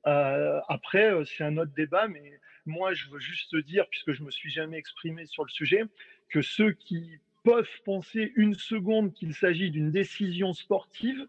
Euh, 0.08 0.60
après, 0.68 1.12
euh, 1.12 1.26
c'est 1.26 1.44
un 1.44 1.58
autre 1.58 1.74
débat, 1.76 2.08
mais 2.08 2.40
moi, 2.66 2.94
je 2.94 3.10
veux 3.10 3.20
juste 3.20 3.56
dire, 3.56 3.88
puisque 3.90 4.14
je 4.14 4.24
me 4.24 4.32
suis 4.32 4.52
jamais 4.52 4.78
exprimé 4.78 5.26
sur 5.26 5.44
le 5.44 5.50
sujet, 5.50 5.84
que 6.30 6.42
ceux 6.42 6.72
qui 6.74 7.20
peuvent 7.44 7.82
penser 7.84 8.32
une 8.36 8.56
seconde 8.56 9.14
qu'il 9.14 9.34
s'agit 9.34 9.72
d'une 9.72 9.92
décision 9.92 10.54
sportive 10.54 11.28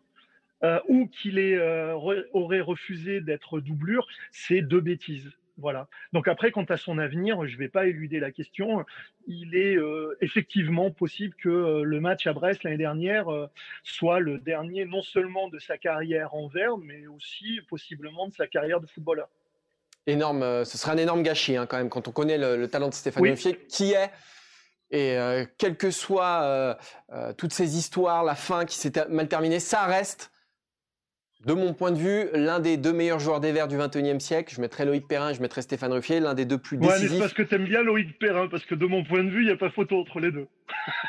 ou 0.89 1.07
qu'il 1.07 1.39
aurait 2.33 2.61
refusé 2.61 3.21
d'être 3.21 3.61
doublure, 3.61 4.07
c'est 4.33 4.63
deux 4.63 4.81
bêtises. 4.81 5.31
Voilà. 5.59 5.89
Donc 6.13 6.29
après, 6.29 6.51
quant 6.51 6.65
à 6.65 6.77
son 6.77 6.99
avenir, 6.99 7.47
je 7.47 7.55
ne 7.55 7.59
vais 7.59 7.69
pas 7.69 7.87
éluder 7.87 8.21
la 8.21 8.31
question. 8.31 8.85
Il 9.27 9.57
est 9.57 9.77
euh, 9.77 10.17
effectivement 10.21 10.91
possible 10.91 11.35
que 11.35 11.49
euh, 11.49 11.83
le 11.83 11.99
match 11.99 12.27
à 12.27 12.35
Brest 12.35 12.63
l'année 12.63 12.77
dernière 12.77 13.33
euh, 13.33 13.49
soit 13.83 14.21
le 14.21 14.39
dernier 14.39 14.85
non 14.85 15.01
seulement 15.01 15.49
de 15.49 15.59
sa 15.59 15.79
carrière 15.79 16.35
en 16.35 16.47
vert, 16.47 16.77
mais 16.77 17.07
aussi 17.07 17.61
possiblement 17.69 18.29
de 18.29 18.35
sa 18.35 18.47
carrière 18.47 18.81
de 18.81 18.87
footballeur. 18.87 19.29
Énorme, 20.07 20.65
ce 20.65 20.79
serait 20.79 20.93
un 20.93 20.99
énorme 20.99 21.23
gâchis 21.23 21.57
hein, 21.57 21.67
quand 21.67 21.79
même 21.79 21.89
quand 21.89 22.07
on 22.07 22.13
connaît 22.13 22.39
le, 22.39 22.69
talent 22.69 22.89
de 22.89 22.95
Stéphane 22.95 23.23
oui. 23.23 23.35
qui 23.69 23.93
est 23.93 24.11
et 24.93 25.17
quelles 25.59 25.77
que 25.77 25.91
soient 25.91 26.79
toutes 27.37 27.53
ces 27.53 27.77
histoires, 27.77 28.23
la 28.23 28.37
fin 28.37 28.65
qui 28.67 28.77
s'est 28.77 28.93
mal 29.09 29.27
terminée, 29.27 29.59
ça 29.59 29.85
reste 29.87 30.31
de 31.47 31.55
mon 31.55 31.73
point 31.73 31.93
de 31.93 31.99
vue, 31.99 32.29
l'un 32.35 32.59
des 32.59 32.77
deux 32.77 32.93
meilleurs 32.93 33.21
joueurs 33.21 33.39
des 33.39 33.53
Verts 33.53 33.69
du 33.69 33.77
21e 33.77 34.19
siècle. 34.19 34.53
Je 34.55 34.61
mettrais 34.61 34.85
Loïc 34.85 35.07
Perrin, 35.07 35.33
je 35.33 35.41
mettrais 35.41 35.63
Stéphane 35.63 35.93
Ruffier, 35.93 36.19
l'un 36.19 36.35
des 36.35 36.45
deux 36.45 36.59
plus 36.59 36.77
décisifs. 36.77 37.03
Ouais, 37.03 37.09
c'est 37.09 37.19
parce 37.21 37.33
que 37.35 37.43
tu 37.43 37.55
aimes 37.55 37.67
bien 37.67 37.83
Loïc 37.83 38.19
Perrin, 38.19 38.49
parce 38.49 38.65
que 38.65 38.75
de 38.75 38.85
mon 38.85 39.05
point 39.05 39.23
de 39.23 39.31
vue, 39.31 39.43
il 39.43 39.47
n'y 39.47 39.53
a 39.53 39.57
pas 39.57 39.71
photo 39.71 40.01
entre 40.01 40.21
les 40.21 40.33
deux. 40.33 40.47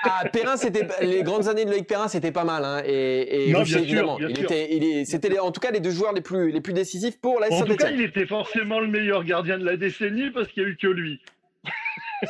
Ah, 0.03 0.23
Perrin, 0.31 0.55
c'était 0.55 0.87
les 1.01 1.23
grandes 1.23 1.47
années 1.47 1.65
de 1.65 1.71
Loïc 1.71 1.87
Perrin, 1.87 2.07
c'était 2.07 2.31
pas 2.31 2.43
mal, 2.43 2.63
hein. 2.63 2.81
Et, 2.85 3.49
et 3.49 3.51
non, 3.51 3.63
bien 3.63 3.79
évidemment, 3.79 4.17
il 4.19 4.39
était, 4.39 5.03
c'était 5.05 5.37
en 5.39 5.51
tout 5.51 5.59
cas 5.59 5.71
les 5.71 5.79
deux 5.79 5.91
joueurs 5.91 6.13
les 6.13 6.21
plus 6.21 6.51
les 6.51 6.61
plus 6.61 6.73
décisifs 6.73 7.19
pour 7.19 7.39
la 7.39 7.51
En 7.51 7.63
tout 7.63 7.75
cas, 7.75 7.89
il 7.89 8.01
était 8.01 8.25
forcément 8.25 8.79
le 8.79 8.87
meilleur 8.87 9.23
gardien 9.23 9.57
de 9.57 9.65
la 9.65 9.75
décennie 9.75 10.29
parce 10.31 10.47
qu'il 10.47 10.63
n'y 10.63 10.69
a 10.69 10.71
eu 10.71 10.77
que 10.77 10.87
lui. 10.87 11.19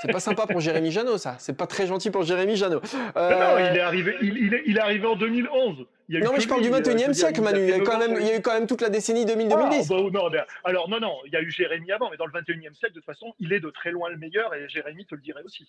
C'est 0.01 0.11
pas 0.11 0.19
sympa 0.19 0.47
pour 0.47 0.59
Jérémy 0.59 0.91
Janot, 0.91 1.17
ça. 1.17 1.35
C'est 1.39 1.55
pas 1.55 1.67
très 1.67 1.87
gentil 1.87 2.09
pour 2.09 2.23
Jérémy 2.23 2.55
Janot. 2.55 2.81
Euh... 3.15 3.29
Non, 3.29 3.71
il 3.71 3.77
est 3.77 3.81
arrivé, 3.81 4.15
il, 4.21 4.61
il 4.65 4.77
est 4.77 4.81
arrivé 4.81 5.05
en 5.05 5.15
2011 5.15 5.85
non, 6.09 6.31
mais 6.33 6.39
je 6.39 6.47
parle 6.47 6.61
du 6.61 6.69
21e 6.69 7.13
siècle, 7.13 7.41
Manu. 7.41 7.61
Il 7.61 7.69
y, 7.69 7.73
a 7.73 7.79
quand 7.79 7.99
même, 7.99 8.17
il 8.19 8.25
y 8.25 8.31
a 8.31 8.37
eu 8.37 8.41
quand 8.41 8.53
même 8.53 8.67
toute 8.67 8.81
la 8.81 8.89
décennie 8.89 9.25
2000-2010. 9.25 9.51
Ah, 9.51 9.57
bah, 9.89 9.95
non, 10.11 10.29
alors, 10.63 10.89
non, 10.89 10.99
non, 10.99 11.17
il 11.25 11.33
y 11.33 11.35
a 11.35 11.41
eu 11.41 11.51
Jérémy 11.51 11.91
avant, 11.91 12.09
mais 12.09 12.17
dans 12.17 12.25
le 12.25 12.31
21e 12.31 12.73
siècle, 12.73 12.93
de 12.93 12.99
toute 12.99 13.05
façon, 13.05 13.33
il 13.39 13.51
est 13.51 13.59
de 13.59 13.69
très 13.69 13.91
loin 13.91 14.09
le 14.09 14.17
meilleur 14.17 14.53
et 14.53 14.67
Jérémy 14.69 15.05
te 15.05 15.15
le 15.15 15.21
dirait 15.21 15.41
aussi. 15.43 15.67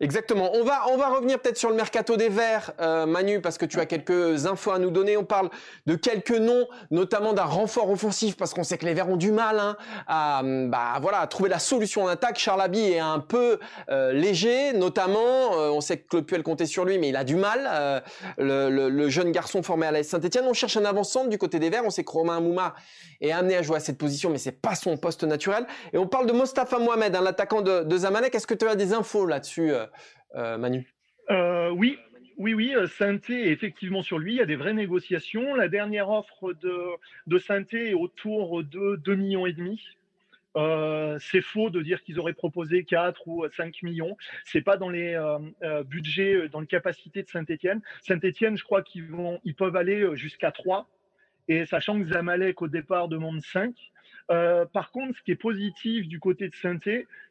Exactement. 0.00 0.50
On 0.54 0.64
va, 0.64 0.84
on 0.88 0.96
va 0.96 1.08
revenir 1.08 1.38
peut-être 1.38 1.58
sur 1.58 1.70
le 1.70 1.76
mercato 1.76 2.16
des 2.16 2.28
Verts, 2.28 2.72
euh, 2.80 3.06
Manu, 3.06 3.40
parce 3.40 3.58
que 3.58 3.66
tu 3.66 3.78
as 3.78 3.86
quelques 3.86 4.46
infos 4.46 4.72
à 4.72 4.78
nous 4.78 4.90
donner. 4.90 5.16
On 5.16 5.24
parle 5.24 5.50
de 5.86 5.94
quelques 5.96 6.30
noms, 6.30 6.66
notamment 6.90 7.32
d'un 7.32 7.44
renfort 7.44 7.90
offensif, 7.90 8.36
parce 8.36 8.54
qu'on 8.54 8.64
sait 8.64 8.78
que 8.78 8.86
les 8.86 8.94
Verts 8.94 9.08
ont 9.08 9.16
du 9.16 9.32
mal 9.32 9.58
hein, 9.58 9.76
à, 10.06 10.42
bah, 10.42 10.98
voilà, 11.00 11.26
trouver 11.26 11.50
la 11.50 11.58
solution 11.58 12.04
en 12.04 12.08
attaque. 12.08 12.38
Charles 12.38 12.62
Abbey 12.62 12.92
est 12.92 13.00
un 13.00 13.20
peu 13.20 13.58
euh, 13.90 14.12
léger, 14.12 14.72
notamment. 14.72 15.58
Euh, 15.58 15.70
on 15.70 15.80
sait 15.80 15.98
que 15.98 16.06
Claude 16.08 16.26
Puel 16.26 16.42
comptait 16.42 16.66
sur 16.66 16.84
lui, 16.84 16.98
mais 16.98 17.10
il 17.10 17.16
a 17.16 17.24
du 17.24 17.36
mal. 17.36 18.02
Le, 18.38 18.70
le, 18.70 18.88
le, 18.88 19.08
jeune 19.08 19.32
garçon 19.32 19.62
à 19.82 20.02
Saint-Etienne 20.02 20.44
on 20.46 20.52
cherche 20.52 20.76
un 20.76 20.84
avant-centre 20.84 21.28
du 21.28 21.38
côté 21.38 21.58
des 21.58 21.70
Verts. 21.70 21.84
On 21.84 21.90
sait 21.90 22.04
que 22.04 22.10
Romain 22.10 22.40
Mouma 22.40 22.74
est 23.20 23.32
amené 23.32 23.56
à 23.56 23.62
jouer 23.62 23.76
à 23.76 23.80
cette 23.80 23.98
position, 23.98 24.30
mais 24.30 24.38
c'est 24.38 24.60
pas 24.60 24.74
son 24.74 24.96
poste 24.96 25.24
naturel. 25.24 25.66
Et 25.92 25.98
on 25.98 26.06
parle 26.06 26.26
de 26.26 26.32
Mostafa 26.32 26.78
Mohamed, 26.78 27.14
hein, 27.14 27.22
l'attaquant 27.22 27.62
de, 27.62 27.96
Zamalek. 27.96 28.34
Est-ce 28.34 28.46
que 28.46 28.54
tu 28.54 28.66
as 28.66 28.76
des 28.76 28.92
infos 28.92 29.26
là-dessus, 29.26 29.72
euh, 29.72 29.86
euh, 30.36 30.58
Manu? 30.58 30.86
Euh, 31.30 31.70
Oui. 31.70 31.98
Oui, 32.36 32.52
oui, 32.52 32.74
Sainté 32.98 33.46
est 33.46 33.52
effectivement 33.52 34.02
sur 34.02 34.18
lui. 34.18 34.32
Il 34.32 34.38
y 34.38 34.42
a 34.42 34.44
des 34.44 34.56
vraies 34.56 34.74
négociations. 34.74 35.54
La 35.54 35.68
dernière 35.68 36.10
offre 36.10 36.52
de, 36.52 36.76
de 37.28 37.38
Sainté 37.38 37.90
est 37.90 37.94
autour 37.94 38.64
de 38.64 38.96
2 38.96 39.14
millions 39.14 39.46
et 39.46 39.52
demi. 39.52 39.80
C'est 40.54 41.40
faux 41.40 41.70
de 41.70 41.82
dire 41.82 42.02
qu'ils 42.02 42.18
auraient 42.20 42.32
proposé 42.32 42.84
4 42.84 43.26
ou 43.26 43.44
5 43.48 43.82
millions. 43.82 44.16
C'est 44.44 44.62
pas 44.62 44.76
dans 44.76 44.90
les 44.90 45.18
budgets, 45.86 46.48
dans 46.48 46.60
les 46.60 46.66
capacités 46.66 47.22
de 47.22 47.28
Saint-Etienne. 47.28 47.80
Saint-Etienne, 48.02 48.56
je 48.56 48.64
crois 48.64 48.82
qu'ils 48.82 49.06
vont, 49.06 49.40
ils 49.44 49.54
peuvent 49.54 49.76
aller 49.76 50.08
jusqu'à 50.14 50.52
3. 50.52 50.88
Et 51.48 51.66
sachant 51.66 52.00
que 52.00 52.06
Zamalek 52.06 52.62
au 52.62 52.68
départ 52.68 53.08
demande 53.08 53.42
5. 53.42 53.74
Euh, 54.30 54.64
par 54.64 54.90
contre, 54.90 55.18
ce 55.18 55.22
qui 55.22 55.32
est 55.32 55.36
positif 55.36 56.08
du 56.08 56.18
côté 56.18 56.48
de 56.48 56.54
saint 56.54 56.78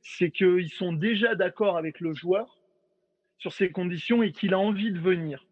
c'est 0.01 0.29
qu'ils 0.29 0.69
sont 0.69 0.93
déjà 0.93 1.36
d'accord 1.36 1.77
avec 1.77 1.99
le 1.99 2.13
joueur 2.13 2.59
sur 3.39 3.51
ses 3.51 3.71
conditions 3.71 4.21
et 4.21 4.31
qu'il 4.31 4.53
a 4.53 4.59
envie 4.59 4.91
de 4.91 4.99
venir. 4.99 5.45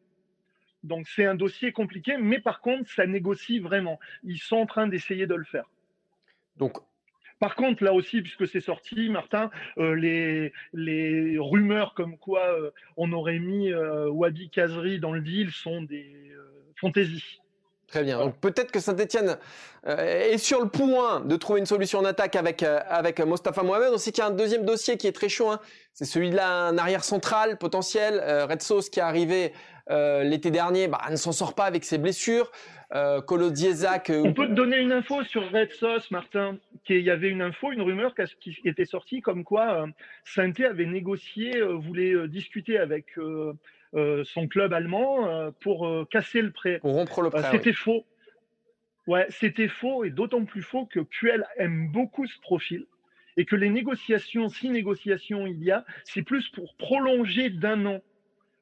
Donc 0.83 1.07
c'est 1.07 1.25
un 1.25 1.35
dossier 1.35 1.71
compliqué, 1.71 2.17
mais 2.17 2.39
par 2.39 2.61
contre, 2.61 2.89
ça 2.89 3.05
négocie 3.05 3.59
vraiment. 3.59 3.99
Ils 4.23 4.39
sont 4.39 4.57
en 4.57 4.65
train 4.65 4.87
d'essayer 4.87 5.27
de 5.27 5.35
le 5.35 5.43
faire. 5.43 5.69
Donc 6.57 6.77
par 7.41 7.55
contre, 7.55 7.83
là 7.83 7.91
aussi, 7.91 8.21
puisque 8.21 8.47
c'est 8.47 8.61
sorti, 8.61 9.09
Martin, 9.09 9.49
euh, 9.79 9.95
les, 9.95 10.53
les, 10.73 11.39
rumeurs 11.39 11.95
comme 11.95 12.19
quoi 12.19 12.45
euh, 12.45 12.69
on 12.97 13.11
aurait 13.13 13.39
mis 13.39 13.73
Wabi 13.73 14.51
Kazri 14.51 14.99
dans 14.99 15.11
le 15.11 15.21
deal 15.21 15.49
sont 15.51 15.81
des 15.81 16.31
fantaisies. 16.79 17.41
Très 17.91 18.03
bien. 18.03 18.19
Donc 18.19 18.37
peut-être 18.37 18.71
que 18.71 18.79
Saint-Etienne 18.79 19.37
euh, 19.85 20.31
est 20.31 20.37
sur 20.37 20.61
le 20.61 20.69
point 20.69 21.19
de 21.19 21.35
trouver 21.35 21.59
une 21.59 21.65
solution 21.65 21.99
en 21.99 22.05
attaque 22.05 22.37
avec, 22.37 22.63
euh, 22.63 22.79
avec 22.87 23.19
Mostafa 23.19 23.63
Mohamed. 23.63 23.89
On 23.93 23.97
sait 23.97 24.13
qu'il 24.13 24.23
y 24.23 24.25
a 24.25 24.29
un 24.29 24.31
deuxième 24.31 24.63
dossier 24.63 24.95
qui 24.95 25.07
est 25.07 25.11
très 25.11 25.27
chaud. 25.27 25.49
Hein. 25.49 25.59
C'est 25.93 26.05
celui 26.05 26.29
de 26.29 26.37
un 26.37 26.77
arrière 26.77 27.03
central 27.03 27.57
potentiel. 27.57 28.21
Euh, 28.23 28.45
Red 28.45 28.61
Sauce 28.61 28.89
qui 28.89 28.99
est 28.99 29.03
arrivé 29.03 29.51
l'été 29.89 30.51
dernier 30.51 30.87
bah, 30.87 31.01
ne 31.09 31.15
s'en 31.15 31.31
sort 31.31 31.55
pas 31.55 31.65
avec 31.65 31.83
ses 31.83 31.97
blessures. 31.97 32.51
Colo 33.25 33.51
Diezac. 33.51 34.11
On 34.13 34.33
peut 34.33 34.47
te 34.47 34.53
donner 34.53 34.77
une 34.77 34.91
info 34.91 35.23
sur 35.23 35.49
Red 35.51 35.71
Sauce, 35.71 36.11
Martin. 36.11 36.57
Il 36.89 36.99
y 36.99 37.09
avait 37.09 37.29
une 37.29 37.41
info, 37.41 37.71
une 37.71 37.81
rumeur 37.81 38.13
qui 38.39 38.57
était 38.65 38.85
sortie 38.85 39.21
comme 39.21 39.43
quoi 39.43 39.85
saint 40.25 40.51
avait 40.63 40.85
négocié, 40.85 41.61
voulait 41.61 42.27
discuter 42.27 42.77
avec 42.77 43.17
euh, 43.93 44.23
son 44.23 44.47
club 44.47 44.71
allemand 44.71 45.27
euh, 45.27 45.51
pour 45.59 45.85
euh, 45.85 46.07
casser 46.09 46.41
le 46.41 46.51
prêt. 46.51 46.79
Pour 46.79 46.93
rompre 46.93 47.21
le 47.21 47.29
prêt. 47.29 47.43
c'était 47.51 47.73
faux. 47.73 48.05
Ouais, 49.05 49.25
c'était 49.29 49.67
faux 49.67 50.05
et 50.05 50.11
d'autant 50.11 50.45
plus 50.45 50.61
faux 50.61 50.85
que 50.85 51.01
Puel 51.01 51.45
aime 51.57 51.89
beaucoup 51.91 52.25
ce 52.25 52.39
profil 52.39 52.85
et 53.35 53.43
que 53.43 53.57
les 53.57 53.69
négociations, 53.69 54.47
si 54.47 54.69
négociations 54.69 55.45
il 55.45 55.61
y 55.61 55.71
a, 55.71 55.83
c'est 56.05 56.21
plus 56.21 56.47
pour 56.49 56.75
prolonger 56.75 57.49
d'un 57.49 57.85
an 57.85 58.01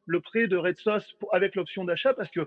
le 0.09 0.19
prêt 0.19 0.47
de 0.47 0.57
Red 0.57 0.77
Sauce 0.79 1.15
avec 1.31 1.55
l'option 1.55 1.85
d'achat 1.85 2.13
parce 2.13 2.29
que 2.29 2.41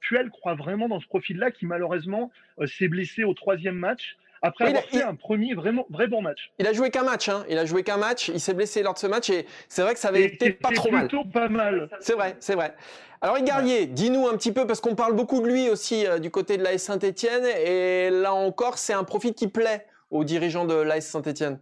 Puel 0.00 0.30
croit 0.30 0.54
vraiment 0.54 0.88
dans 0.88 1.00
ce 1.00 1.06
profil-là 1.06 1.50
qui 1.50 1.66
malheureusement 1.66 2.30
s'est 2.66 2.88
blessé 2.88 3.24
au 3.24 3.34
troisième 3.34 3.76
match 3.76 4.16
après 4.42 4.66
avoir 4.66 4.84
fait 4.84 5.02
un 5.02 5.14
premier 5.14 5.54
vraiment 5.54 5.86
vrai 5.88 6.08
bon 6.08 6.20
match. 6.20 6.50
Il 6.58 6.66
a 6.66 6.72
joué 6.72 6.90
qu'un 6.90 7.04
match, 7.04 7.28
hein. 7.28 7.44
Il 7.48 7.58
a 7.58 7.64
joué 7.64 7.84
qu'un 7.84 7.96
match. 7.96 8.28
Il 8.28 8.40
s'est 8.40 8.54
blessé 8.54 8.82
lors 8.82 8.94
de 8.94 8.98
ce 8.98 9.06
match 9.06 9.30
et 9.30 9.46
c'est 9.68 9.82
vrai 9.82 9.94
que 9.94 10.00
ça 10.00 10.08
avait 10.08 10.24
été 10.24 10.50
pas 10.50 10.70
trop 10.72 10.90
mal. 10.90 11.06
Plutôt 11.06 11.24
pas 11.24 11.48
mal. 11.48 11.88
C'est 12.00 12.14
vrai, 12.14 12.36
c'est 12.40 12.54
vrai. 12.54 12.74
Alors 13.20 13.38
Garnier, 13.40 13.86
dis-nous 13.86 14.26
un 14.26 14.36
petit 14.36 14.50
peu 14.50 14.66
parce 14.66 14.80
qu'on 14.80 14.96
parle 14.96 15.14
beaucoup 15.14 15.40
de 15.40 15.46
lui 15.46 15.70
aussi 15.70 16.06
euh, 16.06 16.18
du 16.18 16.30
côté 16.32 16.56
de 16.56 16.64
l'AS 16.64 16.78
Saint-Étienne 16.78 17.44
et 17.64 18.10
là 18.10 18.34
encore, 18.34 18.78
c'est 18.78 18.92
un 18.92 19.04
profit 19.04 19.32
qui 19.32 19.46
plaît 19.46 19.86
aux 20.10 20.24
dirigeants 20.24 20.64
de 20.64 20.74
l'AS 20.74 21.02
Saint-Étienne. 21.02 21.60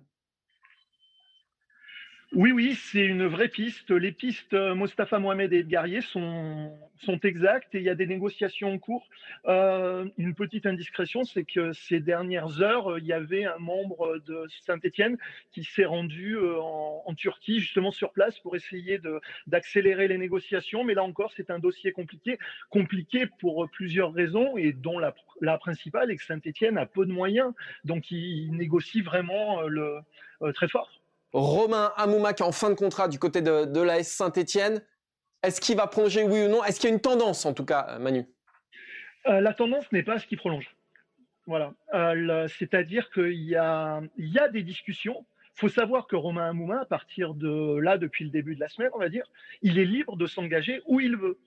Oui, 2.42 2.52
oui, 2.52 2.74
c'est 2.74 3.04
une 3.04 3.26
vraie 3.26 3.48
piste. 3.48 3.90
Les 3.90 4.12
pistes 4.12 4.54
euh, 4.54 4.74
Mostafa 4.74 5.18
Mohamed 5.18 5.52
et 5.52 5.58
Edgarier 5.58 6.00
sont, 6.00 6.72
exactes 7.22 7.74
et 7.74 7.80
il 7.80 7.84
y 7.84 7.90
a 7.90 7.94
des 7.94 8.06
négociations 8.06 8.72
en 8.72 8.78
cours. 8.78 9.06
Euh, 9.44 10.06
une 10.16 10.34
petite 10.34 10.64
indiscrétion, 10.64 11.22
c'est 11.24 11.44
que 11.44 11.74
ces 11.74 12.00
dernières 12.00 12.62
heures, 12.62 12.96
il 12.96 13.04
y 13.04 13.12
avait 13.12 13.44
un 13.44 13.58
membre 13.58 14.22
de 14.26 14.46
Saint-Etienne 14.64 15.18
qui 15.52 15.64
s'est 15.64 15.84
rendu 15.84 16.36
euh, 16.36 16.58
en, 16.58 17.14
Turquie, 17.14 17.60
justement 17.60 17.90
sur 17.90 18.10
place, 18.10 18.38
pour 18.38 18.56
essayer 18.56 18.98
d'accélérer 19.46 20.08
les 20.08 20.16
négociations. 20.16 20.82
Mais 20.82 20.94
là 20.94 21.02
encore, 21.02 21.32
c'est 21.36 21.50
un 21.50 21.58
dossier 21.58 21.92
compliqué, 21.92 22.38
compliqué 22.70 23.26
pour 23.38 23.68
plusieurs 23.68 24.14
raisons 24.14 24.56
et 24.56 24.72
dont 24.72 24.98
la, 24.98 25.58
principale 25.58 26.10
est 26.10 26.16
que 26.16 26.24
Saint-Etienne 26.24 26.78
a 26.78 26.86
peu 26.86 27.04
de 27.04 27.12
moyens. 27.12 27.52
Donc, 27.84 28.10
il, 28.10 28.50
négocie 28.52 29.02
vraiment 29.02 29.60
le, 29.60 29.98
très 30.54 30.68
fort. 30.68 30.99
Romain 31.32 31.92
Amouma 31.96 32.32
qui 32.32 32.42
est 32.42 32.46
en 32.46 32.52
fin 32.52 32.70
de 32.70 32.74
contrat 32.74 33.08
du 33.08 33.18
côté 33.18 33.40
de, 33.42 33.64
de 33.64 33.80
l'AS 33.80 34.08
Saint-Etienne. 34.08 34.82
Est-ce 35.42 35.60
qu'il 35.60 35.76
va 35.76 35.86
prolonger, 35.86 36.22
oui 36.24 36.44
ou 36.44 36.48
non? 36.48 36.64
Est-ce 36.64 36.80
qu'il 36.80 36.90
y 36.90 36.92
a 36.92 36.94
une 36.94 37.00
tendance, 37.00 37.46
en 37.46 37.54
tout 37.54 37.64
cas, 37.64 37.98
Manu? 37.98 38.26
Euh, 39.26 39.40
La 39.40 39.54
tendance 39.54 39.90
n'est 39.92 40.02
pas 40.02 40.18
ce 40.18 40.26
qu'il 40.26 40.38
prolonge. 40.38 40.74
Voilà. 41.46 41.72
Euh, 41.94 42.46
c'est-à-dire 42.58 43.10
qu'il 43.10 43.42
y 43.42 43.56
a, 43.56 44.00
il 44.16 44.28
y 44.32 44.38
a 44.38 44.48
des 44.48 44.62
discussions. 44.62 45.24
Il 45.56 45.60
faut 45.60 45.68
savoir 45.68 46.06
que 46.06 46.16
Romain 46.16 46.50
Amouma, 46.50 46.80
à 46.80 46.84
partir 46.84 47.34
de 47.34 47.76
là, 47.78 47.98
depuis 47.98 48.24
le 48.24 48.30
début 48.30 48.54
de 48.54 48.60
la 48.60 48.68
semaine, 48.68 48.90
on 48.94 48.98
va 48.98 49.08
dire, 49.08 49.24
il 49.62 49.78
est 49.78 49.84
libre 49.84 50.16
de 50.16 50.26
s'engager 50.26 50.82
où 50.86 51.00
il 51.00 51.16
veut. 51.16 51.38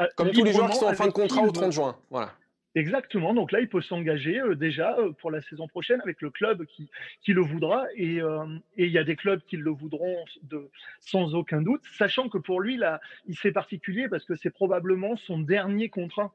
Euh, 0.00 0.06
Comme 0.16 0.30
tous 0.30 0.44
les 0.44 0.52
joueurs 0.52 0.70
qui 0.70 0.76
sont 0.78 0.86
en 0.86 0.94
fin 0.94 1.06
de 1.06 1.12
contrat 1.12 1.42
au 1.42 1.50
30 1.50 1.72
juin. 1.72 1.98
Voilà. 2.10 2.32
Exactement. 2.74 3.34
Donc 3.34 3.52
là, 3.52 3.60
il 3.60 3.68
peut 3.68 3.82
s'engager 3.82 4.40
euh, 4.40 4.54
déjà 4.54 4.96
euh, 4.98 5.12
pour 5.12 5.30
la 5.30 5.42
saison 5.42 5.68
prochaine 5.68 6.00
avec 6.00 6.22
le 6.22 6.30
club 6.30 6.64
qui, 6.64 6.88
qui 7.20 7.32
le 7.32 7.42
voudra. 7.42 7.84
Et, 7.96 8.20
euh, 8.20 8.46
et 8.76 8.86
il 8.86 8.92
y 8.92 8.98
a 8.98 9.04
des 9.04 9.16
clubs 9.16 9.40
qui 9.46 9.58
le 9.58 9.70
voudront 9.70 10.24
de, 10.42 10.70
sans 11.00 11.34
aucun 11.34 11.60
doute, 11.60 11.82
sachant 11.98 12.28
que 12.28 12.38
pour 12.38 12.60
lui, 12.60 12.76
là, 12.76 13.00
il 13.26 13.36
c'est 13.36 13.52
particulier 13.52 14.08
parce 14.08 14.24
que 14.24 14.36
c'est 14.36 14.50
probablement 14.50 15.16
son 15.16 15.38
dernier 15.38 15.88
contrat. 15.88 16.32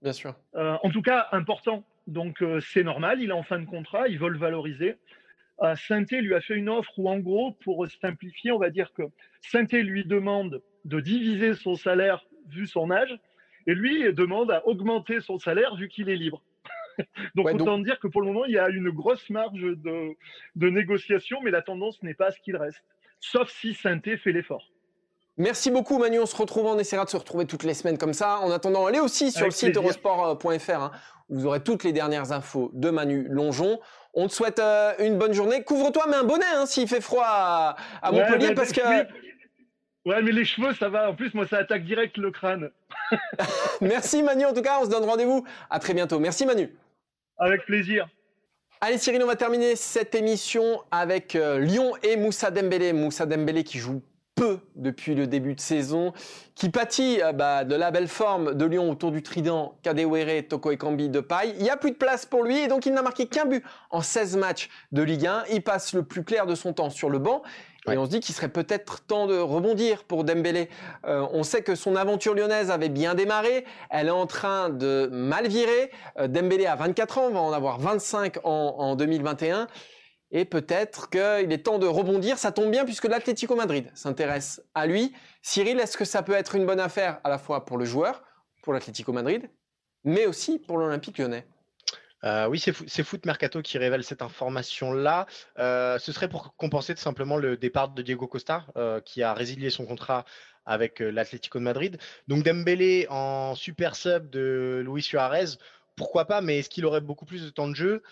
Bien 0.00 0.12
sûr. 0.12 0.34
en 0.54 0.90
tout 0.90 1.02
cas, 1.02 1.26
important. 1.32 1.84
Donc 2.06 2.42
c'est 2.60 2.84
normal, 2.84 3.20
il 3.20 3.30
est 3.30 3.32
en 3.32 3.42
fin 3.42 3.58
de 3.58 3.66
contrat, 3.66 4.06
ils 4.08 4.18
veulent 4.18 4.38
valoriser. 4.38 4.96
Sainté 5.74 6.20
lui 6.20 6.34
a 6.34 6.40
fait 6.40 6.54
une 6.54 6.68
offre 6.68 6.96
où, 6.98 7.08
en 7.10 7.18
gros, 7.18 7.50
pour 7.64 7.84
simplifier, 8.00 8.52
on 8.52 8.58
va 8.58 8.70
dire 8.70 8.92
que 8.92 9.02
Sainté 9.40 9.82
lui 9.82 10.04
demande 10.04 10.62
de 10.84 11.00
diviser 11.00 11.54
son 11.54 11.74
salaire 11.74 12.24
vu 12.48 12.68
son 12.68 12.92
âge 12.92 13.18
Et 13.68 13.74
lui 13.74 14.12
demande 14.14 14.50
à 14.50 14.66
augmenter 14.66 15.20
son 15.20 15.38
salaire 15.38 15.76
vu 15.76 15.88
qu'il 15.88 16.08
est 16.08 16.16
libre. 16.16 16.42
donc, 17.36 17.52
autant 17.52 17.78
dire 17.78 18.00
que 18.00 18.08
pour 18.08 18.22
le 18.22 18.26
moment, 18.26 18.46
il 18.46 18.54
y 18.54 18.58
a 18.58 18.70
une 18.70 18.90
grosse 18.90 19.28
marge 19.28 19.60
de, 19.60 20.16
de 20.56 20.70
négociation, 20.70 21.38
mais 21.44 21.50
la 21.50 21.62
tendance 21.62 22.02
n'est 22.02 22.14
pas 22.14 22.28
à 22.28 22.30
ce 22.32 22.40
qu'il 22.40 22.56
reste. 22.56 22.82
Sauf 23.20 23.50
si 23.50 23.74
Sainté 23.74 24.16
fait 24.16 24.32
l'effort. 24.32 24.64
Merci 25.36 25.70
beaucoup 25.70 25.98
Manu, 25.98 26.18
on 26.18 26.26
se 26.26 26.34
retrouve, 26.34 26.66
on 26.66 26.78
essaiera 26.80 27.04
de 27.04 27.10
se 27.10 27.16
retrouver 27.16 27.44
toutes 27.44 27.62
les 27.62 27.74
semaines 27.74 27.96
comme 27.96 28.12
ça. 28.12 28.38
En 28.38 28.50
attendant, 28.50 28.86
allez 28.86 28.98
aussi 28.98 29.30
sur 29.30 29.44
le 29.44 29.52
site 29.52 29.76
eurosport.fr, 29.76 30.70
hein, 30.70 30.90
où 31.28 31.38
vous 31.38 31.46
aurez 31.46 31.62
toutes 31.62 31.84
les 31.84 31.92
dernières 31.92 32.32
infos 32.32 32.70
de 32.72 32.90
Manu 32.90 33.24
Longeon. 33.28 33.78
On 34.14 34.26
te 34.26 34.32
souhaite 34.32 34.58
euh, 34.58 34.94
une 34.98 35.16
bonne 35.16 35.34
journée. 35.34 35.62
Couvre-toi, 35.62 36.06
mais 36.08 36.16
un 36.16 36.24
bonnet 36.24 36.44
hein, 36.56 36.66
s'il 36.66 36.88
fait 36.88 37.00
froid 37.00 37.24
à, 37.24 37.76
Montpellier, 38.10 38.54
parce 38.54 38.72
que... 38.72 38.80
Ouais, 40.08 40.22
mais 40.22 40.32
les 40.32 40.46
cheveux, 40.46 40.72
ça 40.72 40.88
va. 40.88 41.10
En 41.10 41.14
plus, 41.14 41.34
moi, 41.34 41.46
ça 41.46 41.58
attaque 41.58 41.84
direct 41.84 42.16
le 42.16 42.30
crâne. 42.30 42.70
Merci 43.82 44.22
Manu, 44.22 44.46
en 44.46 44.54
tout 44.54 44.62
cas, 44.62 44.78
on 44.80 44.86
se 44.86 44.90
donne 44.90 45.04
rendez-vous. 45.04 45.44
À 45.68 45.78
très 45.80 45.92
bientôt. 45.92 46.18
Merci 46.18 46.46
Manu. 46.46 46.74
Avec 47.36 47.66
plaisir. 47.66 48.08
Allez 48.80 48.96
Cyril, 48.96 49.22
on 49.22 49.26
va 49.26 49.36
terminer 49.36 49.76
cette 49.76 50.14
émission 50.14 50.82
avec 50.90 51.36
euh, 51.36 51.58
Lyon 51.58 51.92
et 52.02 52.16
Moussa 52.16 52.50
Dembélé. 52.50 52.94
Moussa 52.94 53.26
Dembélé 53.26 53.64
qui 53.64 53.76
joue 53.76 54.00
peu 54.34 54.60
depuis 54.76 55.14
le 55.14 55.26
début 55.26 55.54
de 55.54 55.60
saison, 55.60 56.14
qui 56.54 56.70
pâtit 56.70 57.20
euh, 57.22 57.32
bah, 57.32 57.64
de 57.64 57.74
la 57.74 57.90
belle 57.90 58.08
forme 58.08 58.54
de 58.54 58.64
Lyon 58.64 58.90
autour 58.90 59.10
du 59.10 59.22
trident 59.22 59.76
Kadewere, 59.82 60.46
Toko 60.48 60.70
Ekambi 60.70 61.10
de 61.10 61.20
paille. 61.20 61.52
Il 61.58 61.64
n'y 61.64 61.70
a 61.70 61.76
plus 61.76 61.90
de 61.90 61.96
place 61.96 62.24
pour 62.24 62.44
lui 62.44 62.56
et 62.56 62.68
donc 62.68 62.86
il 62.86 62.94
n'a 62.94 63.02
marqué 63.02 63.26
qu'un 63.26 63.44
but 63.44 63.62
en 63.90 64.00
16 64.00 64.38
matchs 64.38 64.70
de 64.90 65.02
Ligue 65.02 65.26
1. 65.26 65.44
Il 65.52 65.62
passe 65.62 65.92
le 65.92 66.02
plus 66.02 66.24
clair 66.24 66.46
de 66.46 66.54
son 66.54 66.72
temps 66.72 66.88
sur 66.88 67.10
le 67.10 67.18
banc. 67.18 67.42
Et 67.86 67.96
on 67.96 68.04
se 68.04 68.10
dit 68.10 68.20
qu'il 68.20 68.34
serait 68.34 68.48
peut-être 68.48 69.04
temps 69.06 69.26
de 69.26 69.38
rebondir 69.38 70.04
pour 70.04 70.24
Dembélé. 70.24 70.68
Euh, 71.06 71.26
on 71.32 71.42
sait 71.42 71.62
que 71.62 71.74
son 71.74 71.96
aventure 71.96 72.34
lyonnaise 72.34 72.70
avait 72.70 72.88
bien 72.88 73.14
démarré. 73.14 73.64
Elle 73.88 74.08
est 74.08 74.10
en 74.10 74.26
train 74.26 74.68
de 74.68 75.08
mal 75.10 75.48
virer. 75.48 75.90
Euh, 76.18 76.28
Dembélé 76.28 76.66
a 76.66 76.76
24 76.76 77.18
ans, 77.18 77.30
va 77.30 77.40
en 77.40 77.52
avoir 77.52 77.78
25 77.78 78.38
en, 78.44 78.50
en 78.50 78.96
2021. 78.96 79.68
Et 80.30 80.44
peut-être 80.44 81.08
qu'il 81.08 81.52
est 81.52 81.64
temps 81.64 81.78
de 81.78 81.86
rebondir. 81.86 82.36
Ça 82.36 82.52
tombe 82.52 82.70
bien 82.70 82.84
puisque 82.84 83.06
l'Atlético 83.06 83.54
Madrid 83.54 83.90
s'intéresse 83.94 84.60
à 84.74 84.86
lui. 84.86 85.14
Cyril, 85.40 85.80
est-ce 85.80 85.96
que 85.96 86.04
ça 86.04 86.22
peut 86.22 86.34
être 86.34 86.54
une 86.56 86.66
bonne 86.66 86.80
affaire 86.80 87.20
à 87.24 87.30
la 87.30 87.38
fois 87.38 87.64
pour 87.64 87.78
le 87.78 87.86
joueur, 87.86 88.22
pour 88.62 88.74
l'Atlético 88.74 89.12
Madrid, 89.12 89.48
mais 90.04 90.26
aussi 90.26 90.58
pour 90.58 90.76
l'Olympique 90.76 91.16
lyonnais? 91.16 91.46
Euh, 92.24 92.46
oui, 92.48 92.58
c'est 92.58 93.04
Foot 93.04 93.26
Mercato 93.26 93.62
qui 93.62 93.78
révèle 93.78 94.02
cette 94.02 94.22
information-là. 94.22 95.26
Euh, 95.58 95.98
ce 95.98 96.12
serait 96.12 96.28
pour 96.28 96.54
compenser 96.56 96.94
tout 96.94 97.00
simplement 97.00 97.36
le 97.36 97.56
départ 97.56 97.90
de 97.90 98.02
Diego 98.02 98.26
Costa, 98.26 98.66
euh, 98.76 99.00
qui 99.00 99.22
a 99.22 99.34
résilié 99.34 99.70
son 99.70 99.86
contrat 99.86 100.24
avec 100.66 101.00
l'Atlético 101.00 101.58
de 101.58 101.64
Madrid. 101.64 101.98
Donc 102.26 102.44
Dembélé 102.44 103.06
en 103.08 103.54
super 103.54 103.96
sub 103.96 104.28
de 104.28 104.84
Luis 104.86 105.02
Suarez, 105.02 105.56
pourquoi 105.96 106.26
pas, 106.26 106.40
mais 106.42 106.58
est-ce 106.58 106.68
qu'il 106.68 106.84
aurait 106.84 107.00
beaucoup 107.00 107.24
plus 107.24 107.42
de 107.44 107.50
temps 107.50 107.68
de 107.68 107.74
jeu? 107.74 108.02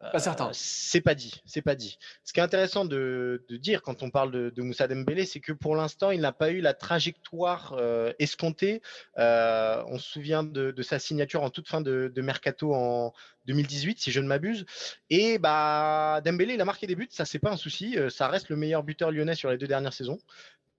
Pas 0.00 0.18
certain. 0.18 0.48
Euh, 0.48 0.52
c'est 0.52 1.00
pas 1.00 1.14
dit, 1.14 1.42
c'est 1.46 1.62
pas 1.62 1.74
dit. 1.74 1.98
Ce 2.24 2.32
qui 2.32 2.40
est 2.40 2.42
intéressant 2.42 2.84
de, 2.84 3.44
dire 3.50 3.82
quand 3.82 4.02
on 4.02 4.10
parle 4.10 4.52
de, 4.52 4.62
Moussa 4.62 4.88
Dembélé, 4.88 5.24
c'est 5.24 5.40
que 5.40 5.52
pour 5.52 5.76
l'instant, 5.76 6.10
il 6.10 6.20
n'a 6.20 6.32
pas 6.32 6.50
eu 6.50 6.60
la 6.60 6.74
trajectoire 6.74 7.74
euh, 7.78 8.12
escomptée. 8.18 8.82
Euh, 9.18 9.82
on 9.88 9.98
se 9.98 10.10
souvient 10.10 10.42
de, 10.42 10.74
sa 10.82 10.98
signature 10.98 11.42
en 11.42 11.50
toute 11.50 11.68
fin 11.68 11.80
de, 11.80 12.12
mercato 12.16 12.74
en 12.74 13.12
2018, 13.46 14.00
si 14.00 14.10
je 14.10 14.20
ne 14.20 14.26
m'abuse. 14.26 14.64
Et 15.10 15.38
bah 15.38 16.20
Dembélé, 16.24 16.54
il 16.54 16.60
a 16.60 16.64
marqué 16.64 16.86
des 16.86 16.96
buts, 16.96 17.08
ça 17.10 17.24
c'est 17.24 17.38
pas 17.38 17.50
un 17.50 17.56
souci. 17.56 17.96
Ça 18.10 18.28
reste 18.28 18.48
le 18.48 18.56
meilleur 18.56 18.82
buteur 18.82 19.10
lyonnais 19.10 19.34
sur 19.34 19.50
les 19.50 19.58
deux 19.58 19.66
dernières 19.66 19.92
saisons. 19.92 20.18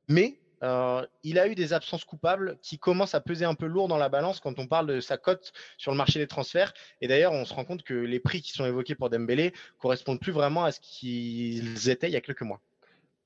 Mais 0.08 0.40
euh, 0.64 1.06
il 1.24 1.40
a 1.40 1.48
eu 1.48 1.56
des 1.56 1.74
absences 1.74 2.06
coupables 2.06 2.58
qui 2.62 2.78
commencent 2.78 3.16
à 3.16 3.22
peser 3.22 3.46
un 3.46 3.56
peu 3.56 3.66
lourd 3.66 3.88
dans 3.88 3.98
la 3.98 4.10
balance 4.10 4.40
quand 4.40 4.60
on 4.60 4.68
parle 4.68 4.88
de 4.88 5.00
sa 5.00 5.18
cote 5.18 5.54
sur 5.78 5.92
le 5.92 5.98
marché 5.98 6.20
des 6.20 6.28
transferts. 6.28 6.74
Et 7.02 7.08
d'ailleurs, 7.08 7.34
on 7.34 7.46
se 7.46 7.54
rend 7.54 7.66
compte 7.66 7.84
que 7.84 7.94
les 7.94 8.20
prix 8.20 8.42
qui 8.42 8.52
sont 8.52 8.66
évoqués 8.66 8.96
pour 8.96 9.10
Dembélé 9.10 9.54
correspondent 9.80 10.20
plus 10.20 10.32
vraiment 10.32 10.64
à 10.64 10.72
ce 10.72 10.80
qu'ils 10.80 11.90
étaient 11.90 12.08
il 12.08 12.14
y 12.14 12.18
a 12.18 12.22
quelques 12.22 12.42
mois. 12.42 12.62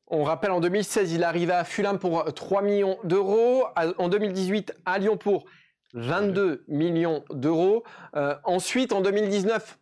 On 0.08 0.24
rappelle, 0.24 0.52
en 0.52 0.60
2016, 0.60 1.14
il 1.14 1.24
arrivait 1.24 1.54
à 1.54 1.64
Fulham 1.64 2.00
pour 2.00 2.34
3 2.34 2.64
millions 2.64 2.98
d'euros. 3.04 3.66
En 4.00 4.10
2018, 4.10 4.74
à 4.86 4.98
Lyon 4.98 5.18
pour 5.18 5.46
22 5.94 6.64
millions 6.68 7.24
d'euros. 7.30 7.84
Euh, 8.16 8.36
ensuite, 8.44 8.92
en 8.92 9.02
2019, 9.02 9.78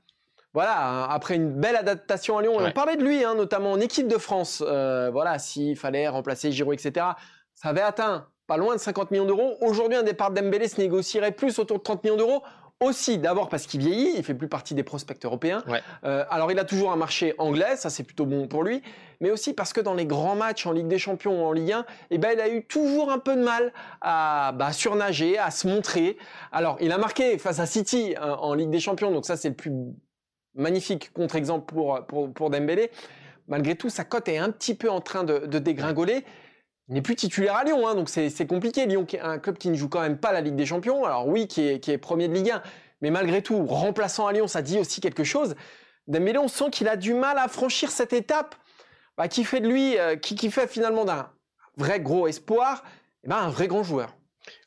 voilà, 0.53 1.05
après 1.05 1.35
une 1.35 1.53
belle 1.53 1.77
adaptation 1.77 2.37
à 2.37 2.41
Lyon, 2.41 2.57
on 2.59 2.71
parlait 2.71 2.97
de 2.97 3.03
lui, 3.03 3.23
hein, 3.23 3.35
notamment 3.35 3.71
en 3.71 3.79
équipe 3.79 4.07
de 4.09 4.17
France. 4.17 4.61
Euh, 4.65 5.09
voilà, 5.11 5.39
s'il 5.39 5.77
fallait 5.77 6.09
remplacer 6.09 6.51
Giroud, 6.51 6.73
etc 6.73 7.05
ça 7.57 7.69
avait 7.69 7.81
atteint 7.81 8.27
pas 8.45 8.55
loin 8.55 8.75
de 8.75 8.79
50 8.79 9.11
millions 9.11 9.25
d'euros. 9.25 9.57
Aujourd'hui, 9.61 9.97
un 9.97 10.03
départ 10.03 10.31
d'Embélé 10.31 10.67
se 10.67 10.79
négocierait 10.79 11.31
plus 11.31 11.59
autour 11.59 11.79
de 11.79 11.83
30 11.83 12.03
millions 12.03 12.15
d'euros. 12.15 12.43
Aussi, 12.79 13.17
d'abord 13.17 13.49
parce 13.49 13.65
qu'il 13.65 13.79
vieillit, 13.79 14.13
il 14.15 14.23
fait 14.23 14.35
plus 14.35 14.47
partie 14.47 14.75
des 14.75 14.83
prospects 14.83 15.25
européens. 15.25 15.63
Euh, 16.03 16.23
alors, 16.29 16.51
il 16.51 16.59
a 16.59 16.63
toujours 16.63 16.91
un 16.91 16.95
marché 16.95 17.33
anglais, 17.39 17.75
ça 17.75 17.89
c'est 17.89 18.03
plutôt 18.03 18.27
bon 18.27 18.47
pour 18.47 18.63
lui, 18.63 18.83
mais 19.19 19.31
aussi 19.31 19.53
parce 19.53 19.73
que 19.73 19.81
dans 19.81 19.95
les 19.95 20.05
grands 20.05 20.35
matchs 20.35 20.67
en 20.67 20.71
Ligue 20.71 20.87
des 20.87 20.99
Champions 20.99 21.43
ou 21.43 21.47
en 21.47 21.51
Ligue 21.51 21.71
1, 21.71 21.85
eh 22.11 22.19
ben, 22.19 22.29
il 22.33 22.39
a 22.39 22.47
eu 22.47 22.63
toujours 22.63 23.11
un 23.11 23.17
peu 23.17 23.35
de 23.35 23.41
mal 23.41 23.73
à 24.01 24.51
bah, 24.53 24.71
surnager, 24.71 25.39
à 25.39 25.49
se 25.49 25.67
montrer. 25.67 26.17
Alors, 26.51 26.77
il 26.79 26.91
a 26.91 26.99
marqué 26.99 27.39
face 27.39 27.59
à 27.59 27.65
City 27.65 28.13
euh, 28.21 28.35
en 28.35 28.53
Ligue 28.53 28.69
des 28.69 28.79
Champions, 28.79 29.09
donc 29.09 29.25
ça 29.25 29.35
c'est 29.35 29.49
le 29.49 29.55
plus 29.55 29.71
magnifique 30.53 31.11
contre-exemple 31.13 31.65
pour, 31.65 32.05
pour, 32.05 32.31
pour 32.31 32.51
Dembélé. 32.51 32.91
Malgré 33.47 33.73
tout, 33.73 33.89
sa 33.89 34.03
cote 34.03 34.29
est 34.29 34.37
un 34.37 34.51
petit 34.51 34.75
peu 34.75 34.91
en 34.91 35.01
train 35.01 35.23
de, 35.23 35.39
de 35.47 35.57
dégringoler. 35.57 36.23
Il 36.89 36.93
n'est 36.93 37.01
plus 37.01 37.15
titulaire 37.15 37.55
à 37.55 37.63
Lyon, 37.65 37.85
hein, 37.87 37.95
donc 37.95 38.07
c'est 38.09 38.47
compliqué. 38.47 38.85
Lyon, 38.85 39.05
qui 39.05 39.17
est 39.17 39.21
un 39.21 39.39
club 39.39 39.57
qui 39.57 39.69
ne 39.69 39.75
joue 39.75 39.89
quand 39.89 40.01
même 40.01 40.17
pas 40.17 40.31
la 40.31 40.39
Ligue 40.41 40.55
des 40.55 40.65
Champions, 40.65 41.03
alors 41.03 41.27
oui, 41.27 41.47
qui 41.47 41.61
est, 41.61 41.97
premier 41.97 42.29
de 42.29 42.33
Ligue 42.33 42.51
1, 42.51 42.61
mais 43.01 43.11
malgré 43.11 43.41
tout, 43.41 43.65
remplaçant 43.65 44.25
à 44.25 44.31
Lyon, 44.31 44.47
ça 44.47 44.61
dit 44.61 44.79
aussi 44.79 45.01
quelque 45.01 45.25
chose. 45.25 45.55
Dembélé, 46.07 46.37
on 46.37 46.47
sent 46.47 46.69
qu'il 46.71 46.87
a 46.87 46.95
du 46.95 47.13
mal 47.13 47.37
à 47.37 47.49
franchir 47.49 47.91
cette 47.91 48.13
étape 48.13 48.55
bah, 49.17 49.27
qui 49.27 49.43
fait 49.43 49.59
de 49.59 49.67
lui, 49.67 49.97
euh, 49.97 50.15
qui, 50.15 50.35
qui, 50.35 50.49
fait 50.49 50.67
finalement 50.67 51.03
d'un 51.03 51.29
vrai 51.75 51.99
gros 51.99 52.27
espoir, 52.27 52.83
eh 53.25 53.27
ben, 53.27 53.35
un 53.35 53.49
vrai 53.49 53.67
grand 53.67 53.83
joueur. 53.83 54.16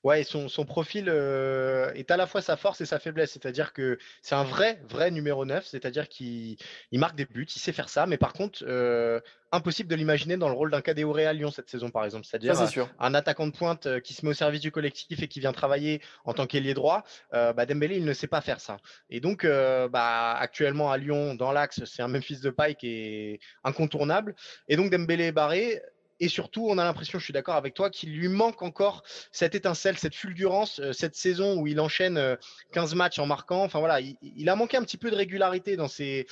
Ouais, 0.05 0.25
son, 0.25 0.49
son 0.49 0.65
profil 0.65 1.07
euh, 1.09 1.93
est 1.95 2.11
à 2.11 2.17
la 2.17 2.27
fois 2.27 2.43
sa 2.43 2.57
force 2.57 2.81
et 2.81 2.87
sa 2.87 2.99
faiblesse. 2.99 3.33
C'est-à-dire 3.33 3.73
que 3.73 3.99
c'est 4.23 4.35
un 4.35 4.45
vrai, 4.45 4.81
vrai 4.89 5.11
numéro 5.11 5.45
9. 5.45 5.67
C'est-à-dire 5.67 6.09
qu'il 6.09 6.57
marque 6.93 7.17
des 7.17 7.27
buts, 7.27 7.47
il 7.55 7.61
sait 7.61 7.73
faire 7.73 7.89
ça. 7.89 8.07
Mais 8.07 8.17
par 8.17 8.33
contre, 8.33 8.65
euh, 8.67 9.21
impossible 9.53 9.89
de 9.89 9.97
l'imaginer 9.97 10.37
dans 10.37 10.49
le 10.49 10.55
rôle 10.55 10.71
d'un 10.71 10.81
Cadéo 10.81 11.17
à 11.17 11.33
Lyon 11.33 11.51
cette 11.51 11.69
saison, 11.69 11.91
par 11.91 12.05
exemple. 12.05 12.25
C'est-à-dire 12.25 12.55
un 12.99 13.15
attaquant 13.15 13.47
de 13.47 13.53
pointe 13.53 13.87
euh, 13.87 14.01
qui 14.01 14.15
se 14.15 14.25
met 14.25 14.31
au 14.31 14.35
service 14.35 14.61
du 14.61 14.71
collectif 14.71 15.23
et 15.23 15.29
qui 15.29 15.41
vient 15.41 15.53
travailler 15.53 16.01
en 16.25 16.33
tant 16.33 16.47
qu'ailier 16.47 16.75
droit. 16.75 17.05
bah 17.33 17.67
Dembélé, 17.67 17.97
il 17.97 18.05
ne 18.05 18.13
sait 18.13 18.29
pas 18.29 18.41
faire 18.41 18.61
ça. 18.61 18.79
Et 19.11 19.21
donc, 19.21 19.45
bah, 19.45 20.35
actuellement 20.39 20.91
à 20.91 20.99
Lyon, 20.99 21.35
dans 21.35 21.53
l'axe, 21.53 21.85
c'est 21.85 22.03
un 22.03 22.09
Memphis 22.09 22.41
de 22.41 22.51
paille 22.51 22.77
qui 22.77 22.89
est 22.89 23.41
incontournable. 23.65 24.35
Et 24.69 24.77
donc, 24.77 24.91
Dembélé 24.91 25.27
est 25.27 25.33
barré. 25.33 25.81
Et 26.21 26.29
surtout, 26.29 26.67
on 26.69 26.77
a 26.77 26.85
l'impression, 26.85 27.19
je 27.19 27.25
suis 27.25 27.33
d'accord 27.33 27.57
avec 27.57 27.73
toi, 27.73 27.89
qu'il 27.89 28.15
lui 28.15 28.29
manque 28.29 28.61
encore 28.61 29.03
cette 29.33 29.55
étincelle, 29.55 29.97
cette 29.97 30.15
fulgurance, 30.15 30.79
euh, 30.79 30.93
cette 30.93 31.17
saison 31.17 31.59
où 31.59 31.67
il 31.67 31.81
enchaîne 31.81 32.37
15 32.73 32.93
euh, 32.93 32.97
matchs 32.97 33.19
en 33.19 33.27
marquant. 33.27 33.65
Enfin 33.65 33.79
voilà, 33.79 34.01
il, 34.01 34.49
a 34.51 34.55
manqué 34.55 34.77
un 34.77 34.83
petit 34.83 34.99
peu 34.99 35.11
de 35.11 35.17
régularité 35.17 35.77
dans 35.77 35.89
ses, 35.89 36.27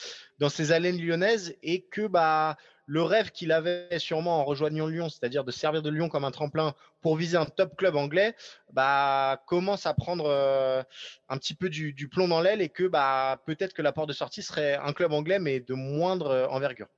haleines 0.70 1.00
lyonnaises 1.00 1.56
et 1.62 1.86
que 1.86 2.06
bah, 2.06 2.58
le 2.84 3.02
rêve 3.02 3.30
qu'il 3.30 3.50
avait 3.50 3.98
sûrement 3.98 4.40
en 4.40 4.44
rejoignant 4.44 4.86
Lyon, 4.86 5.08
c'est-à-dire 5.08 5.44
de 5.44 5.52
servir 5.52 5.80
de 5.80 5.88
Lyon 5.88 6.10
comme 6.10 6.24
un 6.24 6.30
tremplin 6.30 6.74
pour 7.00 7.16
viser 7.16 7.38
un 7.38 7.46
top 7.46 7.74
club 7.74 7.96
anglais, 7.96 8.34
bah, 8.74 9.42
commence 9.46 9.86
à 9.86 9.94
prendre 9.94 10.26
euh, 10.26 10.82
un 11.30 11.38
petit 11.38 11.54
peu 11.54 11.70
du, 11.70 12.08
plomb 12.10 12.28
dans 12.28 12.42
l'aile 12.42 12.60
et 12.60 12.68
que 12.68 12.84
bah, 12.84 13.40
peut-être 13.46 13.72
que 13.72 13.82
la 13.82 13.92
porte 13.92 14.08
de 14.08 14.14
sortie 14.14 14.42
serait 14.42 14.74
un 14.74 14.92
club 14.92 15.14
anglais 15.14 15.38
mais 15.38 15.60
de 15.60 15.72
moindre 15.72 16.46
envergure. 16.50 16.88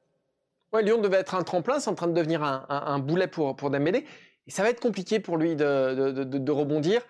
Ouais, 0.72 0.83
Lyon 0.83 0.98
devait 0.98 1.18
être 1.18 1.35
un 1.35 1.42
tremplin, 1.42 1.80
c'est 1.80 1.90
en 1.90 1.94
train 1.94 2.06
de 2.06 2.12
devenir 2.12 2.42
un, 2.44 2.98
boulet 3.00 3.26
pour, 3.26 3.56
pour 3.56 3.70
Dembélé. 3.70 4.06
Et 4.46 4.50
ça 4.50 4.62
va 4.62 4.70
être 4.70 4.80
compliqué 4.80 5.20
pour 5.20 5.37
lui 5.37 5.56
de, 5.56 6.50
rebondir. 6.50 7.02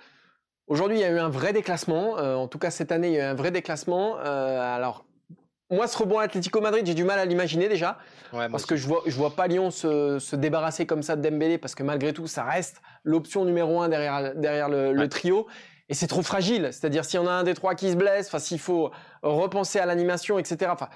Aujourd'hui, 0.67 0.99
il 0.99 1.01
y 1.01 1.05
a 1.05 1.11
eu 1.11 1.19
un 1.19 1.29
vrai 1.29 1.53
déclassement. 1.53 2.19
Euh, 2.19 2.35
en 2.35 2.49
tout 2.49 2.59
cas, 2.59 2.71
cette 2.71 2.93
année, 2.93 3.09
il 3.09 3.15
y 3.15 3.21
a 3.21 3.29
eu 3.29 3.31
un 3.31 3.35
vrai 3.35 3.51
déclassement. 3.51 4.19
Euh, 4.19 4.77
alors, 4.77 5.05
moi, 5.71 5.89
ce 5.89 5.99
rebond 5.99 6.19
Atlético 6.19 6.61
Madrid, 6.61 6.87
j'ai 6.87 6.95
du 6.95 7.03
mal 7.05 7.19
à 7.19 7.25
l'imaginer 7.25 7.69
déjà. 7.69 7.99
parce 8.33 8.67
que 8.67 8.77
je 8.77 8.87
vois, 8.87 9.03
je 9.07 9.17
vois 9.17 9.35
pas 9.35 9.47
Lyon 9.47 9.71
se, 9.71 10.37
débarrasser 10.37 10.87
comme 10.87 11.03
ça 11.03 11.17
de 11.17 11.29
Dembélé, 11.29 11.59
parce 11.59 11.75
que 11.75 11.83
malgré 11.83 12.13
tout, 12.13 12.27
ça 12.27 12.45
reste 12.45 12.83
l'option 13.05 13.45
numéro 13.45 13.81
un 13.81 13.89
derrière, 13.89 14.35
derrière 14.35 14.69
le, 14.69 15.09
trio. 15.09 15.47
Et 15.89 15.95
c'est 15.95 16.07
trop 16.07 16.23
fragile. 16.23 16.69
C'est-à-dire, 16.73 17.05
s'il 17.05 17.21
y 17.21 17.23
en 17.23 17.27
a 17.27 17.33
un 17.33 17.43
des 17.43 17.55
trois 17.55 17.75
qui 17.75 17.91
se 17.91 17.97
blesse, 17.97 18.29
enfin, 18.29 18.39
s'il 18.39 18.61
faut 18.61 18.91
repenser 19.23 19.79
à 19.79 19.87
l'animation, 19.87 20.39
etc. 20.39 20.71
Enfin, 20.73 20.89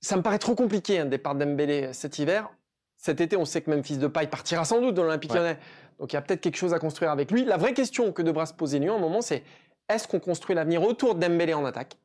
ça 0.00 0.16
me 0.16 0.22
paraît 0.22 0.38
trop 0.38 0.54
compliqué 0.54 0.98
un 0.98 1.06
départ 1.06 1.34
d'Embélé 1.34 1.92
cet 1.92 2.18
hiver. 2.18 2.50
Cet 2.96 3.20
été, 3.20 3.36
on 3.36 3.44
sait 3.44 3.62
que 3.62 3.70
Memphis 3.70 3.98
Paille 4.12 4.28
partira 4.28 4.64
sans 4.64 4.80
doute 4.80 4.94
dans 4.94 5.04
l'Olympique 5.04 5.32
lyonnais. 5.32 5.58
Donc 5.98 6.12
il 6.12 6.16
y 6.16 6.18
a 6.18 6.22
peut-être 6.22 6.40
quelque 6.40 6.56
chose 6.56 6.74
à 6.74 6.78
construire 6.78 7.10
avec 7.10 7.30
lui. 7.30 7.44
La 7.44 7.56
vraie 7.56 7.74
question 7.74 8.12
que 8.12 8.22
devra 8.22 8.46
se 8.46 8.54
poser 8.54 8.78
Lyon 8.78 8.94
à 8.94 8.96
un 8.96 9.00
moment, 9.00 9.22
c'est 9.22 9.42
est-ce 9.88 10.06
qu'on 10.06 10.20
construit 10.20 10.54
l'avenir 10.54 10.82
autour 10.82 11.14
d'Embélé 11.14 11.54
en 11.54 11.64
attaque 11.64 11.96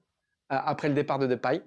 euh, 0.51 0.57
après 0.65 0.88
le 0.88 0.93
départ 0.93 1.20
de 1.20 1.28
Depay? 1.28 1.61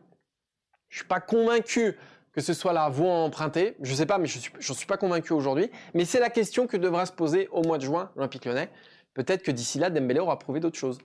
Je 0.88 0.98
suis 0.98 1.07
pas 1.07 1.20
convaincu 1.20 1.96
que 2.32 2.40
ce 2.40 2.55
soit 2.55 2.72
la 2.72 2.88
voie 2.88 3.12
empruntée. 3.12 3.76
Je 3.80 3.94
sais 3.94 4.07
pas, 4.07 4.18
mais 4.18 4.26
je 4.26 4.38
ne 4.38 4.42
suis, 4.42 4.74
suis 4.74 4.86
pas 4.86 4.96
convaincu 4.96 5.32
aujourd'hui. 5.32 5.70
Mais 5.94 6.05
c'est 6.05 6.20
la 6.20 6.30
question 6.30 6.66
que 6.66 6.76
devra 6.76 7.05
se 7.05 7.12
poser 7.12 7.48
au 7.50 7.62
mois 7.62 7.78
de 7.78 7.82
juin 7.84 8.11
l'Olympique 8.16 8.44
lyonnais 8.44 8.70
peut-être 9.18 9.42
que 9.42 9.50
d'ici 9.50 9.80
là, 9.80 9.90
Dembélé 9.90 10.20
aura 10.20 10.38
prouvé 10.38 10.61
d'autres 10.61 10.78
choses. 10.78 10.98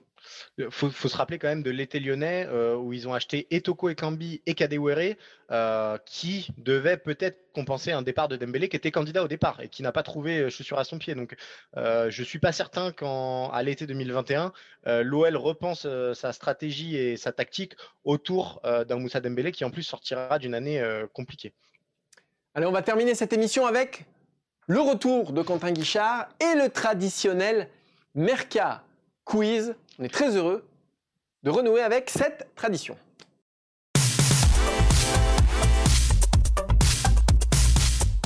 Il 0.58 0.70
faut, 0.70 0.90
se 0.90 1.16
rappeler 1.16 1.38
quand 1.38 1.48
même 1.48 1.62
de 1.62 1.70
l'été 1.70 2.00
lyonnais 2.00 2.46
euh, 2.48 2.76
où 2.76 2.92
ils 2.92 3.08
ont 3.08 3.14
acheté 3.14 3.46
Etoko 3.50 3.88
Ekambi 3.88 4.42
et 4.46 4.54
Kadewere 4.54 5.16
euh, 5.50 5.98
qui 6.06 6.48
devaient 6.56 6.96
peut-être 6.96 7.52
compenser 7.52 7.92
un 7.92 8.00
départ 8.00 8.28
de 8.28 8.36
Dembélé 8.36 8.70
qui 8.70 8.76
était 8.76 8.90
candidat 8.90 9.22
au 9.22 9.28
départ 9.28 9.60
et 9.60 9.68
qui 9.68 9.82
n'a 9.82 9.92
pas 9.92 10.02
trouvé 10.02 10.38
euh, 10.38 10.48
chaussure 10.48 10.78
à 10.78 10.84
son 10.84 10.98
pied. 10.98 11.14
Donc 11.14 11.36
euh, 11.76 12.08
je 12.10 12.22
suis 12.22 12.38
pas 12.38 12.50
certain 12.50 12.92
qu'à 12.92 13.62
l'été 13.62 13.86
2021, 13.86 14.52
l'OL 15.02 15.36
repense 15.36 15.86
sa 16.14 16.32
stratégie 16.32 16.96
et 16.96 17.18
sa 17.18 17.32
tactique 17.32 17.74
autour 18.04 18.62
d'un 18.64 18.96
Moussa 18.96 19.20
Dembélé 19.20 19.52
qui 19.52 19.64
en 19.64 19.70
plus 19.70 19.82
sortira 19.82 20.38
d'une 20.38 20.54
année 20.54 20.82
compliquée. 21.12 21.52
Allez, 22.54 22.66
on 22.66 22.72
va 22.72 22.82
terminer 22.82 23.14
cette 23.14 23.32
émission 23.32 23.66
avec 23.66 24.04
le 24.66 24.80
retour 24.80 25.32
de 25.32 25.42
Quentin 25.42 25.72
Guichard 25.72 26.28
et 26.40 26.56
le 26.56 26.70
traditionnel 26.70 27.68
Merca 28.14 28.82
quiz. 29.24 29.74
On 29.98 30.04
est 30.04 30.08
très 30.08 30.36
heureux 30.36 30.66
de 31.42 31.50
renouer 31.50 31.82
avec 31.82 32.10
cette 32.10 32.48
tradition. 32.54 32.96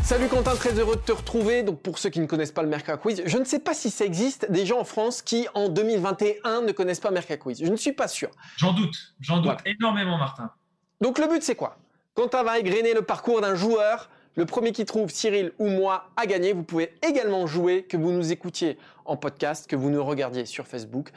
Salut 0.08 0.28
Quentin, 0.28 0.54
très 0.56 0.72
heureux 0.72 0.96
de 0.96 1.02
te 1.02 1.12
retrouver. 1.12 1.62
Donc 1.62 1.82
pour 1.82 1.98
ceux 1.98 2.08
qui 2.08 2.20
ne 2.20 2.26
connaissent 2.26 2.52
pas 2.52 2.62
le 2.62 2.68
Merca 2.68 2.96
Quiz, 2.96 3.22
je 3.26 3.36
ne 3.36 3.44
sais 3.44 3.58
pas 3.58 3.74
si 3.74 3.90
ça 3.90 4.06
existe 4.06 4.50
des 4.50 4.64
gens 4.64 4.80
en 4.80 4.84
France 4.84 5.20
qui 5.20 5.46
en 5.52 5.68
2021 5.68 6.62
ne 6.62 6.72
connaissent 6.72 7.00
pas 7.00 7.10
Merca 7.10 7.36
Quiz. 7.36 7.62
Je 7.62 7.70
ne 7.70 7.76
suis 7.76 7.92
pas 7.92 8.08
sûr. 8.08 8.30
J'en 8.56 8.72
doute, 8.72 9.14
j'en 9.20 9.42
doute 9.42 9.58
énormément 9.66 10.16
Martin. 10.16 10.50
Donc 11.02 11.18
le 11.18 11.26
but 11.28 11.42
c'est 11.42 11.56
quoi? 11.56 11.76
Quentin 12.14 12.42
va 12.42 12.58
égrener 12.58 12.94
le 12.94 13.02
parcours 13.02 13.42
d'un 13.42 13.54
joueur 13.54 14.08
le 14.38 14.46
premier 14.46 14.70
qui 14.70 14.84
trouve, 14.84 15.10
Cyril 15.10 15.50
ou 15.58 15.66
moi, 15.66 16.12
a 16.16 16.24
gagné. 16.24 16.52
Vous 16.52 16.62
pouvez 16.62 16.94
également 17.02 17.48
jouer, 17.48 17.82
que 17.82 17.96
vous 17.96 18.12
nous 18.12 18.30
écoutiez 18.30 18.78
en 19.04 19.16
podcast, 19.16 19.68
que 19.68 19.74
vous 19.74 19.90
nous 19.90 20.04
regardiez 20.04 20.46
sur 20.46 20.68
Facebook. 20.68 21.10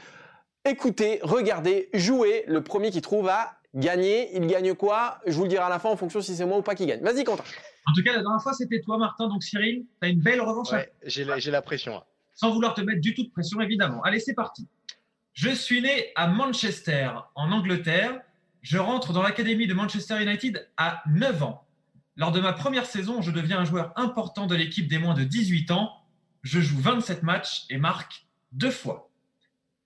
Écoutez, 0.66 1.20
regardez, 1.22 1.92
jouez. 1.94 2.44
Le 2.48 2.64
premier 2.64 2.90
qui 2.90 3.00
trouve 3.00 3.30
a 3.30 3.60
gagné. 3.76 4.36
Il 4.36 4.48
gagne 4.48 4.74
quoi? 4.74 5.20
Je 5.28 5.34
vous 5.34 5.44
le 5.44 5.50
dirai 5.50 5.62
à 5.62 5.70
la 5.70 5.78
fin 5.78 5.90
en 5.90 5.98
fonction 5.98 6.20
si 6.20 6.36
c'est 6.36 6.48
moi 6.48 6.58
ou 6.58 6.64
pas 6.64 6.74
qui 6.74 6.88
gagne. 6.88 7.02
Vas-y, 7.02 7.24
Quentin. 7.24 7.44
En 7.86 7.94
tout 7.94 8.02
cas, 8.02 8.14
la 8.14 8.24
dernière 8.24 8.42
fois, 8.42 8.54
c'était 8.54 8.82
toi, 8.82 8.98
Martin. 8.98 9.28
Donc, 9.28 9.44
Cyril, 9.44 9.86
tu 10.02 10.08
as 10.08 10.10
une 10.10 10.20
belle 10.20 10.42
revanche. 10.42 10.72
Ouais, 10.72 10.92
j'ai 11.06 11.24
la, 11.24 11.38
la, 11.38 11.62
pression. 11.62 12.02
Sans 12.34 12.52
vouloir 12.52 12.74
te 12.74 12.82
mettre 12.82 13.02
du 13.02 13.14
tout 13.14 13.22
de 13.22 13.30
pression, 13.30 13.62
évidemment. 13.62 14.02
Allez, 14.02 14.20
c'est 14.20 14.34
parti. 14.34 14.68
Je 15.34 15.52
suis 15.52 15.84
né 15.84 16.08
à 16.16 16.26
Manchester, 16.26 17.12
en 17.36 17.52
Angleterre. 17.52 18.20
Je 18.64 18.80
rentre 18.80 19.14
dans 19.14 19.22
l'académie 19.22 19.68
de 19.68 19.76
Manchester 19.76 20.24
United 20.24 20.68
à 20.76 21.04
9 21.08 21.44
ans. 21.44 21.68
Lors 22.18 22.32
de 22.32 22.40
ma 22.40 22.54
première 22.54 22.86
saison, 22.86 23.22
je 23.22 23.32
deviens 23.32 23.60
un 23.60 23.66
joueur 23.66 23.94
important 23.96 24.46
de 24.46 24.56
l'équipe 24.56 24.88
des 24.88 24.98
moins 24.98 25.14
de 25.14 25.24
18 25.24 25.72
ans. 25.72 25.92
Je 26.44 26.60
joue 26.60 26.80
27 26.80 27.24
matchs 27.24 27.66
et 27.70 27.78
marque 27.78 28.26
deux 28.52 28.72
fois. 28.72 29.10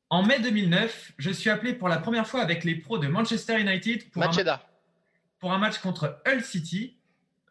En 0.09 0.23
mai 0.23 0.39
2009, 0.39 1.13
je 1.17 1.31
suis 1.31 1.49
appelé 1.49 1.73
pour 1.73 1.89
la 1.89 1.97
première 1.97 2.27
fois 2.27 2.41
avec 2.41 2.63
les 2.63 2.75
pros 2.75 2.97
de 2.97 3.07
Manchester 3.07 3.59
United 3.59 4.09
pour, 4.11 4.23
un, 4.23 4.59
pour 5.39 5.53
un, 5.53 5.57
match 5.57 5.79
contre 5.79 6.21
Hull 6.27 6.43
City. 6.43 6.97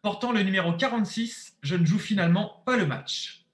Portant 0.01 0.31
le 0.31 0.43
numéro 0.43 0.73
46, 0.73 1.57
je 1.61 1.75
ne 1.75 1.85
joue 1.85 1.99
finalement 1.99 2.61
pas 2.65 2.77
le 2.77 2.85
match. 2.85 3.44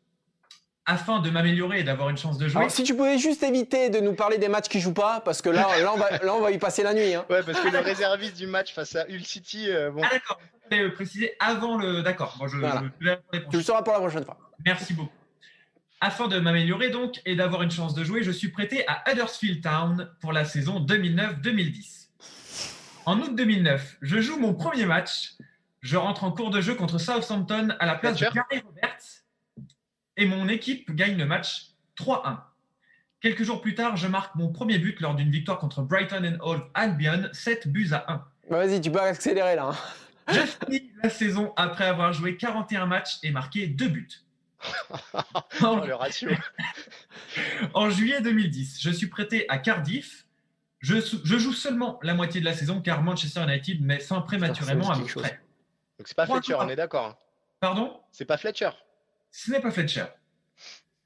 Afin 0.86 1.20
de 1.20 1.30
m'améliorer 1.30 1.82
et 1.82 1.84
d'avoir 1.84 2.10
une 2.10 2.18
chance 2.18 2.38
de 2.38 2.48
jouer. 2.48 2.68
si 2.70 2.84
tu 2.84 2.96
pouvais 2.96 3.20
juste 3.20 3.44
éviter 3.44 3.90
de 3.90 4.00
nous 4.00 4.14
parler 4.14 4.40
des 4.40 4.48
matchs 4.48 4.68
qui 4.68 4.80
jouent 4.80 4.94
pas, 4.94 5.22
parce 5.22 5.42
que 5.42 5.50
là, 5.50 5.68
là, 5.82 5.94
on, 5.94 5.98
va, 5.98 6.10
là 6.18 6.34
on 6.34 6.42
va 6.42 6.52
y 6.52 6.58
passer 6.58 6.82
la 6.82 6.94
nuit. 6.94 7.14
Hein. 7.14 7.26
Ouais, 7.30 7.44
parce 7.44 7.60
que 7.60 7.70
le 7.70 7.80
réserviste 7.80 8.38
du 8.38 8.48
match 8.48 8.74
face 8.74 8.96
à 8.96 9.06
Hull 9.08 9.24
City. 9.24 9.70
Euh, 9.70 9.92
bon. 9.92 10.02
Ah 10.04 10.10
d'accord, 10.12 10.40
préciser 10.94 11.36
avant 11.40 11.78
le. 11.78 12.02
D'accord. 12.02 12.38
je, 12.48 12.58
tu 13.50 13.58
le 13.58 13.64
sauras 13.64 13.84
pour 13.84 13.94
la 13.94 14.00
prochaine 14.00 14.26
fois. 14.26 14.38
Merci 14.66 14.94
beaucoup. 14.94 15.12
Afin 16.04 16.28
de 16.28 16.40
m'améliorer 16.40 16.90
donc 16.90 17.22
et 17.26 17.36
d'avoir 17.36 17.62
une 17.62 17.70
chance 17.70 17.94
de 17.94 18.04
jouer, 18.04 18.24
je 18.24 18.32
suis 18.32 18.50
prêté 18.50 18.84
à 18.88 19.04
Huddersfield 19.08 19.62
Town 19.62 20.10
pour 20.20 20.34
la 20.34 20.46
saison 20.46 20.84
2009-2010. 20.84 22.08
En 23.06 23.20
août 23.20 23.36
2009, 23.36 23.98
je 24.02 24.20
joue 24.20 24.40
mon 24.40 24.56
premier 24.56 24.86
match. 24.86 25.34
Je 25.82 25.98
rentre 25.98 26.24
en 26.24 26.32
cours 26.32 26.50
de 26.50 26.60
jeu 26.60 26.74
contre 26.74 27.00
Southampton 27.00 27.76
à 27.80 27.86
la 27.86 27.96
place 27.96 28.18
de 28.18 28.26
Gary 28.26 28.64
Roberts 28.66 29.21
et 30.18 30.26
mon 30.26 30.48
équipe 30.48 30.94
gagne 30.96 31.18
le 31.18 31.26
match 31.26 31.72
3-1. 31.98 32.40
Quelques 33.22 33.44
jours 33.44 33.62
plus 33.62 33.76
tard, 33.76 33.98
je 33.98 34.08
marque 34.08 34.36
mon 34.36 34.52
premier 34.52 34.80
but 34.80 35.00
lors 35.00 35.14
d'une 35.14 35.30
victoire 35.30 35.60
contre 35.60 35.82
Brighton 35.84 36.24
and 36.26 36.44
Hove 36.44 36.68
Albion, 36.74 37.30
7 37.34 37.68
buts 37.68 37.90
à 37.92 38.12
1. 38.12 38.26
Vas-y, 38.50 38.82
tu 38.82 38.92
peux 38.92 39.00
accélérer 39.00 39.56
là. 39.56 39.70
Hein. 39.70 39.78
Je 40.34 40.40
finis 40.40 40.92
la 41.04 41.10
saison 41.10 41.54
après 41.56 41.86
avoir 41.86 42.14
joué 42.14 42.38
41 42.38 42.86
matchs 42.86 43.18
et 43.24 43.32
marqué 43.32 43.68
2 43.68 43.88
buts. 43.88 44.10
en... 45.62 45.76
le 45.86 45.94
ratio. 45.94 46.30
en 47.74 47.90
juillet 47.90 48.22
2010, 48.22 48.82
je 48.82 48.92
suis 48.92 49.08
prêté 49.08 49.46
à 49.50 49.58
Cardiff. 49.58 50.26
Je, 50.80 50.96
je, 51.24 51.38
joue 51.38 51.54
seulement 51.54 52.00
la 52.02 52.14
moitié 52.14 52.40
de 52.40 52.46
la 52.46 52.54
saison 52.54 52.82
car 52.82 53.04
Manchester 53.04 53.44
United 53.44 53.82
met 53.82 54.00
fin 54.00 54.22
prématurément 54.22 54.90
à 54.90 54.98
mon 54.98 55.06
prêt. 55.06 55.42
Donc 55.98 56.08
c'est 56.08 56.16
pas 56.16 56.26
Fletcher, 56.26 56.56
on 56.56 56.70
est 56.70 56.76
d'accord. 56.76 57.06
Hein. 57.06 57.18
Pardon? 57.60 58.00
C'est 58.12 58.26
pas 58.26 58.38
Fletcher. 58.38 58.72
Ce 59.32 59.50
n'est 59.50 59.62
pas 59.62 59.72
Fletcher. 59.72 60.06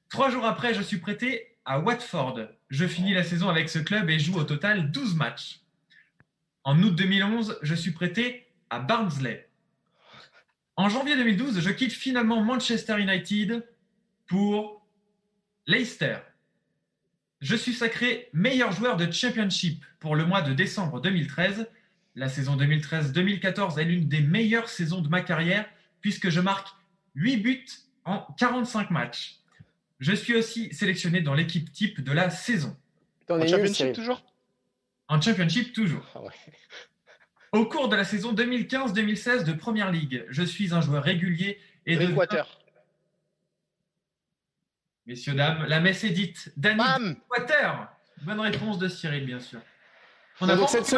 Trois 0.09 0.29
jours 0.29 0.45
après, 0.45 0.73
je 0.73 0.81
suis 0.81 0.97
prêté 0.97 1.57
à 1.63 1.79
Watford. 1.79 2.39
Je 2.69 2.87
finis 2.87 3.13
la 3.13 3.23
saison 3.23 3.49
avec 3.49 3.69
ce 3.69 3.79
club 3.79 4.09
et 4.09 4.19
joue 4.19 4.35
au 4.35 4.43
total 4.43 4.91
12 4.91 5.15
matchs. 5.15 5.61
En 6.63 6.81
août 6.81 6.95
2011, 6.95 7.59
je 7.61 7.75
suis 7.75 7.91
prêté 7.91 8.47
à 8.69 8.79
Barnsley. 8.79 9.47
En 10.75 10.89
janvier 10.89 11.15
2012, 11.15 11.59
je 11.59 11.69
quitte 11.69 11.93
finalement 11.93 12.41
Manchester 12.41 12.99
United 12.99 13.65
pour 14.25 14.85
Leicester. 15.67 16.17
Je 17.41 17.55
suis 17.55 17.73
sacré 17.73 18.29
meilleur 18.33 18.71
joueur 18.71 18.97
de 18.97 19.09
Championship 19.11 19.85
pour 19.99 20.15
le 20.15 20.25
mois 20.25 20.41
de 20.41 20.53
décembre 20.53 20.99
2013. 20.99 21.69
La 22.15 22.29
saison 22.29 22.57
2013-2014 22.57 23.79
est 23.79 23.85
l'une 23.85 24.07
des 24.07 24.21
meilleures 24.21 24.69
saisons 24.69 25.01
de 25.01 25.09
ma 25.09 25.21
carrière 25.21 25.69
puisque 26.01 26.29
je 26.29 26.39
marque 26.39 26.69
8 27.13 27.37
buts 27.37 27.65
en 28.05 28.21
45 28.37 28.91
matchs. 28.91 29.39
Je 29.99 30.13
suis 30.13 30.35
aussi 30.35 30.73
sélectionné 30.73 31.21
dans 31.21 31.33
l'équipe 31.33 31.71
type 31.71 32.01
de 32.01 32.11
la 32.11 32.29
saison. 32.29 32.75
En 33.29 33.45
Championship 33.45 33.93
toujours? 33.93 34.23
En 35.07 35.19
Championship 35.19 35.73
toujours. 35.73 36.05
Ah 36.15 36.19
au 37.51 37.65
cours 37.65 37.87
de 37.87 37.95
la 37.95 38.03
saison 38.03 38.33
2015-2016 38.33 39.45
de 39.45 39.53
Première 39.53 39.91
Ligue, 39.91 40.25
je 40.29 40.43
suis 40.43 40.73
un 40.73 40.81
joueur 40.81 41.03
régulier 41.03 41.59
et 41.85 41.95
de. 41.95 42.13
Messieurs, 45.05 45.35
dames, 45.35 45.65
la 45.65 45.79
messe 45.79 46.03
est 46.03 46.09
dite. 46.09 46.51
Danny 46.57 46.81
Water. 47.29 47.87
Bonne 48.23 48.39
réponse 48.39 48.79
de 48.79 48.87
Cyril, 48.87 49.25
bien 49.25 49.39
sûr. 49.39 49.61
On 50.41 50.49
a 50.49 50.55
donc 50.57 50.67
cette, 50.69 50.93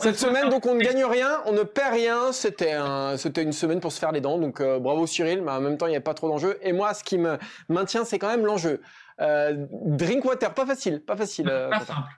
cette 0.00 0.18
semaine, 0.18 0.50
donc 0.50 0.66
on 0.66 0.74
ne 0.74 0.80
gagne 0.80 1.04
rien, 1.04 1.40
on 1.46 1.52
ne 1.52 1.62
perd 1.62 1.94
rien. 1.94 2.32
C'était 2.32 2.72
un, 2.72 3.16
c'était 3.16 3.42
une 3.42 3.52
semaine 3.52 3.80
pour 3.80 3.90
se 3.90 3.98
faire 3.98 4.12
les 4.12 4.20
dents. 4.20 4.38
Donc 4.38 4.60
euh, 4.60 4.78
bravo 4.78 5.06
Cyril, 5.06 5.42
mais 5.42 5.52
en 5.52 5.60
même 5.60 5.78
temps 5.78 5.86
il 5.86 5.90
n'y 5.90 5.96
a 5.96 6.02
pas 6.02 6.12
trop 6.12 6.28
d'enjeu. 6.28 6.58
Et 6.60 6.72
moi, 6.72 6.92
ce 6.92 7.02
qui 7.02 7.16
me 7.16 7.38
maintient, 7.68 8.04
c'est 8.04 8.18
quand 8.18 8.28
même 8.28 8.44
l'enjeu. 8.44 8.82
Euh, 9.20 9.66
Drinkwater, 9.70 10.52
pas 10.52 10.66
facile, 10.66 11.00
pas 11.00 11.16
facile. 11.16 11.48
Euh, 11.48 11.70
pas 11.70 11.80
simple. 11.80 12.12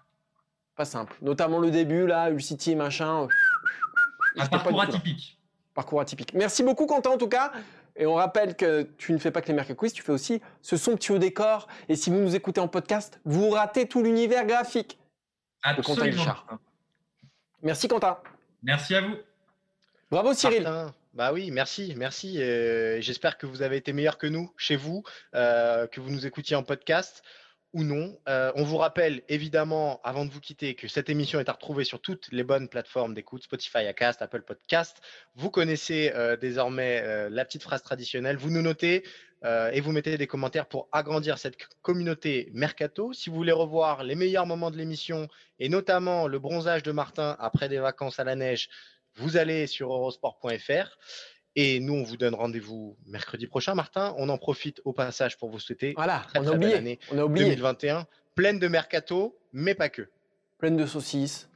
Pas 0.75 0.85
simple. 0.85 1.17
Notamment 1.23 1.61
le 1.61 1.71
début 1.71 2.07
là, 2.07 2.29
Hull 2.31 2.43
City 2.43 2.75
machin. 2.75 3.29
Un 4.37 4.47
parcours 4.47 4.83
atypique. 4.83 5.39
Parcours 5.75 6.01
atypique. 6.01 6.35
Merci 6.35 6.65
beaucoup, 6.65 6.87
Quentin, 6.87 7.11
en 7.11 7.19
tout 7.19 7.29
cas. 7.29 7.53
Et 7.95 8.07
on 8.07 8.15
rappelle 8.15 8.57
que 8.57 8.83
tu 8.97 9.13
ne 9.13 9.19
fais 9.19 9.31
pas 9.31 9.43
que 9.43 9.49
les 9.49 9.55
Mercure 9.55 9.77
Quiz, 9.77 9.93
tu 9.93 10.03
fais 10.03 10.13
aussi 10.13 10.41
ce 10.63 10.77
somptueux 10.77 11.19
décor. 11.19 11.67
Et 11.89 11.97
si 11.97 12.11
vous 12.11 12.19
nous 12.19 12.37
écoutez 12.37 12.61
en 12.61 12.69
podcast, 12.69 13.21
vous 13.25 13.51
ratez 13.51 13.87
tout 13.87 14.03
l'univers 14.03 14.47
graphique 14.47 14.99
Absolument. 15.63 16.13
de 16.13 16.17
Quentin 16.17 16.61
Merci, 17.63 17.89
Quentin. 17.89 18.19
Merci 18.63 18.95
à 18.95 19.01
vous. 19.01 19.17
Bravo, 20.11 20.33
Cyril. 20.33 20.69
Bah 21.15 21.33
oui, 21.33 21.51
merci, 21.51 21.95
merci. 21.97 22.41
Euh, 22.41 23.01
j'espère 23.01 23.39
que 23.39 23.47
vous 23.47 23.63
avez 23.63 23.77
été 23.77 23.93
meilleur 23.93 24.19
que 24.19 24.27
nous 24.27 24.53
chez 24.57 24.77
vous, 24.77 25.03
euh, 25.35 25.87
que 25.89 26.01
vous 26.01 26.11
nous 26.11 26.27
écoutiez 26.27 26.55
en 26.55 26.63
podcast 26.63 27.23
ou 27.75 27.85
non. 27.85 28.19
Euh, 28.29 28.51
on 28.55 28.65
vous 28.65 28.79
rappelle 28.79 29.23
évidemment, 29.29 30.01
avant 30.03 30.25
de 30.25 30.31
vous 30.31 30.41
quitter, 30.41 30.75
que 30.75 30.89
cette 30.89 31.11
émission 31.11 31.39
est 31.39 31.49
à 31.49 31.53
retrouver 31.53 31.85
sur 31.85 32.01
toutes 32.01 32.29
les 32.33 32.43
bonnes 32.43 32.69
plateformes 32.69 33.15
d'écoute, 33.15 33.43
Spotify, 33.43 33.87
Acast, 33.87 34.23
Apple 34.23 34.43
Podcast. 34.43 35.01
Vous 35.35 35.51
connaissez 35.51 36.13
euh, 36.15 36.37
désormais 36.37 37.03
euh, 37.05 37.29
la 37.31 37.45
petite 37.45 37.63
phrase 37.63 37.83
traditionnelle. 37.83 38.37
Vous 38.37 38.51
nous 38.51 38.63
notez 38.63 39.05
et 39.45 39.81
vous 39.81 39.93
mettez 39.93 40.19
des 40.19 40.27
commentaires 40.27 40.67
pour 40.67 40.89
agrandir 40.91 41.39
cette 41.39 41.57
communauté 41.83 42.51
Mercato. 42.55 43.13
Si 43.13 43.31
vous 43.31 43.37
voulez 43.37 43.53
revoir 43.53 44.03
les 44.03 44.15
meilleurs 44.15 44.47
moments 44.47 44.71
de 44.71 44.77
l'émission 44.77 45.29
et 45.61 45.69
notamment 45.69 46.27
le 46.27 46.39
bronzage 46.39 46.83
de 46.83 46.91
Martin 46.91 47.37
après 47.39 47.69
des 47.69 47.79
vacances 47.79 48.19
à 48.19 48.25
la 48.25 48.35
neige, 48.35 48.69
vous 49.15 49.37
allez 49.37 49.67
sur 49.67 49.93
eurosport.fr. 49.93 50.99
Et 51.57 51.81
nous, 51.81 51.95
on 51.95 52.03
vous 52.05 52.17
donne 52.17 52.35
rendez-vous 52.35 52.97
mercredi 53.07 53.47
prochain, 53.47 53.75
Martin. 53.75 54.15
On 54.19 54.29
en 54.29 54.39
profite 54.39 54.81
au 54.85 54.93
passage 54.93 55.37
pour 55.39 55.51
vous 55.51 55.59
souhaiter 55.59 55.93
voilà, 55.97 56.25
très, 56.29 56.39
on 56.39 56.57
belle 56.57 56.75
année 56.75 56.99
on 57.11 57.19
a 57.19 57.25
oublié. 57.25 57.47
2021, 57.47 58.07
pleine 58.35 58.59
de 58.59 58.69
mercato, 58.69 59.37
mais 59.53 59.75
pas 59.75 59.89
que. 59.89 60.09
Pleine 60.59 60.77
de 60.77 60.87
saucisses. 60.87 61.49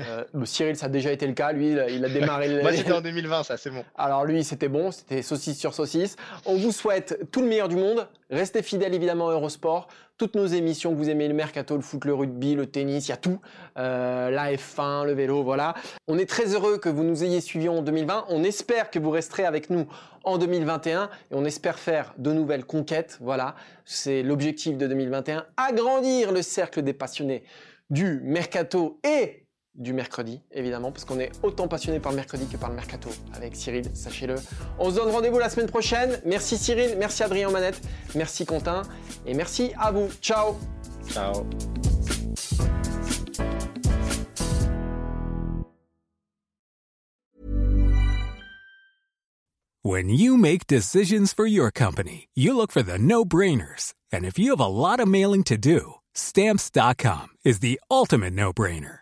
Euh, 0.00 0.24
Cyril, 0.44 0.76
ça 0.76 0.86
a 0.86 0.88
déjà 0.88 1.12
été 1.12 1.26
le 1.26 1.32
cas. 1.32 1.52
Lui, 1.52 1.72
il 1.72 2.04
a 2.04 2.08
démarré. 2.08 2.48
Moi, 2.62 2.72
c'était 2.72 2.92
en 2.92 3.00
2020, 3.00 3.42
ça, 3.44 3.56
c'est 3.56 3.70
bon. 3.70 3.84
Alors, 3.96 4.24
lui, 4.24 4.44
c'était 4.44 4.68
bon. 4.68 4.90
C'était 4.90 5.22
saucisse 5.22 5.58
sur 5.58 5.74
saucisse. 5.74 6.16
On 6.44 6.56
vous 6.56 6.72
souhaite 6.72 7.30
tout 7.30 7.40
le 7.40 7.48
meilleur 7.48 7.68
du 7.68 7.76
monde. 7.76 8.08
Restez 8.30 8.62
fidèles, 8.62 8.94
évidemment, 8.94 9.28
à 9.28 9.32
Eurosport. 9.32 9.88
Toutes 10.18 10.34
nos 10.36 10.46
émissions 10.46 10.92
que 10.92 10.96
vous 10.96 11.10
aimez, 11.10 11.26
le 11.26 11.34
mercato, 11.34 11.74
le 11.74 11.82
foot, 11.82 12.04
le 12.04 12.14
rugby, 12.14 12.54
le 12.54 12.66
tennis, 12.66 13.08
il 13.08 13.10
y 13.10 13.12
a 13.12 13.16
tout. 13.16 13.40
Euh, 13.78 14.30
la 14.30 14.52
F1, 14.52 15.04
le 15.04 15.12
vélo, 15.12 15.42
voilà. 15.42 15.74
On 16.06 16.18
est 16.18 16.28
très 16.28 16.54
heureux 16.54 16.78
que 16.78 16.88
vous 16.88 17.02
nous 17.02 17.24
ayez 17.24 17.40
suivis 17.40 17.68
en 17.68 17.82
2020. 17.82 18.26
On 18.28 18.44
espère 18.44 18.90
que 18.90 18.98
vous 18.98 19.10
resterez 19.10 19.44
avec 19.44 19.68
nous 19.68 19.86
en 20.24 20.38
2021 20.38 21.04
et 21.04 21.34
on 21.34 21.44
espère 21.44 21.78
faire 21.78 22.14
de 22.18 22.32
nouvelles 22.32 22.64
conquêtes. 22.64 23.18
Voilà, 23.20 23.56
c'est 23.84 24.22
l'objectif 24.22 24.76
de 24.76 24.86
2021. 24.86 25.44
Agrandir 25.56 26.30
le 26.30 26.42
cercle 26.42 26.82
des 26.82 26.92
passionnés 26.92 27.42
du 27.90 28.20
mercato 28.22 29.00
et 29.04 29.41
du 29.74 29.92
mercredi, 29.92 30.40
évidemment, 30.52 30.92
parce 30.92 31.04
qu'on 31.04 31.18
est 31.18 31.32
autant 31.42 31.66
passionné 31.66 31.98
par 31.98 32.12
le 32.12 32.16
mercredi 32.16 32.46
que 32.46 32.56
par 32.56 32.68
le 32.68 32.74
mercato 32.74 33.08
avec 33.34 33.56
Cyril, 33.56 33.84
sachez-le. 33.94 34.34
On 34.78 34.90
se 34.90 34.96
donne 34.96 35.10
rendez-vous 35.10 35.38
la 35.38 35.48
semaine 35.48 35.68
prochaine. 35.68 36.20
Merci 36.26 36.58
Cyril, 36.58 36.96
merci 36.98 37.22
Adrien 37.22 37.50
Manette, 37.50 37.80
merci 38.14 38.44
Quentin, 38.44 38.82
et 39.26 39.34
merci 39.34 39.72
à 39.78 39.90
vous. 39.90 40.08
Ciao 40.20 40.56
Ciao 41.08 41.46
When 49.84 50.10
you 50.10 50.36
make 50.36 50.68
decisions 50.68 51.32
for 51.32 51.44
your 51.44 51.72
company, 51.72 52.28
you 52.34 52.56
look 52.56 52.70
for 52.70 52.82
the 52.82 52.98
no-brainers. 52.98 53.94
And 54.12 54.24
if 54.24 54.38
you 54.38 54.50
have 54.50 54.60
a 54.60 54.66
lot 54.66 55.00
of 55.00 55.08
mailing 55.08 55.42
to 55.44 55.56
do, 55.56 55.94
stamps.com 56.14 57.30
is 57.44 57.58
the 57.58 57.80
ultimate 57.90 58.32
no-brainer. 58.32 59.01